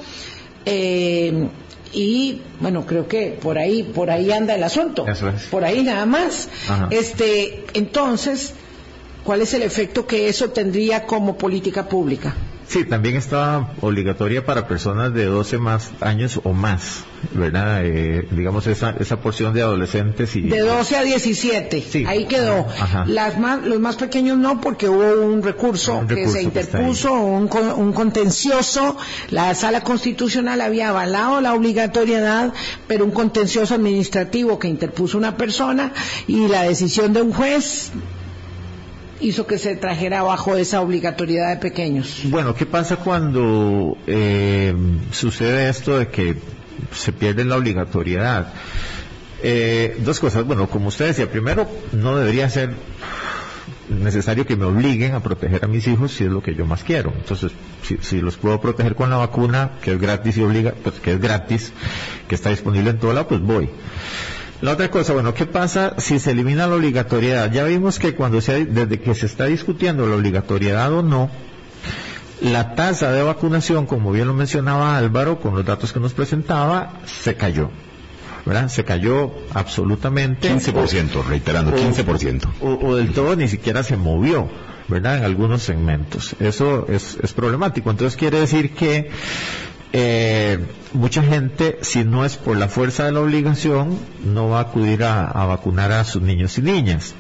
eh, 0.64 1.48
y 1.92 2.40
bueno 2.60 2.84
creo 2.86 3.06
que 3.08 3.38
por 3.40 3.58
ahí 3.58 3.82
por 3.82 4.10
ahí 4.10 4.30
anda 4.32 4.54
el 4.54 4.62
asunto 4.62 5.06
Eso 5.06 5.28
es. 5.28 5.44
por 5.44 5.64
ahí 5.64 5.82
nada 5.82 6.06
más 6.06 6.48
Ajá. 6.68 6.88
este 6.90 7.64
entonces 7.74 8.52
cuál 9.26 9.42
es 9.42 9.52
el 9.54 9.62
efecto 9.62 10.06
que 10.06 10.28
eso 10.28 10.50
tendría 10.50 11.04
como 11.04 11.36
política 11.36 11.88
pública 11.88 12.34
Sí, 12.68 12.84
también 12.84 13.14
está 13.14 13.74
obligatoria 13.80 14.44
para 14.44 14.66
personas 14.66 15.14
de 15.14 15.26
12 15.26 15.58
más 15.58 15.92
años 16.00 16.40
o 16.42 16.52
más, 16.52 17.04
¿verdad? 17.32 17.82
Eh, 17.84 18.26
digamos 18.32 18.66
esa, 18.66 18.90
esa 18.98 19.20
porción 19.20 19.54
de 19.54 19.62
adolescentes 19.62 20.34
y... 20.34 20.40
de 20.42 20.58
12 20.62 20.96
a 20.96 21.02
17 21.04 21.80
Sí. 21.80 22.04
ahí 22.08 22.24
quedó 22.26 22.66
Ajá. 22.80 23.04
las 23.06 23.38
más 23.38 23.62
los 23.64 23.78
más 23.78 23.94
pequeños 23.94 24.36
no 24.38 24.60
porque 24.60 24.88
hubo 24.88 25.24
un 25.24 25.44
recurso, 25.44 25.98
Un 25.98 26.08
que 26.08 26.16
recurso 26.16 26.32
se 26.32 26.38
que 26.40 26.44
interpuso 26.60 27.12
un, 27.12 27.46
con- 27.46 27.70
un 27.70 27.92
contencioso 27.92 28.96
la 29.30 29.54
sala 29.54 29.82
constitucional 29.84 30.60
había 30.60 30.88
avalado 30.88 31.40
la 31.40 31.54
obligatoriedad 31.54 32.52
pero 32.88 33.04
un 33.04 33.12
contencioso 33.12 33.74
administrativo 33.76 34.58
que 34.58 34.66
interpuso 34.66 35.16
una 35.18 35.36
persona 35.36 35.92
y 36.26 36.48
la 36.48 36.62
decisión 36.64 37.12
de 37.12 37.22
un 37.22 37.32
juez 37.32 37.92
hizo 39.20 39.46
que 39.46 39.58
se 39.58 39.76
trajera 39.76 40.20
abajo 40.20 40.56
esa 40.56 40.80
obligatoriedad 40.80 41.50
de 41.50 41.56
pequeños 41.56 42.20
Bueno, 42.24 42.54
¿qué 42.54 42.66
pasa 42.66 42.96
cuando 42.96 43.96
eh, 44.06 44.74
sucede 45.10 45.68
esto 45.68 45.98
de 45.98 46.08
que 46.08 46.36
se 46.92 47.12
pierde 47.12 47.44
la 47.44 47.56
obligatoriedad? 47.56 48.52
Eh, 49.42 49.96
dos 50.00 50.18
cosas. 50.20 50.44
Bueno, 50.44 50.68
como 50.68 50.88
usted 50.88 51.06
decía, 51.06 51.30
primero, 51.30 51.68
no 51.92 52.16
debería 52.16 52.48
ser 52.48 52.74
necesario 53.88 54.46
que 54.46 54.56
me 54.56 54.64
obliguen 54.64 55.14
a 55.14 55.22
proteger 55.22 55.64
a 55.64 55.68
mis 55.68 55.86
hijos 55.86 56.12
si 56.12 56.24
es 56.24 56.30
lo 56.30 56.42
que 56.42 56.54
yo 56.54 56.66
más 56.66 56.82
quiero. 56.82 57.12
Entonces, 57.16 57.52
si, 57.82 57.98
si 58.00 58.20
los 58.20 58.36
puedo 58.36 58.60
proteger 58.60 58.94
con 58.94 59.10
la 59.10 59.16
vacuna, 59.16 59.72
que 59.82 59.92
es 59.92 60.00
gratis 60.00 60.36
y 60.38 60.42
obliga, 60.42 60.74
pues 60.82 60.96
que 61.00 61.12
es 61.12 61.20
gratis, 61.20 61.72
que 62.28 62.34
está 62.34 62.50
disponible 62.50 62.90
en 62.90 62.98
todo 62.98 63.12
lado, 63.12 63.28
pues 63.28 63.40
voy. 63.40 63.68
La 64.62 64.72
otra 64.72 64.90
cosa, 64.90 65.12
bueno, 65.12 65.34
¿qué 65.34 65.44
pasa 65.44 65.94
si 65.98 66.18
se 66.18 66.30
elimina 66.30 66.66
la 66.66 66.76
obligatoriedad? 66.76 67.52
Ya 67.52 67.64
vimos 67.64 67.98
que 67.98 68.14
cuando 68.14 68.40
se, 68.40 68.64
desde 68.64 69.00
que 69.00 69.14
se 69.14 69.26
está 69.26 69.44
discutiendo 69.44 70.06
la 70.06 70.16
obligatoriedad 70.16 70.92
o 70.92 71.02
no, 71.02 71.30
la 72.40 72.74
tasa 72.74 73.12
de 73.12 73.22
vacunación, 73.22 73.86
como 73.86 74.12
bien 74.12 74.26
lo 74.26 74.34
mencionaba 74.34 74.96
Álvaro, 74.96 75.40
con 75.40 75.54
los 75.54 75.64
datos 75.64 75.92
que 75.92 76.00
nos 76.00 76.14
presentaba, 76.14 77.00
se 77.04 77.34
cayó. 77.34 77.70
¿Verdad? 78.46 78.68
Se 78.68 78.84
cayó 78.84 79.32
absolutamente. 79.52 80.48
15%, 80.48 81.24
reiterando, 81.26 81.72
15%. 81.72 82.48
O, 82.60 82.86
o 82.86 82.96
del 82.96 83.12
todo 83.12 83.34
ni 83.34 83.48
siquiera 83.48 83.82
se 83.82 83.96
movió, 83.96 84.48
¿verdad? 84.86 85.18
En 85.18 85.24
algunos 85.24 85.62
segmentos. 85.62 86.36
Eso 86.38 86.86
es, 86.88 87.18
es 87.20 87.32
problemático. 87.32 87.90
Entonces 87.90 88.16
quiere 88.16 88.38
decir 88.38 88.70
que 88.72 89.10
eh, 89.98 90.58
mucha 90.92 91.22
gente, 91.22 91.78
si 91.80 92.04
no 92.04 92.26
es 92.26 92.36
por 92.36 92.58
la 92.58 92.68
fuerza 92.68 93.06
de 93.06 93.12
la 93.12 93.20
obligación, 93.20 93.98
no 94.22 94.50
va 94.50 94.58
a 94.58 94.62
acudir 94.64 95.02
a, 95.04 95.32
vacunar 95.46 95.90
a 95.90 96.04
sus 96.04 96.20
niños 96.20 96.58
y 96.58 96.60
niñas. 96.60 97.14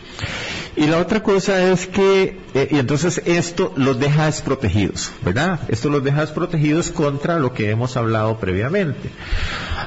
Y 0.76 0.86
la 0.86 0.98
otra 0.98 1.22
cosa 1.22 1.72
es 1.72 1.86
que, 1.86 2.38
eh, 2.52 2.68
y 2.70 2.78
entonces 2.78 3.22
esto 3.24 3.72
los 3.76 3.98
deja 3.98 4.26
desprotegidos, 4.26 5.10
¿verdad? 5.22 5.58
Esto 5.68 5.88
los 5.88 6.04
deja 6.04 6.20
desprotegidos 6.20 6.90
contra 6.90 7.38
lo 7.38 7.54
que 7.54 7.70
hemos 7.70 7.96
hablado 7.96 8.38
previamente. 8.38 9.08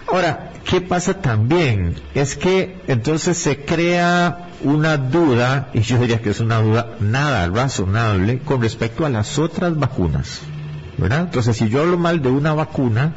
Ahora, 0.07 0.53
¿qué 0.65 0.81
pasa 0.81 1.21
también? 1.21 1.93
Es 2.15 2.35
que 2.35 2.81
entonces 2.87 3.37
se 3.37 3.65
crea 3.65 4.49
una 4.63 4.97
duda, 4.97 5.69
y 5.75 5.81
yo 5.81 5.99
diría 5.99 6.23
que 6.23 6.31
es 6.31 6.39
una 6.39 6.59
duda 6.59 6.95
nada 6.99 7.47
razonable, 7.49 8.39
con 8.39 8.63
respecto 8.63 9.05
a 9.05 9.09
las 9.09 9.37
otras 9.37 9.77
vacunas. 9.77 10.41
¿Verdad? 10.99 11.21
Entonces, 11.21 11.57
si 11.57 11.69
yo 11.69 11.81
hablo 11.81 11.97
mal 11.97 12.21
de 12.21 12.29
una 12.29 12.53
vacuna, 12.53 13.13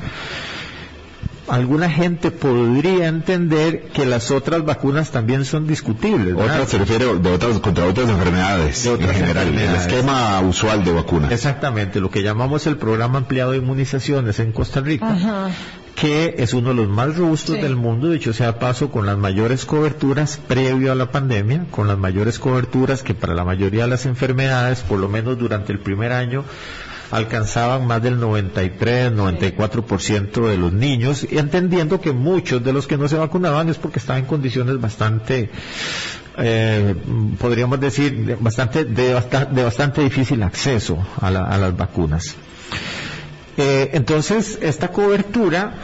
alguna 1.49 1.91
gente 1.91 2.31
podría 2.31 3.09
entender 3.09 3.89
que 3.93 4.07
las 4.07 4.31
otras 4.31 4.65
vacunas 4.65 5.11
también 5.11 5.45
son 5.45 5.67
discutibles. 5.67 6.35
¿verdad? 6.37 6.55
Otras 6.55 6.69
se 6.71 6.79
refiere 6.79 7.05
de 7.19 7.31
otras, 7.33 7.59
contra 7.59 7.85
otras 7.87 8.09
enfermedades, 8.09 8.85
De 8.85 8.91
otras 8.91 9.11
en 9.11 9.17
general, 9.17 9.49
enfermedades. 9.49 9.87
el 9.87 9.91
esquema 9.95 10.41
usual 10.41 10.85
de 10.85 10.93
vacunas. 10.93 11.33
Exactamente, 11.33 12.01
lo 12.01 12.11
que 12.11 12.23
llamamos 12.23 12.67
el 12.67 12.77
programa 12.77 13.19
ampliado 13.19 13.51
de 13.53 13.59
inmunizaciones 13.59 14.39
en 14.39 14.53
Costa 14.53 14.81
Rica, 14.81 15.51
que 15.97 16.37
es 16.39 16.55
uno 16.55 16.71
de 16.71 16.75
los 16.77 16.89
más 16.89 17.17
robustos 17.17 17.57
Sí. 17.57 17.61
del 17.61 17.77
mundo, 17.77 18.09
dicho 18.11 18.33
sea 18.33 18.59
paso, 18.59 18.91
con 18.91 19.05
las 19.05 19.19
mayores 19.19 19.67
coberturas 19.67 20.39
previo 20.49 20.91
a 20.91 20.95
la 20.95 21.11
pandemia, 21.11 21.67
con 21.71 21.87
las 21.87 21.99
mayores 21.99 22.39
coberturas 22.39 23.03
que 23.03 23.15
para 23.15 23.35
la 23.35 23.45
mayoría 23.45 23.83
de 23.85 23.91
las 23.91 24.07
enfermedades, 24.07 24.81
por 24.81 24.99
lo 25.01 25.09
menos 25.09 25.39
durante 25.39 25.71
el 25.73 25.81
primer 25.81 26.13
año, 26.13 26.45
alcanzaban 27.13 27.87
más 27.87 28.03
del 28.03 28.19
93, 28.19 29.13
94% 29.13 30.49
de 30.49 30.57
los 30.57 30.73
niños, 30.73 31.27
entendiendo 31.31 32.01
que 32.01 32.13
muchos 32.13 32.65
de 32.65 32.73
los 32.73 32.87
que 32.87 32.97
no 32.97 33.07
se 33.07 33.17
vacunaban 33.17 33.69
es 33.69 33.77
porque 33.77 33.99
estaban 33.99 34.23
en 34.23 34.29
condiciones 34.29 34.81
bastante, 34.81 35.51
eh, 36.39 36.95
podríamos 37.39 37.79
decir, 37.79 38.25
de 38.25 38.35
bastante, 38.37 38.85
de, 38.85 39.13
basta- 39.15 39.45
de 39.45 39.63
bastante 39.63 40.01
difícil 40.03 40.43
acceso 40.43 40.99
a, 41.21 41.31
la- 41.31 41.57
las 41.59 41.77
vacunas. 41.77 42.35
Eh, 43.59 43.91
entonces, 43.93 44.59
esta 44.63 44.89
cobertura 44.89 45.75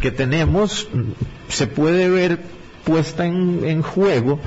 que 0.00 0.10
tenemos 0.10 0.88
se 1.48 1.68
puede 1.68 2.08
ver 2.10 2.40
puesta 2.84 3.24
en, 3.24 3.60
en 3.64 3.82
juego 3.82 4.40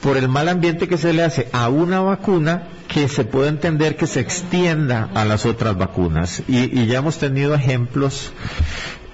por 0.00 0.16
el 0.16 0.28
mal 0.28 0.48
ambiente 0.48 0.88
que 0.88 0.96
se 0.96 1.12
le 1.12 1.22
hace 1.22 1.48
a 1.52 1.68
una 1.68 2.00
vacuna 2.00 2.62
que 2.92 3.08
se 3.08 3.24
puede 3.24 3.48
entender 3.48 3.96
que 3.96 4.06
se 4.06 4.20
extienda 4.20 5.08
a 5.14 5.24
las 5.24 5.46
otras 5.46 5.76
vacunas. 5.76 6.42
Y, 6.48 6.80
y 6.80 6.86
ya 6.86 6.98
hemos 6.98 7.18
tenido 7.18 7.54
ejemplos 7.54 8.32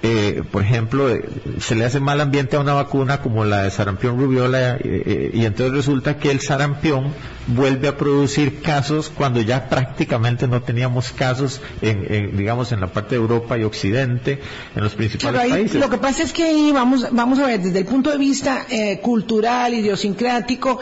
eh, 0.01 0.43
por 0.51 0.63
ejemplo, 0.63 1.09
eh, 1.09 1.23
se 1.59 1.75
le 1.75 1.83
hace 1.85 1.99
mal 1.99 2.21
ambiente 2.21 2.55
a 2.55 2.59
una 2.61 2.73
vacuna 2.73 3.21
como 3.21 3.43
la 3.43 3.63
de 3.63 3.71
sarampión 3.71 4.17
rubiola 4.17 4.75
eh, 4.75 4.79
eh, 4.83 5.31
y 5.33 5.45
entonces 5.45 5.73
resulta 5.75 6.17
que 6.17 6.31
el 6.31 6.39
sarampión 6.39 7.13
vuelve 7.47 7.87
a 7.87 7.97
producir 7.97 8.61
casos 8.61 9.09
cuando 9.13 9.41
ya 9.41 9.67
prácticamente 9.69 10.47
no 10.47 10.61
teníamos 10.61 11.11
casos 11.11 11.59
en, 11.81 12.05
en, 12.13 12.37
digamos 12.37 12.71
en 12.71 12.79
la 12.79 12.87
parte 12.87 13.15
de 13.15 13.21
Europa 13.21 13.57
y 13.57 13.63
Occidente 13.63 14.39
en 14.75 14.83
los 14.83 14.93
principales 14.93 15.41
ahí 15.41 15.49
países. 15.49 15.81
lo 15.81 15.89
que 15.89 15.97
pasa 15.97 16.23
es 16.23 16.31
que 16.31 16.43
ahí 16.43 16.71
vamos, 16.71 17.07
vamos 17.11 17.39
a 17.39 17.47
ver, 17.47 17.59
desde 17.59 17.79
el 17.79 17.85
punto 17.85 18.11
de 18.11 18.17
vista 18.17 18.65
eh, 18.69 18.99
cultural, 19.01 19.73
idiosincrático, 19.73 20.79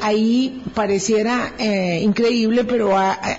ahí 0.00 0.62
pareciera 0.74 1.52
eh, 1.58 2.00
increíble, 2.02 2.64
pero 2.64 2.92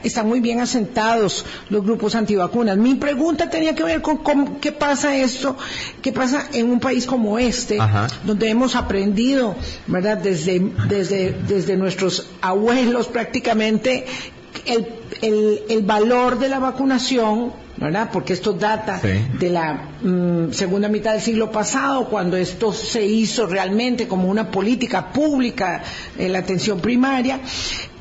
están 0.03 0.27
muy 0.27 0.39
bien 0.39 0.59
asentados 0.59 1.45
los 1.69 1.83
grupos 1.83 2.15
antivacunas. 2.15 2.77
Mi 2.77 2.95
pregunta 2.95 3.49
tenía 3.49 3.75
que 3.75 3.83
ver 3.83 4.01
con 4.01 4.17
cómo- 4.17 4.59
qué 4.59 4.71
pasa 4.77 5.15
esto, 5.17 5.55
qué 6.01 6.11
pasa 6.11 6.47
en 6.53 6.69
un 6.69 6.79
país 6.79 7.05
como 7.05 7.37
este, 7.39 7.79
Ajá. 7.79 8.07
donde 8.23 8.49
hemos 8.49 8.75
aprendido, 8.75 9.55
¿verdad? 9.87 10.17
Desde, 10.17 10.59
desde, 10.87 11.31
desde 11.47 11.75
nuestros 11.77 12.27
abuelos 12.41 13.07
prácticamente 13.07 14.05
el, 14.65 14.87
el, 15.21 15.61
el 15.69 15.81
valor 15.83 16.39
de 16.39 16.49
la 16.49 16.59
vacunación, 16.59 17.53
¿verdad? 17.77 18.09
Porque 18.11 18.33
esto 18.33 18.53
data 18.53 18.99
Sí. 18.99 19.09
de 19.39 19.49
la 19.51 19.73
mm, 20.01 20.51
segunda 20.51 20.87
mitad 20.89 21.13
del 21.13 21.21
siglo 21.21 21.51
pasado, 21.51 22.05
cuando 22.05 22.35
esto 22.37 22.73
se 22.73 23.05
hizo 23.05 23.45
realmente 23.45 24.07
como 24.07 24.29
una 24.29 24.49
política 24.49 25.11
pública 25.11 25.83
en 26.17 26.33
la 26.33 26.39
atención 26.39 26.79
primaria, 26.79 27.39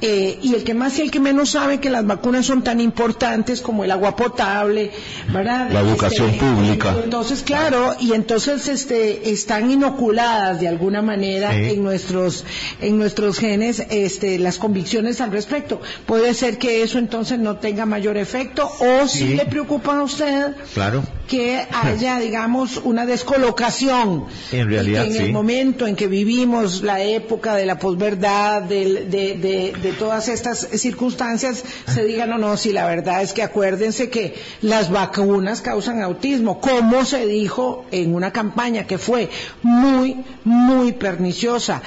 eh, 0.03 0.38
y 0.42 0.55
el 0.55 0.62
que 0.62 0.74
más 0.74 0.99
y 0.99 1.03
el 1.03 1.11
que 1.11 1.20
menos 1.20 1.51
sabe 1.51 1.80
que 1.80 1.88
las 1.88 2.07
vacunas 2.07 2.44
son 2.44 2.62
tan 2.62 2.80
importantes 2.80 3.62
como 3.62 3.82
el 3.84 3.90
agua 3.90 4.14
potable, 4.14 4.90
¿verdad? 5.32 5.70
La 5.70 5.80
educación 5.80 6.32
pública. 6.34 6.94
Entonces, 7.03 7.42
claro, 7.42 7.94
y 7.99 8.12
entonces 8.12 8.68
este, 8.68 9.30
están 9.30 9.70
inoculadas 9.70 10.61
de 10.61 10.68
alguna 10.68 11.01
manera 11.03 11.53
Sí. 11.53 11.70
en 11.70 11.82
nuestros, 11.82 12.44
en 12.82 12.99
nuestros 12.99 13.38
genes 13.38 13.82
este, 13.88 14.38
las 14.38 14.59
convicciones 14.59 15.20
al 15.20 15.30
respecto. 15.32 15.80
Puede 16.05 16.34
ser 16.34 16.59
que 16.59 16.82
eso 16.82 16.99
entonces 16.99 17.38
no 17.38 17.57
tenga 17.57 17.86
mayor 17.86 18.16
efecto, 18.18 18.70
o 18.80 19.09
si 19.09 19.18
Sí. 19.18 19.34
le 19.34 19.47
preocupa 19.47 19.97
a 19.97 20.03
usted 20.03 20.55
Claro. 20.74 21.03
que 21.26 21.64
haya, 21.72 22.18
digamos, 22.20 22.76
una 22.84 23.07
descolocación. 23.07 24.24
En 24.53 24.68
realidad, 24.68 25.05
Y 25.05 25.09
que 25.09 25.12
en 25.12 25.18
sí. 25.18 25.24
el 25.26 25.32
momento 25.32 25.86
en 25.86 25.97
que 25.97 26.07
vivimos 26.07 26.82
la 26.82 27.03
época 27.03 27.55
de 27.57 27.66
la 27.66 27.78
posverdad, 27.78 28.62
del- 28.62 29.11
de, 29.11 29.34
de, 29.36 29.72
de 29.82 29.86
todas 29.93 30.28
estas 30.28 30.68
circunstancias, 30.74 31.64
se 31.87 32.05
diga, 32.05 32.26
no, 32.26 32.39
no, 32.39 32.57
si 32.57 32.72
la 32.72 32.87
verdad 32.87 33.22
es 33.22 33.32
que 33.32 33.43
acuérdense 33.43 34.11
que 34.11 34.34
las 34.62 34.91
vacunas 34.91 35.61
causan 35.61 36.03
autismo, 36.03 36.61
como 36.61 37.05
se 37.05 37.26
dijo 37.26 37.84
en 37.91 38.14
una 38.14 38.32
campaña 38.32 38.87
que 38.87 38.99
fue 38.99 39.28
muy, 39.62 40.16
muy 40.45 40.93
perniciosa 40.93 41.82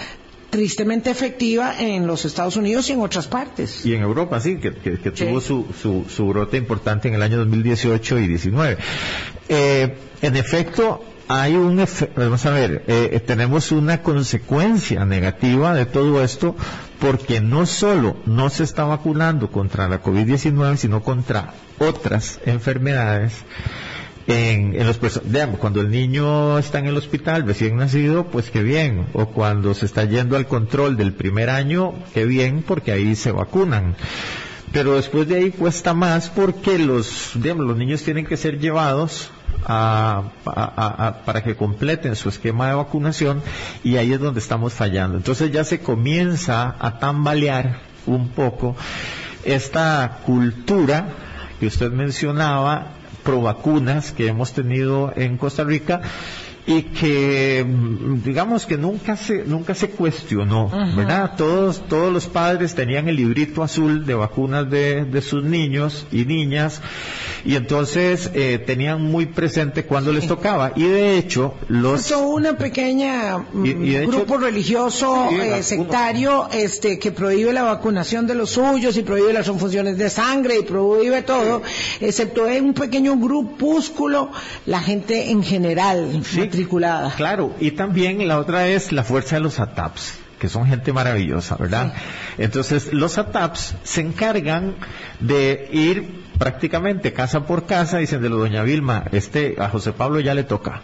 tristemente 0.50 1.12
efectiva 1.12 1.76
en 1.80 2.08
los 2.08 2.26
Estados 2.26 2.56
Unidos 2.58 2.90
y 2.90 2.94
en 2.94 3.02
otras 3.02 3.28
partes. 3.28 3.86
Y 3.86 3.94
en 3.94 4.02
Europa, 4.02 4.40
sí, 4.40 4.58
que, 4.58 4.74
que- 4.74 4.98
que 5.00 5.12
Sí. 5.16 5.26
tuvo 5.26 5.42
su, 5.42 5.68
su, 5.80 6.06
su 6.10 6.26
brote 6.26 6.58
importante 6.58 7.08
en 7.08 7.14
el 7.14 7.22
año 7.22 7.38
2018 7.38 8.18
y 8.18 8.28
19. 8.28 8.78
Eh, 9.48 9.96
en 10.24 10.36
efecto, 10.36 11.04
hay 11.32 11.56
un 11.56 11.78
efe- 11.80 12.10
vamos 12.16 12.44
a 12.48 12.50
ver, 12.50 12.84
eh, 12.88 13.22
tenemos 13.26 13.72
una 13.72 14.02
consecuencia 14.02 15.06
negativa 15.06 15.76
de 15.76 15.86
todo 15.86 16.24
esto 16.24 16.56
porque 17.00 17.40
no 17.40 17.68
solo 17.68 18.18
no 18.26 18.50
se 18.50 18.64
está 18.64 18.84
vacunando 18.86 19.52
contra 19.52 19.88
la 19.88 20.02
COVID-19, 20.02 20.76
sino 20.78 21.04
contra 21.04 21.54
otras 21.78 22.40
enfermedades 22.48 23.34
en, 24.26 24.74
en 24.76 24.88
los 24.88 25.00
digamos, 25.26 25.60
cuando 25.60 25.82
el 25.82 25.92
niño 25.92 26.58
está 26.58 26.80
en 26.80 26.88
el 26.88 26.98
hospital 26.98 27.46
recién 27.46 27.78
nacido, 27.78 28.26
pues 28.26 28.50
qué 28.50 28.64
bien, 28.64 29.06
o 29.14 29.28
cuando 29.28 29.76
se 29.76 29.86
está 29.86 30.06
yendo 30.06 30.36
al 30.36 30.48
control 30.48 30.98
del 30.98 31.14
primer 31.14 31.52
año, 31.52 31.94
qué 32.14 32.26
bien, 32.26 32.64
porque 32.68 32.92
ahí 32.92 33.16
se 33.16 33.32
vacunan. 33.32 33.96
Pero 34.72 34.96
después 34.96 35.28
de 35.28 35.36
ahí 35.38 35.52
cuesta 35.52 35.94
más 35.94 36.30
porque 36.30 36.80
los, 36.80 37.32
digamos, 37.36 37.66
los 37.68 37.78
niños 37.78 38.02
tienen 38.04 38.26
que 38.26 38.38
ser 38.38 38.60
llevados 38.60 39.30
a- 39.66 40.24
para 41.26 41.44
que 41.44 41.56
completen 41.56 42.16
su 42.16 42.30
esquema 42.30 42.68
de 42.70 42.74
vacunación 42.76 43.42
y 43.84 43.98
ahí 43.98 44.14
es 44.14 44.20
donde 44.20 44.40
estamos 44.40 44.74
fallando. 44.74 45.18
Entonces 45.18 45.52
ya 45.52 45.64
se 45.64 45.80
comienza 45.80 46.76
a 46.80 47.00
tambalear 47.00 47.80
un 48.06 48.30
poco 48.30 48.76
esta 49.44 50.20
cultura 50.26 51.08
que 51.60 51.68
usted 51.68 51.92
mencionaba 51.92 52.88
pro 53.24 53.42
vacunas 53.42 54.12
que 54.12 54.28
hemos 54.28 54.54
tenido 54.54 55.12
en 55.16 55.38
Costa 55.38 55.64
Rica 55.64 56.02
y 56.68 56.84
que 56.84 57.66
mm, 57.68 58.22
digamos 58.24 58.66
que 58.66 58.78
nunca 58.78 59.16
se 59.18 59.44
nunca 59.46 59.74
se 59.74 59.90
cuestionó, 59.90 60.70
¿verdad? 60.96 61.34
Todos 61.38 61.82
todos 61.88 62.12
los 62.14 62.26
padres 62.28 62.76
tenían 62.76 63.08
el 63.08 63.16
librito 63.16 63.64
azul 63.64 64.06
de 64.06 64.14
vacunas 64.14 64.70
de, 64.70 65.06
de 65.06 65.22
sus 65.22 65.44
niños 65.44 66.06
y 66.12 66.26
niñas 66.26 66.82
y 67.46 67.56
entonces 67.56 68.30
eh, 68.34 68.62
tenían 68.66 69.02
muy 69.02 69.26
presente 69.26 69.86
cuando 69.86 70.12
les 70.12 70.28
tocaba 70.28 70.74
y 70.76 70.84
de 70.84 71.18
hecho 71.18 71.54
los 71.70 72.02
Hizo 72.06 72.28
una 72.28 72.58
pequeña 72.58 73.38
mm, 73.38 73.66
Y- 73.66 73.70
y 73.70 73.90
de 73.92 74.04
hecho- 74.04 74.12
grupo 74.12 74.38
religioso 74.38 75.28
Sí, 75.30 75.36
eh, 75.36 75.64
sectario 75.64 76.50
este 76.52 77.00
que 77.00 77.12
prohíbe 77.12 77.54
la 77.54 77.64
vacunación 77.64 78.28
de 78.28 78.36
los 78.36 78.52
suyos 78.52 78.96
y 78.98 79.04
prohíbe 79.04 79.34
las 79.34 79.48
infusiones 79.48 79.98
de 79.98 80.10
sangre 80.10 80.60
y 80.60 80.64
prohíbe 80.64 81.22
todo, 81.24 81.62
excepto 82.02 82.48
en 82.48 82.66
un 82.66 82.74
pequeño 82.74 83.16
grupúsculo, 83.18 84.32
la 84.66 84.82
gente 84.82 85.32
en 85.32 85.42
general 85.44 86.22
Sí. 86.24 86.42
Claro, 87.16 87.56
y 87.60 87.72
también 87.72 88.28
la 88.28 88.40
otra 88.40 88.68
es 88.68 88.92
la 88.92 89.04
fuerza 89.04 89.36
de 89.36 89.42
los 89.42 89.60
ATAPs, 89.60 90.20
que 90.40 90.50
son 90.50 90.66
gente 90.66 90.94
maravillosa, 90.94 91.56
¿verdad? 91.56 91.94
Entonces, 92.38 92.94
los 92.94 93.18
ATAPs 93.18 93.76
se 93.84 94.02
encargan 94.02 94.76
de 95.20 95.70
ir 95.72 96.24
prácticamente 96.38 97.14
casa 97.14 97.46
por 97.46 97.66
casa 97.66 97.98
diciéndole, 97.98 98.36
doña 98.36 98.64
Vilma, 98.64 99.06
este, 99.12 99.56
a 99.60 99.70
José 99.70 99.92
Pablo 99.92 100.20
ya 100.20 100.34
le 100.34 100.44
toca. 100.44 100.82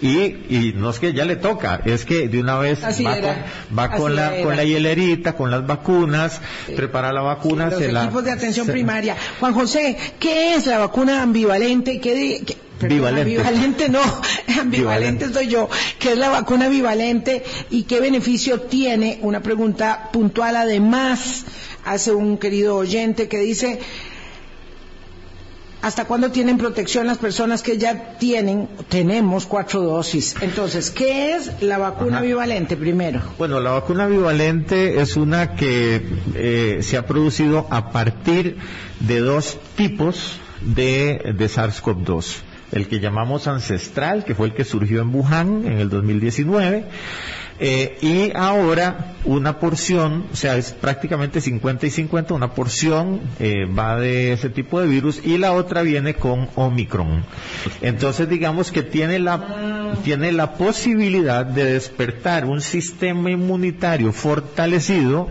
Y, 0.00 0.08
y 0.48 0.72
no 0.76 0.90
es 0.90 1.00
que 1.00 1.12
ya 1.12 1.24
le 1.24 1.34
toca, 1.34 1.80
es 1.84 2.04
que 2.04 2.28
de 2.28 2.38
una 2.38 2.56
vez 2.58 2.84
Así 2.84 3.02
va, 3.02 3.16
era, 3.18 3.34
con, 3.68 3.78
va 3.78 3.84
así 3.84 3.96
con, 4.00 4.14
la, 4.16 4.34
era. 4.36 4.44
con 4.44 4.56
la 4.56 4.62
hielerita, 4.64 5.32
con 5.34 5.50
las 5.50 5.66
vacunas, 5.66 6.40
prepara 6.76 7.12
la 7.12 7.22
vacuna, 7.22 7.66
los 7.68 7.80
se 7.80 7.90
la... 7.90 8.04
equipos 8.04 8.24
de 8.24 8.30
atención 8.30 8.66
se- 8.66 8.72
primaria. 8.72 9.16
Juan 9.40 9.54
José, 9.54 9.96
¿qué 10.20 10.54
es 10.54 10.66
la 10.66 10.78
vacuna 10.78 11.22
ambivalente? 11.22 11.98
¿Qué 12.00 12.14
di- 12.14 12.38
qué- 12.44 12.56
perdón, 12.78 12.96
Bivalente. 12.98 13.22
ambivalente 13.40 13.88
no, 13.88 14.00
ambivalente 14.60 15.32
soy 15.32 15.48
yo. 15.48 15.68
¿Qué 15.98 16.12
es 16.12 16.18
la 16.18 16.28
vacuna 16.28 16.68
bivalente 16.68 17.42
y 17.70 17.82
qué 17.82 17.98
beneficio 17.98 18.60
tiene? 18.60 19.18
Una 19.22 19.42
pregunta 19.42 20.10
puntual 20.12 20.54
además 20.54 21.44
hace 21.84 22.12
un 22.12 22.38
querido 22.38 22.76
oyente 22.76 23.26
que 23.28 23.38
dice, 23.38 23.80
¿hasta 25.82 26.04
cuándo 26.06 26.30
tienen 26.30 26.58
protección 26.58 27.06
las 27.06 27.18
personas 27.18 27.62
que 27.62 27.78
ya 27.78 28.16
tienen, 28.18 28.68
tenemos 28.88 29.46
cuatro 29.46 29.82
dosis? 29.82 30.34
Entonces, 30.40 30.90
¿qué 30.90 31.34
es 31.34 31.62
la 31.62 31.78
vacuna 31.78 32.18
Ajá. 32.18 32.26
bivalente 32.26 32.76
primero? 32.76 33.20
Bueno, 33.38 33.60
la 33.60 33.70
vacuna 33.70 34.06
bivalente 34.06 35.00
es 35.00 35.16
una 35.16 35.54
que 35.54 36.02
eh, 36.34 36.78
se 36.82 36.96
ha 36.96 37.06
producido 37.06 37.66
a 37.70 37.90
partir 37.90 38.56
de 39.00 39.20
dos 39.20 39.58
tipos 39.76 40.40
de, 40.60 41.34
de 41.36 41.46
SARS-CoV-2. 41.46 42.42
El 42.72 42.86
que 42.86 43.00
llamamos 43.00 43.46
ancestral, 43.46 44.24
que 44.24 44.34
fue 44.34 44.48
el 44.48 44.54
que 44.54 44.64
surgió 44.64 45.00
en 45.00 45.14
Wuhan 45.14 45.64
en 45.64 45.78
el 45.78 45.88
2019, 45.88 46.84
eh, 47.60 47.98
y 48.00 48.36
ahora 48.36 49.16
una 49.24 49.58
porción, 49.58 50.26
o 50.32 50.36
sea, 50.36 50.56
es 50.56 50.72
prácticamente 50.72 51.40
50 51.40 51.86
y 51.86 51.90
50, 51.90 52.34
una 52.34 52.54
porción 52.54 53.20
eh, 53.40 53.66
va 53.66 53.96
de 53.96 54.32
ese 54.32 54.48
tipo 54.48 54.80
de 54.80 54.86
virus 54.86 55.20
y 55.24 55.38
la 55.38 55.52
otra 55.52 55.82
viene 55.82 56.14
con 56.14 56.48
Omicron. 56.54 57.24
Entonces 57.82 58.28
digamos 58.28 58.70
que 58.70 58.82
tiene 58.82 59.18
la 59.18 59.94
tiene 60.04 60.32
la 60.32 60.54
posibilidad 60.54 61.44
de 61.44 61.64
despertar 61.64 62.44
un 62.44 62.60
sistema 62.60 63.30
inmunitario 63.30 64.12
fortalecido 64.12 65.28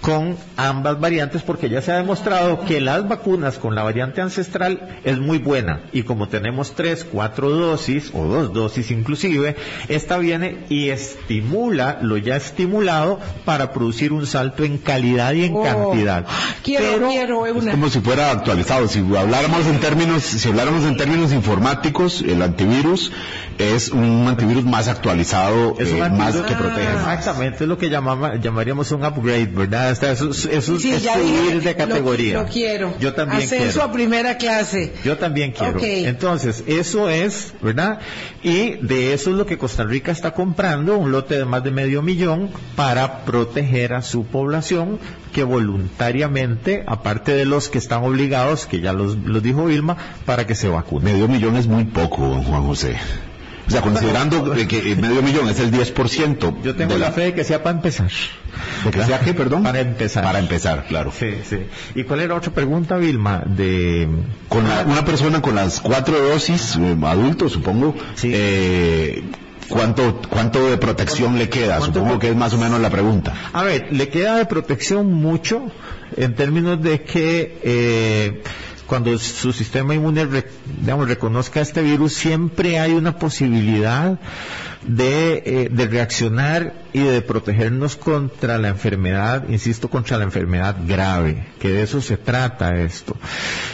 con 0.00 0.36
ambas 0.56 1.00
variantes 1.00 1.42
porque 1.42 1.68
ya 1.68 1.82
se 1.82 1.90
ha 1.92 1.96
demostrado 1.96 2.64
que 2.64 2.80
las 2.80 3.06
vacunas 3.08 3.58
con 3.58 3.74
la 3.74 3.82
variante 3.82 4.20
ancestral 4.20 5.00
es 5.04 5.18
muy 5.18 5.38
buena 5.38 5.80
y 5.92 6.04
como 6.04 6.28
tenemos 6.28 6.74
tres, 6.76 7.04
cuatro 7.04 7.50
dosis 7.50 8.12
o 8.14 8.24
dos 8.24 8.52
dosis 8.52 8.90
inclusive, 8.92 9.56
esta 9.88 10.18
viene 10.18 10.58
y 10.68 10.90
estimula 10.90 11.98
lo 12.00 12.16
ya 12.16 12.36
estimulado 12.36 13.18
para 13.44 13.72
producir 13.72 14.12
un 14.12 14.26
salto 14.26 14.62
en 14.64 14.78
calidad 14.78 15.32
y 15.32 15.44
en 15.44 15.54
Oh, 15.56 15.62
cantidad. 15.62 16.24
Quiero, 16.62 17.08
quiero 17.08 17.46
Es 17.46 17.64
como 17.70 17.88
si 17.88 18.00
fuera 18.00 18.30
actualizado. 18.30 18.86
Si 18.88 19.00
habláramos 19.16 19.66
en 19.66 19.80
términos, 19.80 20.22
si 20.22 20.48
habláramos 20.48 20.84
en 20.84 20.96
términos 20.96 21.32
informáticos, 21.32 22.22
el 22.22 22.40
antivirus 22.42 23.10
es 23.58 23.88
un 23.90 24.26
antivirus 24.28 24.64
más 24.64 24.86
actualizado, 24.88 25.74
Es 25.78 25.88
eh, 25.90 26.08
más 26.10 26.36
antivirus- 26.36 26.44
que 26.46 26.54
protege 26.54 26.94
más. 26.94 27.18
Exactamente, 27.18 27.64
es 27.64 27.68
lo 27.68 27.76
que 27.78 27.90
llamama- 27.90 28.36
llamaríamos 28.40 28.92
un 28.92 29.04
upgrade, 29.04 29.46
¿verdad? 29.46 29.87
Esta- 29.90 30.12
Eso, 30.12 30.30
es- 30.30 30.44
eso 30.46 30.76
es- 30.76 30.82
Sí, 30.82 30.92
es 30.92 31.02
ya 31.02 31.14
subir 31.14 31.52
dije, 31.54 31.60
de 31.60 31.74
categoría. 31.76 32.34
Lo, 32.34 32.42
lo 32.42 32.48
quiero. 32.48 32.94
Yo 33.00 33.14
también 33.14 33.42
Ascenso 33.42 33.64
quiero. 33.72 33.82
a 33.82 33.92
primera 33.92 34.36
clase. 34.36 34.92
Yo 35.04 35.16
también 35.18 35.52
quiero. 35.52 35.78
Entonces, 35.82 36.64
eso 36.66 37.08
es, 37.08 37.52
¿verdad? 37.62 37.98
Y 38.42 38.76
de 38.86 39.12
eso 39.14 39.30
es 39.30 39.36
lo 39.36 39.46
que 39.46 39.58
Costa 39.58 39.84
Rica 39.84 40.12
está 40.12 40.32
comprando, 40.32 40.96
un 40.98 41.12
lote 41.12 41.36
de 41.38 41.44
más 41.44 41.62
de 41.64 41.70
medio 41.70 42.02
millón 42.02 42.50
para 42.76 43.24
proteger 43.24 43.92
a 43.94 44.02
su 44.02 44.24
población 44.24 44.98
que 45.32 45.44
voluntariamente, 45.44 46.84
aparte 46.86 47.34
de 47.34 47.44
los 47.44 47.68
que 47.68 47.78
están 47.78 48.02
obligados, 48.04 48.66
que 48.66 48.80
ya 48.80 48.92
los, 48.92 49.16
los 49.16 49.42
dijo 49.42 49.66
Vilma, 49.66 49.96
para 50.24 50.46
que 50.46 50.54
se 50.54 50.68
vacunen. 50.68 51.12
Medio 51.12 51.28
millón 51.28 51.56
es 51.56 51.66
muy 51.66 51.84
poco, 51.84 52.22
don 52.28 52.44
Juan 52.44 52.66
José. 52.66 52.96
O 53.68 53.70
sea, 53.70 53.82
considerando 53.82 54.42
de 54.54 54.66
que 54.66 54.96
medio 54.96 55.22
millón 55.22 55.48
es 55.48 55.60
el 55.60 55.70
10%. 55.70 56.62
Yo 56.62 56.74
tengo 56.74 56.96
la 56.98 57.12
fe 57.12 57.20
de 57.22 57.34
que 57.34 57.44
sea 57.44 57.62
para 57.62 57.76
empezar. 57.76 58.10
¿De 58.84 58.90
que 58.90 59.04
sea 59.04 59.20
qué, 59.20 59.34
perdón? 59.34 59.62
Para 59.62 59.80
empezar. 59.80 60.24
Para 60.24 60.38
empezar, 60.38 60.86
claro. 60.88 61.12
Sí, 61.16 61.34
sí. 61.48 61.58
¿Y 61.94 62.04
cuál 62.04 62.20
era 62.20 62.34
otra 62.34 62.52
pregunta, 62.52 62.96
Vilma? 62.96 63.42
De... 63.46 64.08
Con 64.48 64.66
la- 64.68 64.82
una 64.82 65.04
persona 65.04 65.40
con 65.42 65.54
las 65.54 65.80
cuatro 65.80 66.18
dosis, 66.18 66.76
eh, 66.80 66.96
adulto 67.04 67.48
supongo, 67.48 67.94
Sí. 68.14 68.30
eh, 68.34 69.22
¿cuánto, 69.68 70.20
¿cuánto 70.30 70.70
de 70.70 70.78
protección 70.78 71.38
le 71.38 71.48
queda? 71.48 71.76
¿Cuánto 71.78 72.00
Supongo 72.00 72.18
que 72.18 72.30
es 72.30 72.36
más 72.36 72.54
o 72.54 72.58
menos 72.58 72.80
la 72.80 72.90
pregunta. 72.90 73.34
A 73.52 73.62
ver, 73.64 73.88
le 73.90 74.08
queda 74.08 74.36
de 74.38 74.46
protección 74.46 75.12
mucho 75.12 75.70
en 76.16 76.34
términos 76.34 76.82
de 76.82 77.02
que 77.02 77.58
eh, 77.62 78.42
cuando 78.88 79.16
su 79.18 79.52
sistema 79.52 79.94
inmune 79.94 80.26
digamos, 80.80 81.08
reconozca 81.08 81.60
este 81.60 81.82
virus, 81.82 82.14
siempre 82.14 82.80
hay 82.80 82.92
una 82.92 83.18
posibilidad 83.18 84.18
de, 84.82 85.42
eh, 85.44 85.68
de 85.70 85.86
reaccionar 85.86 86.72
y 86.94 87.00
de 87.00 87.20
protegernos 87.20 87.96
contra 87.96 88.56
la 88.56 88.68
enfermedad, 88.68 89.46
insisto, 89.50 89.90
contra 89.90 90.16
la 90.16 90.24
enfermedad 90.24 90.76
grave, 90.86 91.48
que 91.60 91.68
de 91.68 91.82
eso 91.82 92.00
se 92.00 92.16
trata 92.16 92.80
esto. 92.80 93.14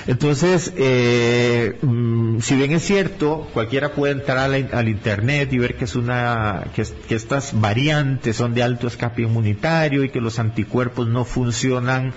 Entonces, 0.08 0.72
eh, 0.76 1.78
mm, 1.80 2.40
si 2.40 2.56
bien 2.56 2.72
es 2.72 2.82
cierto, 2.82 3.48
cualquiera 3.54 3.92
puede 3.92 4.14
entrar 4.14 4.50
al 4.50 4.88
internet 4.88 5.52
y 5.52 5.58
ver 5.58 5.76
que 5.76 5.84
es 5.84 5.94
una, 5.94 6.64
que 6.74 7.14
estas 7.14 7.60
variantes 7.60 8.34
son 8.34 8.52
de 8.52 8.64
alto 8.64 8.88
escape 8.88 9.22
inmunitario 9.22 10.02
y 10.02 10.08
que 10.08 10.20
los 10.20 10.40
anticuerpos 10.40 11.06
no 11.06 11.24
funcionan 11.24 12.12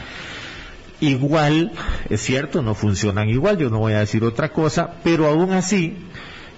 igual, 1.00 1.72
es 2.10 2.22
cierto, 2.22 2.62
no 2.62 2.76
funcionan 2.76 3.30
igual, 3.30 3.58
yo 3.58 3.70
no 3.70 3.80
voy 3.80 3.94
a 3.94 4.00
decir 4.00 4.24
otra 4.24 4.50
cosa, 4.50 4.96
pero 5.04 5.28
aún 5.28 5.52
así, 5.52 5.98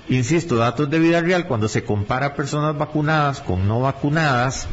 insisto, 0.08 0.56
datos 0.56 0.90
de 0.90 1.00
vida 1.00 1.22
real, 1.22 1.48
cuando 1.48 1.68
se 1.68 1.84
compara 1.84 2.36
personas 2.36 2.78
vacunadas 2.78 3.42
con 3.42 3.68
no 3.68 3.82
vacunadas, 3.82 4.68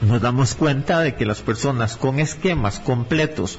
nos 0.00 0.20
damos 0.20 0.54
cuenta 0.54 1.00
de 1.00 1.14
que 1.14 1.26
las 1.26 1.42
personas 1.42 1.96
con 1.96 2.18
esquemas 2.18 2.78
completos 2.80 3.58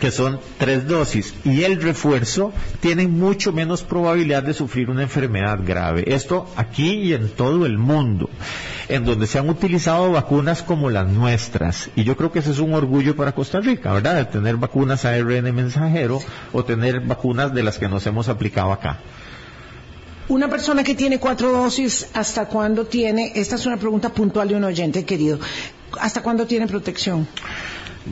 que 0.00 0.10
son 0.10 0.40
tres 0.58 0.86
dosis 0.86 1.34
y 1.44 1.62
el 1.62 1.80
refuerzo 1.80 2.52
tienen 2.80 3.18
mucho 3.18 3.52
menos 3.52 3.82
probabilidad 3.82 4.42
de 4.42 4.54
sufrir 4.54 4.90
una 4.90 5.02
enfermedad 5.02 5.60
grave. 5.64 6.04
Esto 6.14 6.48
aquí 6.56 6.92
y 6.92 7.14
en 7.14 7.28
todo 7.28 7.66
el 7.66 7.78
mundo, 7.78 8.28
en 8.88 9.04
donde 9.04 9.26
se 9.26 9.38
han 9.38 9.48
utilizado 9.48 10.12
vacunas 10.12 10.62
como 10.62 10.90
las 10.90 11.08
nuestras. 11.08 11.90
Y 11.96 12.04
yo 12.04 12.16
creo 12.16 12.32
que 12.32 12.40
ese 12.40 12.50
es 12.50 12.58
un 12.58 12.74
orgullo 12.74 13.16
para 13.16 13.32
Costa 13.32 13.60
Rica, 13.60 13.92
¿verdad? 13.92 14.16
De 14.16 14.24
tener 14.26 14.56
vacunas 14.56 15.04
ARN 15.04 15.54
mensajero 15.54 16.20
o 16.52 16.64
tener 16.64 17.00
vacunas 17.00 17.54
de 17.54 17.62
las 17.62 17.78
que 17.78 17.88
nos 17.88 18.06
hemos 18.06 18.28
aplicado 18.28 18.72
acá. 18.72 18.98
Una 20.28 20.48
persona 20.48 20.82
que 20.82 20.96
tiene 20.96 21.20
cuatro 21.20 21.52
dosis, 21.52 22.08
¿hasta 22.12 22.46
cuándo 22.46 22.86
tiene? 22.86 23.32
Esta 23.36 23.54
es 23.54 23.64
una 23.64 23.76
pregunta 23.76 24.08
puntual 24.08 24.48
de 24.48 24.56
un 24.56 24.64
oyente 24.64 25.04
querido. 25.04 25.38
¿Hasta 26.00 26.20
cuándo 26.20 26.46
tiene 26.46 26.66
protección? 26.66 27.28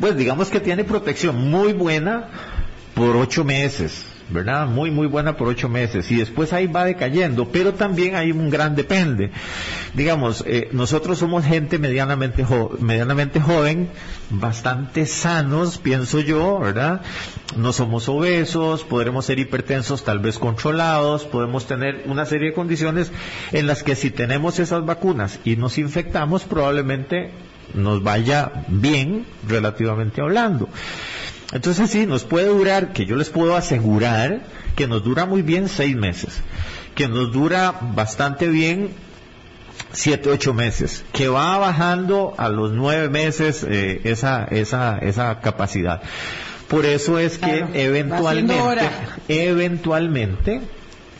Pues 0.00 0.16
digamos 0.16 0.50
que 0.50 0.60
tiene 0.60 0.84
protección 0.84 1.50
muy 1.50 1.72
buena 1.72 2.28
por 2.94 3.16
ocho 3.16 3.44
meses, 3.44 4.04
¿verdad? 4.28 4.66
Muy, 4.66 4.90
muy 4.90 5.06
buena 5.06 5.36
por 5.36 5.48
ocho 5.48 5.68
meses. 5.68 6.10
Y 6.10 6.16
después 6.16 6.52
ahí 6.52 6.66
va 6.66 6.84
decayendo, 6.84 7.48
pero 7.48 7.74
también 7.74 8.14
hay 8.16 8.32
un 8.32 8.50
gran 8.50 8.74
depende. 8.74 9.30
Digamos, 9.94 10.42
eh, 10.46 10.68
nosotros 10.72 11.18
somos 11.18 11.44
gente 11.44 11.78
medianamente, 11.78 12.44
medianamente 12.80 13.40
joven, 13.40 13.88
bastante 14.30 15.06
sanos, 15.06 15.78
pienso 15.78 16.20
yo, 16.20 16.58
¿verdad? 16.58 17.02
No 17.56 17.72
somos 17.72 18.08
obesos, 18.08 18.84
podremos 18.84 19.26
ser 19.26 19.38
hipertensos 19.38 20.04
tal 20.04 20.18
vez 20.18 20.38
controlados, 20.38 21.24
podemos 21.24 21.66
tener 21.66 22.02
una 22.06 22.26
serie 22.26 22.48
de 22.48 22.54
condiciones 22.54 23.12
en 23.52 23.66
las 23.66 23.82
que 23.82 23.94
si 23.94 24.10
tenemos 24.10 24.58
esas 24.58 24.84
vacunas 24.84 25.38
y 25.44 25.56
nos 25.56 25.78
infectamos, 25.78 26.44
probablemente 26.44 27.30
nos 27.74 28.02
vaya 28.02 28.64
bien 28.68 29.26
relativamente 29.46 30.20
hablando. 30.20 30.68
Entonces 31.52 31.90
sí, 31.90 32.06
nos 32.06 32.24
puede 32.24 32.48
durar, 32.48 32.92
que 32.92 33.06
yo 33.06 33.16
les 33.16 33.30
puedo 33.30 33.56
asegurar 33.56 34.40
que 34.74 34.88
nos 34.88 35.04
dura 35.04 35.26
muy 35.26 35.42
bien 35.42 35.68
seis 35.68 35.94
meses, 35.94 36.40
que 36.94 37.06
nos 37.08 37.32
dura 37.32 37.74
bastante 37.94 38.48
bien 38.48 38.90
siete, 39.92 40.30
ocho 40.30 40.52
meses, 40.52 41.04
que 41.12 41.28
va 41.28 41.56
bajando 41.58 42.34
a 42.38 42.48
los 42.48 42.72
nueve 42.72 43.08
meses 43.08 43.64
eh, 43.68 44.00
esa, 44.04 44.44
esa, 44.44 44.98
esa 44.98 45.40
capacidad. 45.40 46.02
Por 46.68 46.86
eso 46.86 47.18
es 47.18 47.38
que 47.38 47.58
Claro, 47.58 47.68
eventualmente, 47.74 48.88
eventualmente, 49.28 50.60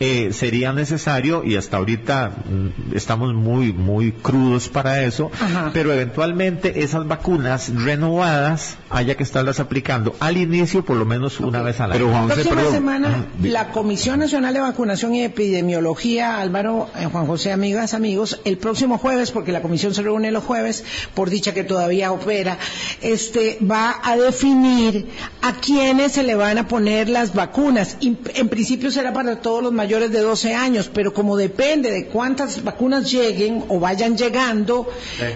eh, 0.01 0.31
sería 0.33 0.73
necesario, 0.73 1.45
y 1.45 1.57
hasta 1.57 1.77
ahorita 1.77 2.31
mm, 2.31 2.97
estamos 2.97 3.33
muy, 3.35 3.73
muy 3.73 4.13
crudos 4.13 4.69
para 4.69 5.05
eso, 5.05 5.31
Ajá. 5.41 5.71
pero 5.73 5.93
eventualmente 5.93 6.83
esas 6.83 7.07
vacunas 7.07 7.73
renovadas 7.75 8.77
haya 8.91 9.17
que 9.17 9.23
estarlas 9.23 9.61
aplicando 9.61 10.17
al 10.21 10.37
inicio 10.37 10.85
por 10.85 10.97
lo 10.97 11.05
menos 11.05 11.39
una 11.41 11.63
vez 11.63 11.81
al 11.81 11.93
año. 11.93 12.01
Pero 12.01 12.11
Juan 12.11 12.29
José, 12.29 12.35
Próxima 12.35 12.57
perdón. 12.57 12.75
semana, 12.75 13.09
Ajá, 13.09 13.27
la 13.43 13.69
Comisión 13.69 14.19
Nacional 14.19 14.53
de 14.53 14.61
Vacunación 14.61 15.15
y 15.15 15.23
Epidemiología, 15.23 16.41
Álvaro, 16.41 16.89
eh, 16.99 17.07
Juan 17.11 17.27
José, 17.27 17.53
amigas, 17.53 17.95
amigos, 17.95 18.41
el 18.45 18.59
próximo 18.59 18.99
jueves, 18.99 19.31
porque 19.31 19.53
la 19.53 19.63
comisión 19.63 19.95
se 19.95 20.03
reúne 20.03 20.33
los 20.33 20.43
jueves, 20.43 20.85
por 21.15 21.31
dicha 21.31 21.55
que 21.55 21.65
todavía 21.65 22.11
opera, 22.11 22.59
este, 23.01 23.59
va 23.61 23.97
a 24.03 24.17
definir 24.17 25.07
a 25.43 25.53
quiénes 25.53 26.13
se 26.13 26.25
le 26.25 26.35
van 26.35 26.59
a 26.59 26.67
poner 26.67 27.09
las 27.09 27.35
vacunas. 27.35 27.97
Y, 28.01 28.17
en 28.35 28.49
principio 28.49 28.91
será 28.91 29.13
para 29.13 29.41
todos 29.41 29.63
los 29.63 29.73
mayores 29.73 29.84
de 29.85 30.20
12 30.20 30.55
años, 30.55 30.91
pero 30.93 31.12
como 31.12 31.37
depende 31.37 31.91
de 31.91 32.07
cuántas 32.07 32.64
vacunas 32.64 33.11
lleguen 33.11 33.64
o 33.68 33.78
vayan 33.78 34.16
llegando 34.16 34.89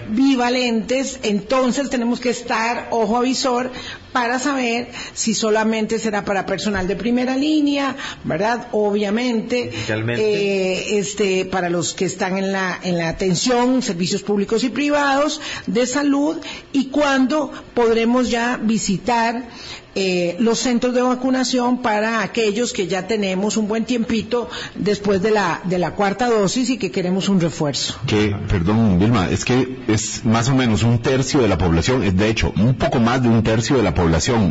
bivalentes, 0.09 1.19
entonces 1.23 1.89
tenemos 1.89 2.19
que 2.19 2.31
estar 2.31 2.87
ojo 2.91 3.17
avisor 3.17 3.71
para 4.11 4.39
saber 4.39 4.89
si 5.13 5.33
solamente 5.33 5.99
será 5.99 6.25
para 6.25 6.45
personal 6.45 6.87
de 6.87 6.95
primera 6.95 7.35
línea, 7.35 7.95
¿verdad? 8.23 8.67
Obviamente, 8.71 9.71
eh, 9.89 10.97
este, 10.97 11.45
para 11.45 11.69
los 11.69 11.93
que 11.93 12.05
están 12.05 12.37
en 12.37 12.51
la, 12.51 12.79
en 12.83 12.97
la 12.97 13.09
atención, 13.09 13.81
servicios 13.81 14.23
públicos 14.23 14.63
y 14.63 14.69
privados 14.69 15.41
de 15.67 15.85
salud, 15.85 16.37
y 16.73 16.87
cuándo 16.87 17.51
podremos 17.73 18.29
ya 18.29 18.57
visitar 18.57 19.47
eh, 19.95 20.37
los 20.39 20.59
centros 20.59 20.93
de 20.93 21.01
vacunación 21.01 21.81
para 21.81 22.21
aquellos 22.21 22.73
que 22.73 22.87
ya 22.87 23.07
tenemos 23.07 23.57
un 23.57 23.67
buen 23.67 23.85
tiempito 23.85 24.47
después 24.75 25.21
de 25.21 25.31
la, 25.31 25.61
de 25.63 25.79
la 25.79 25.91
cuarta 25.91 26.29
dosis 26.29 26.69
y 26.69 26.77
que 26.77 26.91
queremos 26.91 27.27
un 27.27 27.41
refuerzo. 27.41 27.99
que, 28.05 28.35
perdón, 28.47 28.99
Vilma, 28.99 29.29
es 29.29 29.43
que 29.45 29.79
es 29.87 30.23
más 30.25 30.47
o 30.47 30.55
menos 30.55 30.83
un 30.83 31.01
tercio 31.01 31.41
de 31.41 31.47
la 31.47 31.57
población, 31.57 32.03
es 32.03 32.15
de 32.15 32.29
hecho 32.29 32.53
un 32.55 32.75
poco 32.75 32.99
más 32.99 33.23
de 33.23 33.29
un 33.29 33.41
tercio 33.41 33.77
de 33.77 33.83
la 33.83 33.93
población 33.93 33.98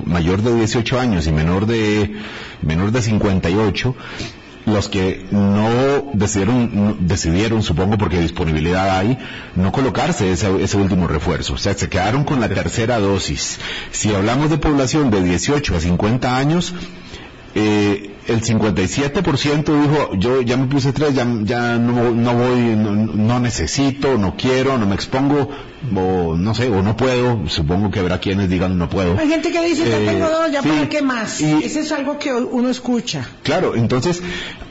mayor 0.04 0.42
de 0.42 0.54
18 0.54 1.00
años 1.00 1.26
y 1.26 1.32
menor 1.32 1.66
de 1.66 2.16
menor 2.62 2.92
de 2.92 3.02
58 3.02 3.94
los 4.68 4.88
que 4.88 5.26
no 5.30 6.10
decidieron, 6.12 6.96
decidieron, 7.00 7.62
supongo 7.62 7.98
porque 7.98 8.20
disponibilidad 8.20 8.98
hay, 8.98 9.18
no 9.56 9.72
colocarse 9.72 10.30
ese, 10.30 10.62
ese 10.62 10.76
último 10.76 11.06
refuerzo. 11.06 11.54
O 11.54 11.58
sea, 11.58 11.74
se 11.74 11.88
quedaron 11.88 12.24
con 12.24 12.40
la 12.40 12.48
tercera 12.48 12.98
dosis. 12.98 13.58
Si 13.90 14.14
hablamos 14.14 14.50
de 14.50 14.58
población 14.58 15.10
de 15.10 15.22
18 15.22 15.76
a 15.76 15.80
50 15.80 16.36
años, 16.36 16.74
eh, 17.54 18.14
el 18.28 18.42
57% 18.42 19.82
dijo, 19.82 20.14
yo 20.16 20.42
ya 20.42 20.56
me 20.56 20.66
puse 20.66 20.92
tres, 20.92 21.14
ya, 21.14 21.26
ya 21.44 21.76
no, 21.78 22.10
no 22.10 22.34
voy, 22.34 22.60
no, 22.76 22.92
no 22.94 23.40
necesito, 23.40 24.18
no 24.18 24.36
quiero, 24.36 24.76
no 24.78 24.86
me 24.86 24.94
expongo, 24.94 25.48
o 25.96 26.34
no 26.36 26.54
sé, 26.54 26.68
o 26.68 26.82
no 26.82 26.96
puedo, 26.96 27.48
supongo 27.48 27.90
que 27.90 28.00
habrá 28.00 28.18
quienes 28.18 28.50
digan 28.50 28.76
no 28.76 28.88
puedo. 28.90 29.16
Hay 29.18 29.28
gente 29.28 29.50
que 29.50 29.64
dice, 29.64 29.88
ya 29.88 29.98
Eh, 29.98 30.06
tengo 30.06 30.28
dos, 30.28 30.52
ya 30.52 30.62
sí, 30.62 30.68
para 30.68 30.88
qué 30.88 31.00
más. 31.02 31.40
y- 31.40 31.64
Eso 31.64 31.80
es 31.80 31.90
algo 31.92 32.18
que 32.18 32.32
uno 32.34 32.68
escucha. 32.68 33.26
Claro, 33.42 33.74
entonces, 33.74 34.20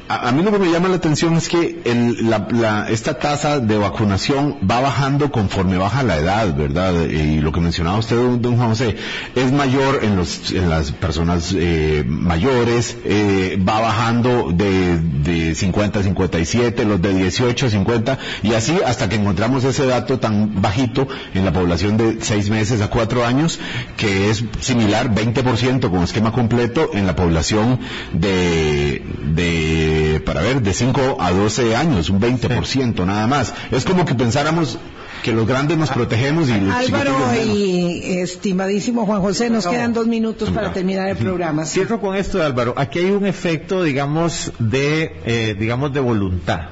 a, 0.09 0.29
a 0.29 0.31
mí 0.31 0.41
lo 0.43 0.51
que 0.51 0.59
me 0.59 0.71
llama 0.71 0.87
la 0.89 0.95
atención 0.95 1.35
es 1.35 1.49
que 1.49 1.81
el- 1.85 2.29
la- 2.29 2.47
la- 2.51 2.89
esta 2.89 3.19
tasa 3.19 3.59
de 3.59 3.77
vacunación 3.77 4.57
va 4.69 4.79
bajando 4.79 5.31
conforme 5.31 5.77
baja 5.77 6.03
la 6.03 6.17
edad, 6.17 6.55
¿verdad? 6.55 6.93
Y 7.05 7.39
lo 7.39 7.51
que 7.51 7.59
mencionaba 7.59 7.97
usted, 7.97 8.15
don, 8.15 8.41
don 8.41 8.57
José, 8.57 8.95
es 9.35 9.51
mayor 9.51 9.99
en, 10.03 10.15
los, 10.15 10.51
en 10.51 10.69
las 10.69 10.91
personas 10.91 11.53
eh, 11.57 12.03
mayores, 12.07 12.97
eh, 13.05 13.57
va 13.67 13.79
bajando 13.81 14.51
de, 14.53 14.97
de 14.99 15.55
50 15.55 15.99
a 15.99 16.03
57, 16.03 16.85
los 16.85 17.01
de 17.01 17.13
18 17.13 17.65
a 17.65 17.69
50, 17.69 18.17
y 18.43 18.53
así 18.53 18.77
hasta 18.85 19.09
que 19.09 19.15
encontramos 19.15 19.63
ese 19.63 19.85
dato 19.85 20.19
tan 20.19 20.61
bajito 20.61 21.07
en 21.33 21.45
la 21.45 21.51
población 21.53 21.97
de 21.97 22.17
6 22.21 22.49
meses 22.49 22.81
a 22.81 22.89
4 22.89 23.25
años, 23.25 23.59
que 23.97 24.29
es 24.29 24.43
similar, 24.61 25.13
20% 25.13 25.89
con 25.89 26.03
esquema 26.03 26.31
completo 26.31 26.91
en 26.93 27.05
la 27.07 27.15
población 27.15 27.79
de, 28.13 29.01
de, 29.35 29.96
para 30.19 30.41
ver, 30.41 30.61
de 30.61 30.73
5 30.73 31.17
a 31.19 31.31
12 31.31 31.75
años, 31.75 32.09
un 32.09 32.19
20% 32.19 33.05
nada 33.05 33.27
más. 33.27 33.53
Es 33.71 33.85
como 33.85 34.05
que 34.05 34.15
pensáramos 34.15 34.77
que 35.23 35.33
los 35.33 35.47
grandes 35.47 35.77
nos 35.77 35.89
protegemos 35.89 36.49
y 36.49 36.59
los 36.59 36.73
Álvaro 36.73 37.15
y 37.35 38.19
estimadísimo 38.19 39.05
Juan 39.05 39.21
José, 39.21 39.49
nos 39.49 39.67
quedan 39.67 39.93
dos 39.93 40.07
minutos 40.07 40.51
para 40.51 40.71
terminar 40.73 41.09
el 41.09 41.17
programa. 41.17 41.65
Sí. 41.65 41.75
Cierro 41.75 41.99
con 41.99 42.15
esto, 42.15 42.41
Álvaro. 42.41 42.73
Aquí 42.77 42.99
hay 42.99 43.11
un 43.11 43.25
efecto, 43.25 43.83
digamos, 43.83 44.51
de, 44.59 45.19
eh, 45.25 45.55
digamos, 45.57 45.93
de 45.93 45.99
voluntad. 45.99 46.69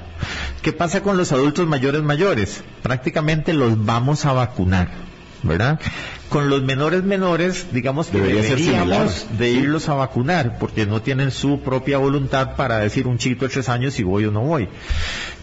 ¿Qué 0.62 0.74
pasa 0.74 1.02
con 1.02 1.18
los 1.18 1.32
adultos 1.32 1.68
mayores 1.68 2.02
mayores? 2.02 2.64
Prácticamente 2.82 3.54
los 3.54 3.86
vamos 3.86 4.26
a 4.26 4.34
vacunar, 4.34 4.90
¿verdad? 5.46 5.80
Con 6.30 6.50
los 6.50 6.64
menores 6.64 7.04
menores, 7.04 7.68
digamos 7.72 8.08
que 8.08 8.18
Debería 8.18 8.42
deberíamos 8.42 9.28
de 9.38 9.52
irlos 9.52 9.88
a 9.90 9.94
vacunar, 9.94 10.58
porque 10.60 10.86
no 10.86 11.02
tienen 11.02 11.32
su 11.32 11.62
propia 11.62 11.98
voluntad 11.98 12.56
para 12.56 12.80
decir 12.80 13.08
un 13.08 13.18
chiquito 13.18 13.46
de 13.46 13.54
tres 13.54 13.70
años 13.70 13.94
si 13.94 14.04
voy 14.04 14.26
o 14.26 14.32
no 14.32 14.42
voy. 14.42 14.68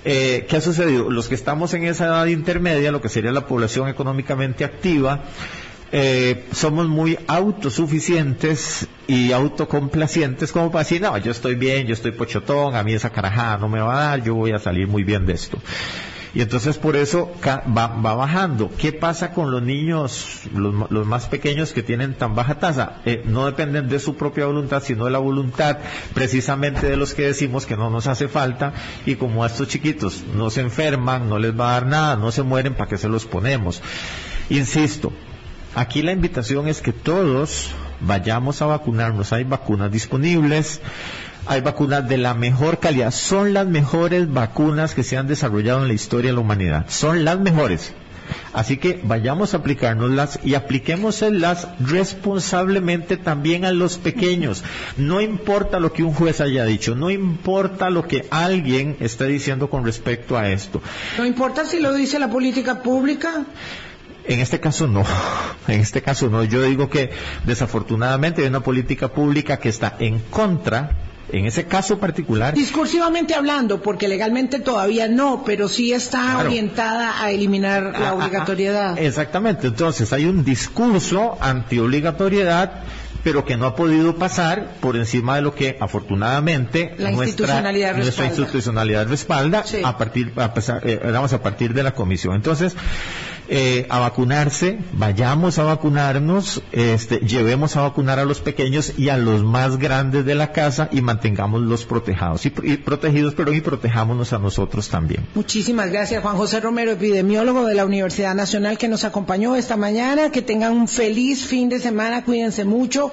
Eh, 0.05 0.47
¿Qué 0.49 0.57
ha 0.57 0.61
sucedido? 0.61 1.11
Los 1.11 1.29
que 1.29 1.35
estamos 1.35 1.73
en 1.75 1.85
esa 1.85 2.07
edad 2.07 2.27
intermedia, 2.27 2.93
lo 2.93 3.01
que 3.01 3.09
sería 3.09 3.33
la 3.33 3.47
población 3.47 3.89
económicamente 3.89 4.65
activa, 4.65 5.23
eh, 5.95 6.47
somos 6.53 6.89
muy 6.89 7.19
autosuficientes 7.27 8.89
y 9.07 9.31
autocomplacientes 9.33 10.51
como 10.51 10.73
para 10.73 10.85
decir, 10.85 11.03
no, 11.03 11.17
yo 11.19 11.31
estoy 11.31 11.55
bien, 11.55 11.87
yo 11.87 11.93
estoy 11.93 12.13
pochotón, 12.13 12.75
a 12.75 12.83
mí 12.83 12.95
esa 12.95 13.11
carajada 13.11 13.59
no 13.59 13.69
me 13.69 13.81
va 13.81 13.95
a 13.95 14.05
dar, 14.09 14.25
yo 14.25 14.35
voy 14.35 14.53
a 14.53 14.59
salir 14.59 14.89
muy 14.89 15.05
bien 15.05 15.27
de 15.27 15.35
esto. 15.35 15.59
Y 16.35 16.41
entonces 16.41 16.79
por 16.79 16.97
eso 16.97 17.31
va, 17.47 17.89
va 17.89 18.15
bajando. 18.15 18.71
¿Qué 18.79 18.93
pasa 18.93 19.33
con 19.33 19.51
los 19.51 19.63
niños, 19.63 20.41
los, 20.55 20.91
los 20.91 21.07
más 21.07 21.27
pequeños 21.27 21.73
que 21.73 21.83
tienen 21.83 22.15
tan 22.15 22.35
baja 22.35 22.59
tasa? 22.59 23.01
Eh, 23.05 23.23
no 23.27 23.47
dependen 23.47 23.89
de 23.89 23.99
su 23.99 24.17
propia 24.17 24.47
voluntad, 24.47 24.83
sino 24.83 25.05
de 25.05 25.11
la 25.11 25.19
voluntad 25.19 25.79
precisamente 26.15 26.89
de 26.89 26.97
los 26.97 27.13
que 27.13 27.23
decimos 27.23 27.67
que 27.67 27.77
no 27.77 27.91
nos 27.91 28.07
hace 28.07 28.29
falta 28.29 28.73
y 29.05 29.17
como 29.17 29.45
a 29.45 29.49
estos 29.49 29.69
chiquitos 29.69 30.25
no 30.35 30.49
se 30.49 30.63
enferman, 30.63 31.29
no 31.29 31.39
les 31.39 31.59
va 31.59 31.71
a 31.71 31.73
dar 31.73 31.87
nada, 31.87 32.17
no 32.17 32.33
se 32.33 32.43
mueren, 32.43 32.75
¿para 32.75 32.89
qué 32.89 32.97
se 32.97 33.09
los 33.09 33.27
ponemos? 33.27 33.83
Insisto, 34.49 35.13
Aquí 35.75 36.03
la 36.03 36.13
invitación 36.13 36.69
es 36.69 36.83
que 36.83 36.93
todos 36.93 37.71
vayamos 38.01 38.61
a 38.61 38.67
vacunarnos. 38.67 39.33
Hay 39.33 39.45
vacunas 39.45 39.91
disponibles, 39.91 40.83
hay 41.47 41.61
vacunas 41.61 42.09
de 42.09 42.19
la 42.19 42.35
mejor 42.35 42.79
calidad. 42.79 43.11
Son 43.11 43.53
las 43.53 43.67
mejores 43.67 44.33
vacunas 44.33 44.95
que 44.95 45.03
se 45.03 45.17
han 45.17 45.27
desarrollado 45.27 45.83
en 45.83 45.89
la 45.89 45.95
historia 45.95 46.31
de 46.31 46.35
la 46.35 46.41
humanidad. 46.41 46.87
Son 46.89 47.25
las 47.25 47.39
mejores. 47.39 47.93
Así 48.53 48.77
que 48.77 49.01
vayamos 49.03 49.53
a 49.53 49.59
aplicárnoslas 49.59 50.39
y 50.45 50.55
apliquémoselas 50.55 51.69
responsablemente 51.81 53.17
también 53.17 53.65
a 53.65 53.73
los 53.73 53.99
pequeños. 53.99 54.63
No 54.97 55.21
importa 55.21 55.81
lo 55.81 55.93
que 55.93 56.03
un 56.03 56.15
juez 56.15 56.41
haya 56.41 56.65
dicho, 56.65 56.95
no 56.95 57.11
importa 57.11 57.91
lo 57.91 58.07
que 58.07 58.27
alguien 58.31 58.97
esté 59.01 59.27
diciendo 59.27 59.71
con 59.71 59.85
respecto 59.85 60.37
a 60.37 60.51
esto. 60.51 60.83
No 61.19 61.27
importa 61.27 61.65
si 61.65 61.81
lo 61.81 61.93
dice 61.93 62.19
la 62.19 62.31
política 62.31 62.83
pública. 62.83 63.45
En 64.25 64.39
este 64.39 64.61
caso 64.61 64.87
no, 64.87 65.05
en 65.67 65.81
este 65.81 66.01
caso 66.01 66.29
no. 66.29 66.45
Yo 66.45 66.63
digo 66.63 66.89
que 66.89 67.11
desafortunadamente 67.45 68.43
hay 68.43 68.49
una 68.49 68.61
política 68.61 69.09
pública 69.09 69.59
que 69.59 69.69
está 69.69 69.97
en 69.99 70.21
contra, 70.21 70.93
en 71.31 71.47
ese 71.47 71.65
caso 71.67 71.99
particular, 71.99 72.55
Discursivamente 72.55 73.35
hablando, 73.35 73.81
porque 73.81 74.09
legalmente 74.09 74.59
todavía 74.61 75.09
no, 75.09 75.45
pero 75.45 75.69
sí 75.69 75.93
está 75.93 76.21
Claro. 76.35 76.49
orientada 76.49 77.23
a 77.23 77.31
eliminar 77.31 77.83
la 77.85 77.99
Ah, 77.99 78.09
ah, 78.11 78.15
obligatoriedad. 78.15 78.95
ah, 78.99 79.01
Exactamente, 79.01 79.69
entonces 79.69 80.13
hay 80.13 80.27
un 80.27 80.45
discurso 80.45 81.39
anti-obligatoriedad, 81.41 82.83
pero 83.25 83.45
que 83.45 83.57
no 83.57 83.67
ha 83.67 83.77
podido 83.77 84.17
pasar 84.17 84.75
por 84.81 84.97
encima 84.97 85.37
de 85.37 85.43
lo 85.43 85.55
que 85.55 85.77
afortunadamente 85.81 86.95
La 86.99 87.11
nuestra, 87.13 87.27
institucionalidad 87.27 87.95
nuestra 87.95 88.25
respalda. 88.25 88.31
institucionalidad 88.43 89.07
respalda 89.09 89.63
Sí. 89.65 89.79
a 89.85 89.97
partir 89.97 90.33
a 90.37 90.53
pesar, 90.55 90.81
eh, 90.87 91.01
digamos, 91.05 91.33
a 91.33 91.41
partir 91.43 91.73
de 91.73 91.83
la 91.85 91.93
comisión. 91.93 92.35
Entonces, 92.35 92.75
eh, 93.55 93.87
a 93.91 93.99
vacunarse, 93.99 94.79
vayamos 94.93 95.59
a 95.59 95.65
vacunarnos, 95.65 96.63
este, 96.73 97.19
llevemos 97.19 97.77
a 97.77 97.83
vacunar 97.83 98.19
a 98.19 98.25
los 98.25 98.41
pequeños 98.41 98.95
y 98.97 99.11
a 99.11 99.19
los 99.19 99.45
más 99.45 99.77
grandes 99.79 100.25
de 100.25 100.35
la 100.35 100.53
casa 100.53 100.89
y 100.91 101.03
mantengámoslos 101.03 101.85
protejados 101.85 102.47
y, 102.47 102.53
y 102.63 102.79
protegidos, 102.79 103.35
pero 103.35 103.53
y 103.53 103.61
protejámonos 103.61 104.33
a 104.33 104.39
nosotros 104.39 104.89
también. 104.89 105.27
Muchísimas 105.35 105.91
gracias, 105.91 106.23
Juan 106.23 106.39
José 106.39 106.61
Romero, 106.61 106.93
epidemiólogo 106.93 107.67
de 107.67 107.75
la 107.75 107.85
Universidad 107.85 108.35
Nacional, 108.35 108.79
que 108.79 108.89
nos 108.89 109.05
acompañó 109.05 109.55
esta 109.55 109.77
mañana. 109.77 110.31
Que 110.31 110.41
tengan 110.41 110.73
un 110.73 110.89
feliz 110.89 111.45
fin 111.45 111.69
de 111.69 111.79
semana, 111.79 112.25
cuídense 112.25 112.65
mucho. 112.65 113.13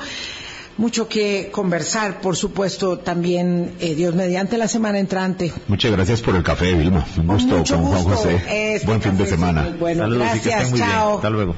Mucho 0.80 1.10
que 1.10 1.50
conversar, 1.52 2.22
por 2.22 2.38
supuesto, 2.38 3.00
también 3.00 3.74
eh, 3.82 3.96
Dios 3.96 4.16
mediante 4.16 4.58
la 4.58 4.70
semana 4.70 4.98
entrante. 4.98 5.52
Muchas 5.68 5.92
gracias 5.92 6.22
por 6.22 6.38
el 6.38 6.42
café, 6.42 6.74
Vilma. 6.74 7.06
Un 7.18 7.28
gusto 7.28 7.58
mucho 7.58 7.76
con 7.76 7.86
Juan 7.88 8.04
gusto. 8.06 8.18
José. 8.18 8.76
Este 8.76 8.88
Buen 8.88 9.02
fin 9.02 9.18
de 9.18 9.26
semana. 9.26 9.76
Bueno, 9.78 10.04
Saludos 10.04 10.28
y 10.36 10.40
que 10.40 10.50
gracias, 10.50 10.64
estén 10.64 10.70
muy 10.72 10.80
bien. 10.80 10.92
chao. 10.92 11.16
Hasta 11.18 11.30
luego. 11.30 11.56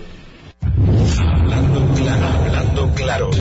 Hablando 1.33 1.93
claro, 1.93 2.27
hablando 2.27 2.91
claro. 2.95 3.29